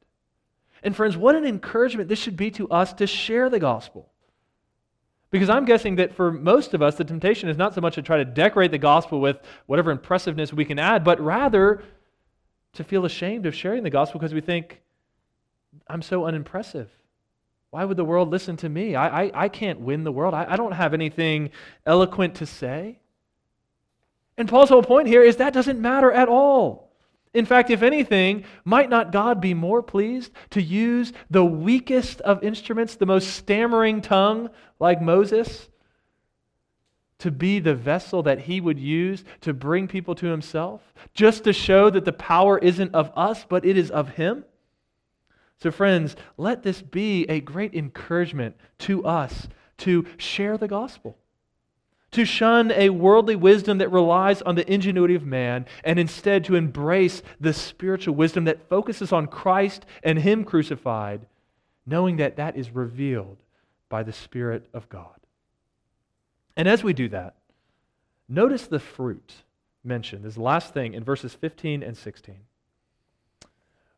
And, 0.83 0.95
friends, 0.97 1.17
what 1.17 1.35
an 1.35 1.45
encouragement 1.45 2.09
this 2.09 2.19
should 2.19 2.37
be 2.37 2.51
to 2.53 2.69
us 2.69 2.93
to 2.95 3.07
share 3.07 3.49
the 3.49 3.59
gospel. 3.59 4.09
Because 5.31 5.49
I'm 5.49 5.65
guessing 5.65 5.97
that 5.97 6.15
for 6.15 6.31
most 6.31 6.75
of 6.75 6.83
us, 6.83 6.97
the 6.97 7.05
temptation 7.05 7.49
is 7.49 7.57
not 7.57 7.75
so 7.75 7.81
much 7.81 7.95
to 7.95 8.03
try 8.03 8.19
to 8.19 8.25
decorate 8.25 8.71
the 8.71 8.79
gospel 8.79 9.21
with 9.21 9.39
whatever 9.67 9.91
impressiveness 9.91 10.53
we 10.53 10.65
can 10.65 10.79
add, 10.79 11.05
but 11.05 11.21
rather 11.21 11.83
to 12.75 12.85
feel 12.85 13.05
ashamed 13.05 13.47
of 13.47 13.55
sharing 13.55 13.83
the 13.83 13.91
gospel 13.91 14.21
because 14.21 14.35
we 14.35 14.41
think, 14.41 14.83
I'm 15.87 16.03
so 16.03 16.27
unimpressive. 16.27 16.91
Why 17.71 17.87
would 17.87 17.97
the 17.97 18.05
world 18.05 18.29
listen 18.29 18.59
to 18.59 18.69
me? 18.69 18.95
I, 18.95 19.23
I, 19.23 19.45
I 19.45 19.49
can't 19.49 19.81
win 19.81 20.05
the 20.05 20.13
world. 20.13 20.35
I, 20.35 20.45
I 20.47 20.57
don't 20.57 20.73
have 20.73 20.93
anything 20.93 21.51
eloquent 21.87 22.35
to 22.37 22.47
say. 22.47 22.99
And 24.37 24.49
Paul's 24.49 24.69
whole 24.69 24.83
point 24.83 25.09
here 25.09 25.23
is 25.23 25.37
that 25.37 25.55
doesn't 25.55 25.81
matter 25.81 26.13
at 26.13 26.29
all. 26.29 26.92
In 27.35 27.47
fact, 27.47 27.71
if 27.71 27.83
anything, 27.83 28.45
might 28.65 28.91
not 28.91 29.13
God 29.13 29.41
be 29.41 29.55
more 29.55 29.83
pleased 29.83 30.33
to 30.51 30.61
use 30.61 31.13
the 31.31 31.45
weakest 31.45 32.21
of 32.21 32.43
instruments, 32.43 32.97
the 32.97 33.07
most 33.07 33.31
stammering 33.31 34.03
tongue 34.03 34.51
like 34.79 35.01
Moses, 35.01 35.71
to 37.19 37.31
be 37.31 37.59
the 37.59 37.75
vessel 37.75 38.23
that 38.25 38.41
he 38.41 38.61
would 38.61 38.79
use 38.79 39.25
to 39.41 39.55
bring 39.55 39.89
people 39.89 40.15
to 40.17 40.27
himself, 40.27 40.93
just 41.15 41.45
to 41.45 41.53
show 41.53 41.89
that 41.89 42.05
the 42.05 42.13
power 42.13 42.59
isn't 42.59 42.95
of 42.95 43.11
us, 43.17 43.47
but 43.49 43.65
it 43.65 43.79
is 43.79 43.91
of 43.91 44.11
him? 44.11 44.45
So, 45.59 45.71
friends, 45.71 46.17
let 46.37 46.65
this 46.65 46.83
be 46.83 47.25
a 47.31 47.41
great 47.41 47.75
encouragement 47.75 48.57
to 48.81 49.07
us 49.07 49.49
to 49.79 50.05
share 50.19 50.59
the 50.59 50.69
gospel 50.69 51.17
to 52.13 52.25
shun 52.25 52.71
a 52.73 52.91
worldly 52.91 53.37
wisdom 53.37 53.79
that 53.79 53.91
relies 53.91 54.43
on 54.43 54.55
the 54.55 54.71
ingenuity 54.73 55.15
of 55.15 55.25
man, 55.25 55.67
and 55.83 55.99
instead 55.99 56.45
to 56.45 56.55
embrace 56.55 57.23
the 57.41 57.53
spiritual 57.53 58.15
wisdom 58.15 58.45
that 58.45 58.69
focuses 58.69 59.13
on 59.13 59.27
Christ 59.27 59.85
and 60.03 60.19
Him 60.19 60.45
crucified, 60.45 61.23
knowing 61.87 62.17
that 62.19 62.37
that 62.37 62.57
is 62.57 62.71
revealed 62.71 63.39
by 63.89 64.03
the 64.03 64.13
Spirit 64.13 64.69
of 64.73 64.89
God. 64.89 65.19
And 66.57 66.69
as 66.69 66.85
we 66.85 66.93
do 66.93 67.09
that, 67.09 67.35
notice 68.29 68.67
the 68.67 68.79
fruit 68.79 69.33
mentioned, 69.83 70.25
this 70.25 70.37
last 70.37 70.75
thing 70.75 70.95
in 70.95 71.03
verses 71.03 71.35
15 71.35 71.83
and 71.83 71.97
16. 71.97 72.37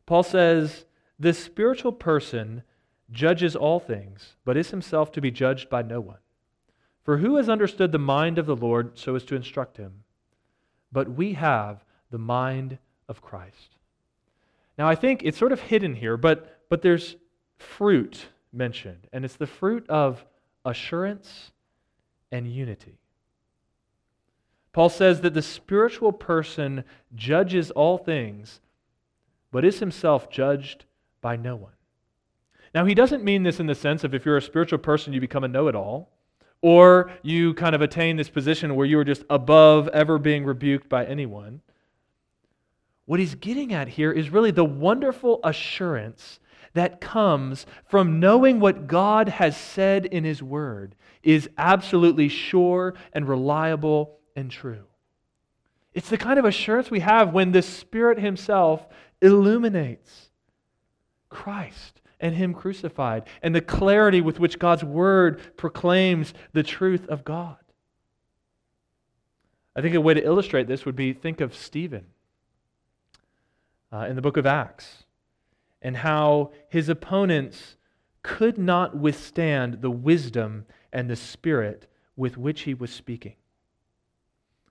Paul 0.05 0.23
says, 0.23 0.85
The 1.19 1.33
spiritual 1.33 1.91
person 1.91 2.63
judges 3.11 3.55
all 3.55 3.79
things, 3.79 4.35
but 4.45 4.57
is 4.57 4.71
himself 4.71 5.11
to 5.11 5.21
be 5.21 5.31
judged 5.31 5.69
by 5.69 5.81
no 5.81 5.99
one. 5.99 6.17
For 7.05 7.17
who 7.17 7.35
has 7.35 7.47
understood 7.47 7.91
the 7.91 7.99
mind 7.99 8.39
of 8.39 8.47
the 8.47 8.55
Lord 8.55 8.97
so 8.97 9.15
as 9.15 9.23
to 9.25 9.35
instruct 9.35 9.77
him? 9.77 10.03
But 10.91 11.11
we 11.11 11.33
have 11.33 11.85
the 12.09 12.17
mind 12.17 12.79
of 13.07 13.21
Christ. 13.21 13.75
Now, 14.77 14.89
I 14.89 14.95
think 14.95 15.21
it's 15.23 15.37
sort 15.37 15.51
of 15.51 15.61
hidden 15.61 15.93
here, 15.93 16.17
but, 16.17 16.63
but 16.67 16.81
there's 16.81 17.15
fruit 17.57 18.25
mentioned, 18.51 19.07
and 19.13 19.23
it's 19.23 19.35
the 19.35 19.45
fruit 19.45 19.87
of 19.87 20.25
assurance 20.65 21.51
and 22.31 22.51
unity. 22.51 22.97
Paul 24.73 24.89
says 24.89 25.21
that 25.21 25.35
the 25.35 25.43
spiritual 25.43 26.11
person 26.11 26.83
judges 27.13 27.69
all 27.71 27.99
things, 27.99 28.61
but 29.51 29.63
is 29.63 29.79
himself 29.79 30.29
judged 30.31 30.85
by 31.21 31.35
no 31.35 31.55
one. 31.55 31.71
Now, 32.73 32.85
he 32.85 32.95
doesn't 32.95 33.23
mean 33.23 33.43
this 33.43 33.59
in 33.59 33.67
the 33.67 33.75
sense 33.75 34.03
of 34.03 34.15
if 34.15 34.25
you're 34.25 34.37
a 34.37 34.41
spiritual 34.41 34.79
person, 34.79 35.13
you 35.13 35.21
become 35.21 35.43
a 35.43 35.47
know 35.47 35.67
it 35.67 35.75
all 35.75 36.09
or 36.61 37.11
you 37.21 37.53
kind 37.53 37.75
of 37.75 37.81
attain 37.81 38.15
this 38.17 38.29
position 38.29 38.75
where 38.75 38.85
you 38.85 38.97
are 38.99 39.03
just 39.03 39.23
above 39.29 39.87
ever 39.89 40.17
being 40.17 40.45
rebuked 40.45 40.89
by 40.89 41.05
anyone. 41.05 41.61
What 43.05 43.19
he's 43.19 43.35
getting 43.35 43.73
at 43.73 43.87
here 43.87 44.11
is 44.11 44.29
really 44.29 44.51
the 44.51 44.65
wonderful 44.65 45.39
assurance 45.43 46.39
that 46.73 46.99
comes 46.99 47.65
from 47.87 48.19
knowing 48.19 48.59
what 48.59 48.87
God 48.87 49.29
has 49.29 49.55
said 49.55 50.05
in 50.05 50.23
his 50.23 50.41
word 50.43 50.95
is 51.23 51.49
absolutely 51.57 52.29
sure 52.29 52.95
and 53.13 53.27
reliable 53.27 54.19
and 54.35 54.51
true. 54.51 54.85
It's 55.93 56.09
the 56.09 56.17
kind 56.17 56.37
of 56.37 56.45
assurance 56.45 56.91
we 56.91 56.99
have 56.99 57.33
when 57.33 57.51
the 57.51 57.61
Spirit 57.61 58.19
Himself 58.19 58.85
illuminates 59.21 60.29
Christ 61.29 62.01
and 62.19 62.35
Him 62.35 62.53
crucified 62.53 63.23
and 63.41 63.55
the 63.55 63.61
clarity 63.61 64.21
with 64.21 64.39
which 64.39 64.59
God's 64.59 64.83
Word 64.83 65.57
proclaims 65.57 66.33
the 66.53 66.63
truth 66.63 67.07
of 67.07 67.23
God. 67.23 67.57
I 69.75 69.81
think 69.81 69.95
a 69.95 70.01
way 70.01 70.13
to 70.13 70.23
illustrate 70.23 70.67
this 70.67 70.85
would 70.85 70.95
be 70.95 71.11
think 71.13 71.41
of 71.41 71.53
Stephen 71.53 72.05
uh, 73.91 74.05
in 74.09 74.15
the 74.15 74.21
book 74.21 74.37
of 74.37 74.45
Acts 74.45 75.03
and 75.81 75.97
how 75.97 76.51
his 76.69 76.89
opponents 76.89 77.75
could 78.23 78.57
not 78.57 78.97
withstand 78.97 79.81
the 79.81 79.91
wisdom 79.91 80.65
and 80.91 81.09
the 81.09 81.15
spirit 81.15 81.87
with 82.15 82.37
which 82.37 82.61
he 82.61 82.73
was 82.73 82.89
speaking. 82.89 83.35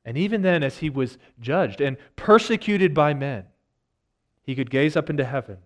And 0.05 0.19
even 0.19 0.43
then, 0.43 0.63
as 0.63 0.79
he 0.79 0.91
was 0.91 1.19
judged 1.41 1.81
and 1.81 1.97
persecuted 2.17 2.95
by 2.95 3.15
men, 3.15 3.45
he 4.43 4.55
could 4.55 4.71
gaze 4.71 4.97
up 4.97 5.09
into 5.09 5.25
heaven 5.25 5.59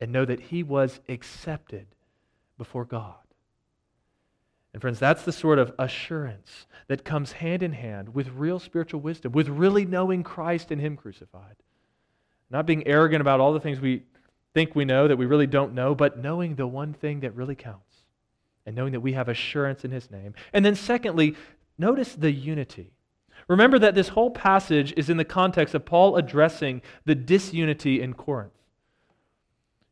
and 0.00 0.12
know 0.12 0.24
that 0.24 0.40
he 0.40 0.62
was 0.62 1.00
accepted 1.08 1.86
before 2.58 2.84
God. 2.84 3.14
And, 4.72 4.80
friends, 4.80 4.98
that's 4.98 5.22
the 5.22 5.32
sort 5.32 5.58
of 5.58 5.72
assurance 5.78 6.66
that 6.88 7.04
comes 7.04 7.32
hand 7.32 7.62
in 7.62 7.72
hand 7.72 8.14
with 8.14 8.28
real 8.28 8.58
spiritual 8.58 9.00
wisdom, 9.00 9.32
with 9.32 9.48
really 9.48 9.86
knowing 9.86 10.22
Christ 10.22 10.70
and 10.70 10.80
Him 10.80 10.96
crucified. 10.96 11.56
Not 12.50 12.66
being 12.66 12.86
arrogant 12.86 13.22
about 13.22 13.40
all 13.40 13.54
the 13.54 13.60
things 13.60 13.80
we 13.80 14.02
think 14.52 14.74
we 14.74 14.84
know 14.84 15.08
that 15.08 15.16
we 15.16 15.26
really 15.26 15.46
don't 15.46 15.72
know, 15.72 15.94
but 15.94 16.18
knowing 16.18 16.56
the 16.56 16.66
one 16.66 16.92
thing 16.92 17.20
that 17.20 17.34
really 17.34 17.54
counts 17.54 18.02
and 18.66 18.76
knowing 18.76 18.92
that 18.92 19.00
we 19.00 19.14
have 19.14 19.28
assurance 19.28 19.84
in 19.84 19.90
His 19.92 20.10
name. 20.10 20.34
And 20.52 20.64
then, 20.64 20.74
secondly, 20.74 21.36
notice 21.78 22.14
the 22.14 22.30
unity 22.30 22.92
Remember 23.48 23.78
that 23.78 23.94
this 23.94 24.08
whole 24.08 24.30
passage 24.30 24.92
is 24.96 25.08
in 25.08 25.16
the 25.16 25.24
context 25.24 25.74
of 25.74 25.84
Paul 25.84 26.16
addressing 26.16 26.82
the 27.04 27.14
disunity 27.14 28.00
in 28.00 28.14
Corinth. 28.14 28.52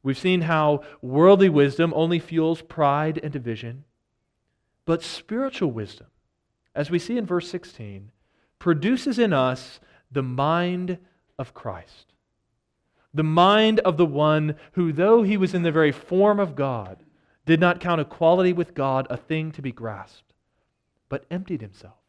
We've 0.05 0.17
seen 0.17 0.43
how 0.43 0.85
worldly 1.03 1.49
wisdom 1.49 1.93
only 1.97 2.21
fuels 2.21 2.63
pride 2.63 3.19
and 3.21 3.33
division, 3.33 3.85
but 4.85 5.03
spiritual 5.03 5.73
wisdom, 5.73 6.07
as 6.77 6.91
we 6.91 7.01
see 7.01 7.19
in 7.19 7.27
verse 7.27 7.49
16, 7.49 8.13
produces 8.61 9.19
in 9.19 9.33
us 9.33 9.81
the 10.13 10.23
mind 10.23 10.99
of 11.39 11.55
Christ. 11.55 12.13
The 13.13 13.25
mind 13.25 13.81
of 13.81 13.97
the 13.97 14.07
one 14.07 14.55
who, 14.73 14.93
though 14.93 15.25
he 15.25 15.37
was 15.37 15.55
in 15.55 15.63
the 15.63 15.73
very 15.73 15.91
form 15.91 16.39
of 16.39 16.55
God, 16.55 16.99
did 17.47 17.59
not 17.59 17.81
count 17.81 18.01
equality 18.01 18.53
with 18.53 18.75
God 18.75 19.09
a 19.11 19.17
thing 19.17 19.51
to 19.53 19.63
be 19.63 19.73
grasped, 19.73 20.35
but 21.09 21.25
emptied 21.31 21.61
himself 21.61 22.05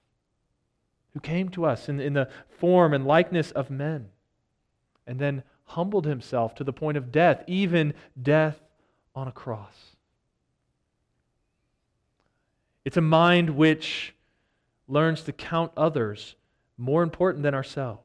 who 1.16 1.22
came 1.22 1.48
to 1.48 1.66
us 1.66 1.88
in, 1.88 2.02
in 2.02 2.12
the 2.12 2.28
form 2.60 2.94
and 2.94 3.08
likeness 3.08 3.50
of 3.52 3.72
men, 3.72 4.10
and 5.08 5.18
then 5.18 5.44
humbled 5.66 6.06
himself 6.06 6.56
to 6.56 6.64
the 6.64 6.74
point 6.74 6.98
of 6.98 7.12
death, 7.12 7.44
even 7.48 7.94
death 8.22 8.60
on 9.14 9.28
a 9.28 9.32
cross. 9.32 9.96
It's 12.84 12.98
a 12.98 13.02
mind 13.02 13.52
which 13.52 14.14
learns 14.88 15.24
to 15.24 15.32
count 15.32 15.72
others 15.76 16.36
more 16.78 17.02
important 17.02 17.44
than 17.44 17.56
ourselves. 17.56 18.02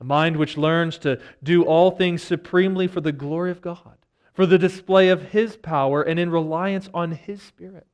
A 0.00 0.04
mind 0.04 0.36
which 0.36 0.56
learns 0.56 0.96
to 0.98 1.20
do 1.42 1.62
all 1.64 1.90
things 1.90 2.22
supremely 2.22 2.86
for 2.86 3.02
the 3.02 3.12
glory 3.12 3.50
of 3.50 3.60
God, 3.60 3.98
for 4.32 4.46
the 4.46 4.58
display 4.58 5.10
of 5.10 5.24
His 5.24 5.56
power, 5.56 6.02
and 6.02 6.18
in 6.18 6.30
reliance 6.30 6.88
on 6.94 7.12
His 7.12 7.42
Spirit. 7.42 7.86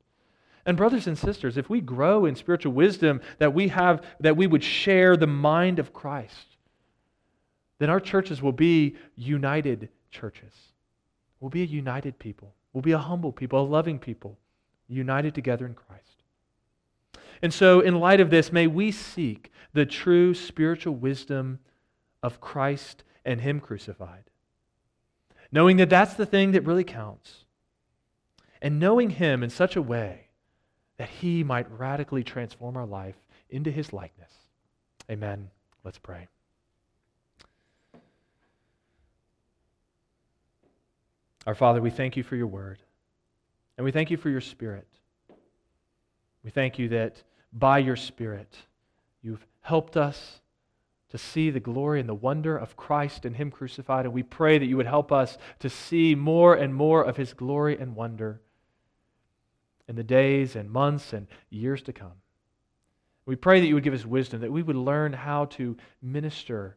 And 0.65 0.77
brothers 0.77 1.09
and 1.09 1.19
sisters, 1.19 1.57
if 1.57 1.69
we 1.69 1.81
grow 1.81 2.27
in 2.27 2.37
spiritual 2.37 2.73
wisdom 2.73 3.21
that 3.39 3.55
we 3.55 3.69
have, 3.69 4.05
that 4.21 4.37
we 4.37 4.47
would 4.47 4.63
share 4.63 5.17
the 5.17 5.27
mind 5.27 5.81
of 5.81 5.93
Christ, 5.93 6.56
then 7.79 7.91
our 7.91 8.01
churches 8.01 8.41
will 8.41 8.53
be 8.53 8.97
united 9.17 9.89
churches. 10.11 10.53
We'll 11.41 11.51
be 11.51 11.63
a 11.63 11.67
united 11.67 12.19
people. 12.19 12.55
We'll 12.73 12.83
be 12.83 12.93
a 12.93 12.99
humble 12.99 13.33
people, 13.33 13.61
a 13.61 13.65
loving 13.65 13.99
people, 13.99 14.39
united 14.89 15.35
together 15.35 15.67
in 15.67 15.75
Christ. 15.75 16.23
And 17.43 17.53
so, 17.53 17.81
in 17.81 18.01
light 18.01 18.21
of 18.21 18.31
this, 18.31 18.51
may 18.53 18.67
we 18.67 18.91
seek 18.91 19.53
the 19.73 19.85
true 19.85 20.33
spiritual 20.35 20.95
wisdom 20.95 21.59
of 22.23 22.41
Christ 22.41 23.05
and 23.25 23.41
Him 23.41 23.61
crucified, 23.61 24.25
knowing 25.53 25.77
that 25.77 25.91
that's 25.91 26.15
the 26.15 26.27
thing 26.27 26.53
that 26.53 26.65
really 26.65 26.85
counts, 26.85 27.45
and 28.63 28.79
knowing 28.79 29.11
Him 29.11 29.43
in 29.43 29.51
such 29.51 29.77
a 29.77 29.83
way 29.83 30.29
that 30.97 31.09
He 31.09 31.45
might 31.45 31.71
radically 31.71 32.25
transform 32.25 32.77
our 32.77 32.87
life 32.87 33.17
into 33.51 33.71
His 33.71 33.93
likeness. 33.93 34.33
Amen. 35.11 35.51
Let's 35.85 35.99
pray. 35.99 36.29
Our 41.47 41.55
Father, 41.55 41.81
we 41.81 41.91
thank 41.91 42.17
you 42.17 42.25
for 42.25 42.35
your 42.35 42.49
word, 42.49 42.79
and 43.79 43.85
we 43.85 43.93
thank 43.93 44.11
you 44.11 44.17
for 44.17 44.29
your 44.29 44.41
Spirit. 44.41 44.89
We 46.43 46.51
thank 46.51 46.77
you 46.77 46.89
that 46.89 47.23
by 47.53 47.79
your 47.79 47.95
Spirit, 47.95 48.53
you've 49.23 49.47
helped 49.61 49.97
us 49.97 50.41
to 51.11 51.19
see 51.19 51.51
the 51.51 51.61
glory 51.61 52.01
and 52.01 52.09
the 52.09 52.15
wonder 52.15 52.57
of 52.57 52.77
Christ 52.77 53.25
and 53.25 53.37
Him 53.37 53.53
crucified, 53.53 54.07
and 54.07 54.13
we 54.13 54.25
pray 54.25 54.59
that 54.59 54.67
you 54.67 54.77
would 54.77 54.87
help 54.87 55.13
us 55.13 55.39
to 55.61 55.71
see 55.71 56.17
more 56.17 56.55
and 56.55 56.75
more 56.75 57.05
of 57.05 57.17
His 57.17 57.33
glory 57.33 57.79
and 57.79 57.95
wonder 57.95 58.41
in 59.87 59.95
the 59.95 60.03
days 60.03 60.57
and 60.57 60.69
months 60.69 61.13
and 61.13 61.29
years 61.49 61.81
to 61.83 61.93
come. 61.93 62.15
We 63.25 63.37
pray 63.37 63.61
that 63.61 63.67
you 63.67 63.75
would 63.75 63.85
give 63.85 63.95
us 63.95 64.05
wisdom, 64.05 64.41
that 64.41 64.51
we 64.51 64.65
would 64.65 64.75
learn 64.75 65.13
how 65.13 65.45
to 65.45 65.77
minister 66.03 66.77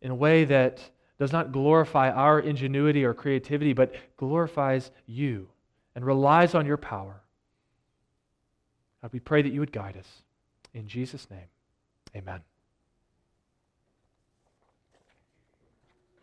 in 0.00 0.12
a 0.12 0.14
way 0.14 0.44
that 0.44 0.88
does 1.22 1.30
not 1.30 1.52
glorify 1.52 2.10
our 2.10 2.40
ingenuity 2.40 3.04
or 3.04 3.14
creativity, 3.14 3.72
but 3.72 3.94
glorifies 4.16 4.90
you 5.06 5.46
and 5.94 6.04
relies 6.04 6.52
on 6.52 6.66
your 6.66 6.76
power. 6.76 7.22
God, 9.00 9.12
we 9.12 9.20
pray 9.20 9.40
that 9.40 9.52
you 9.52 9.60
would 9.60 9.70
guide 9.70 9.96
us. 9.96 10.08
In 10.74 10.88
Jesus' 10.88 11.30
name, 11.30 11.46
amen. 12.16 12.40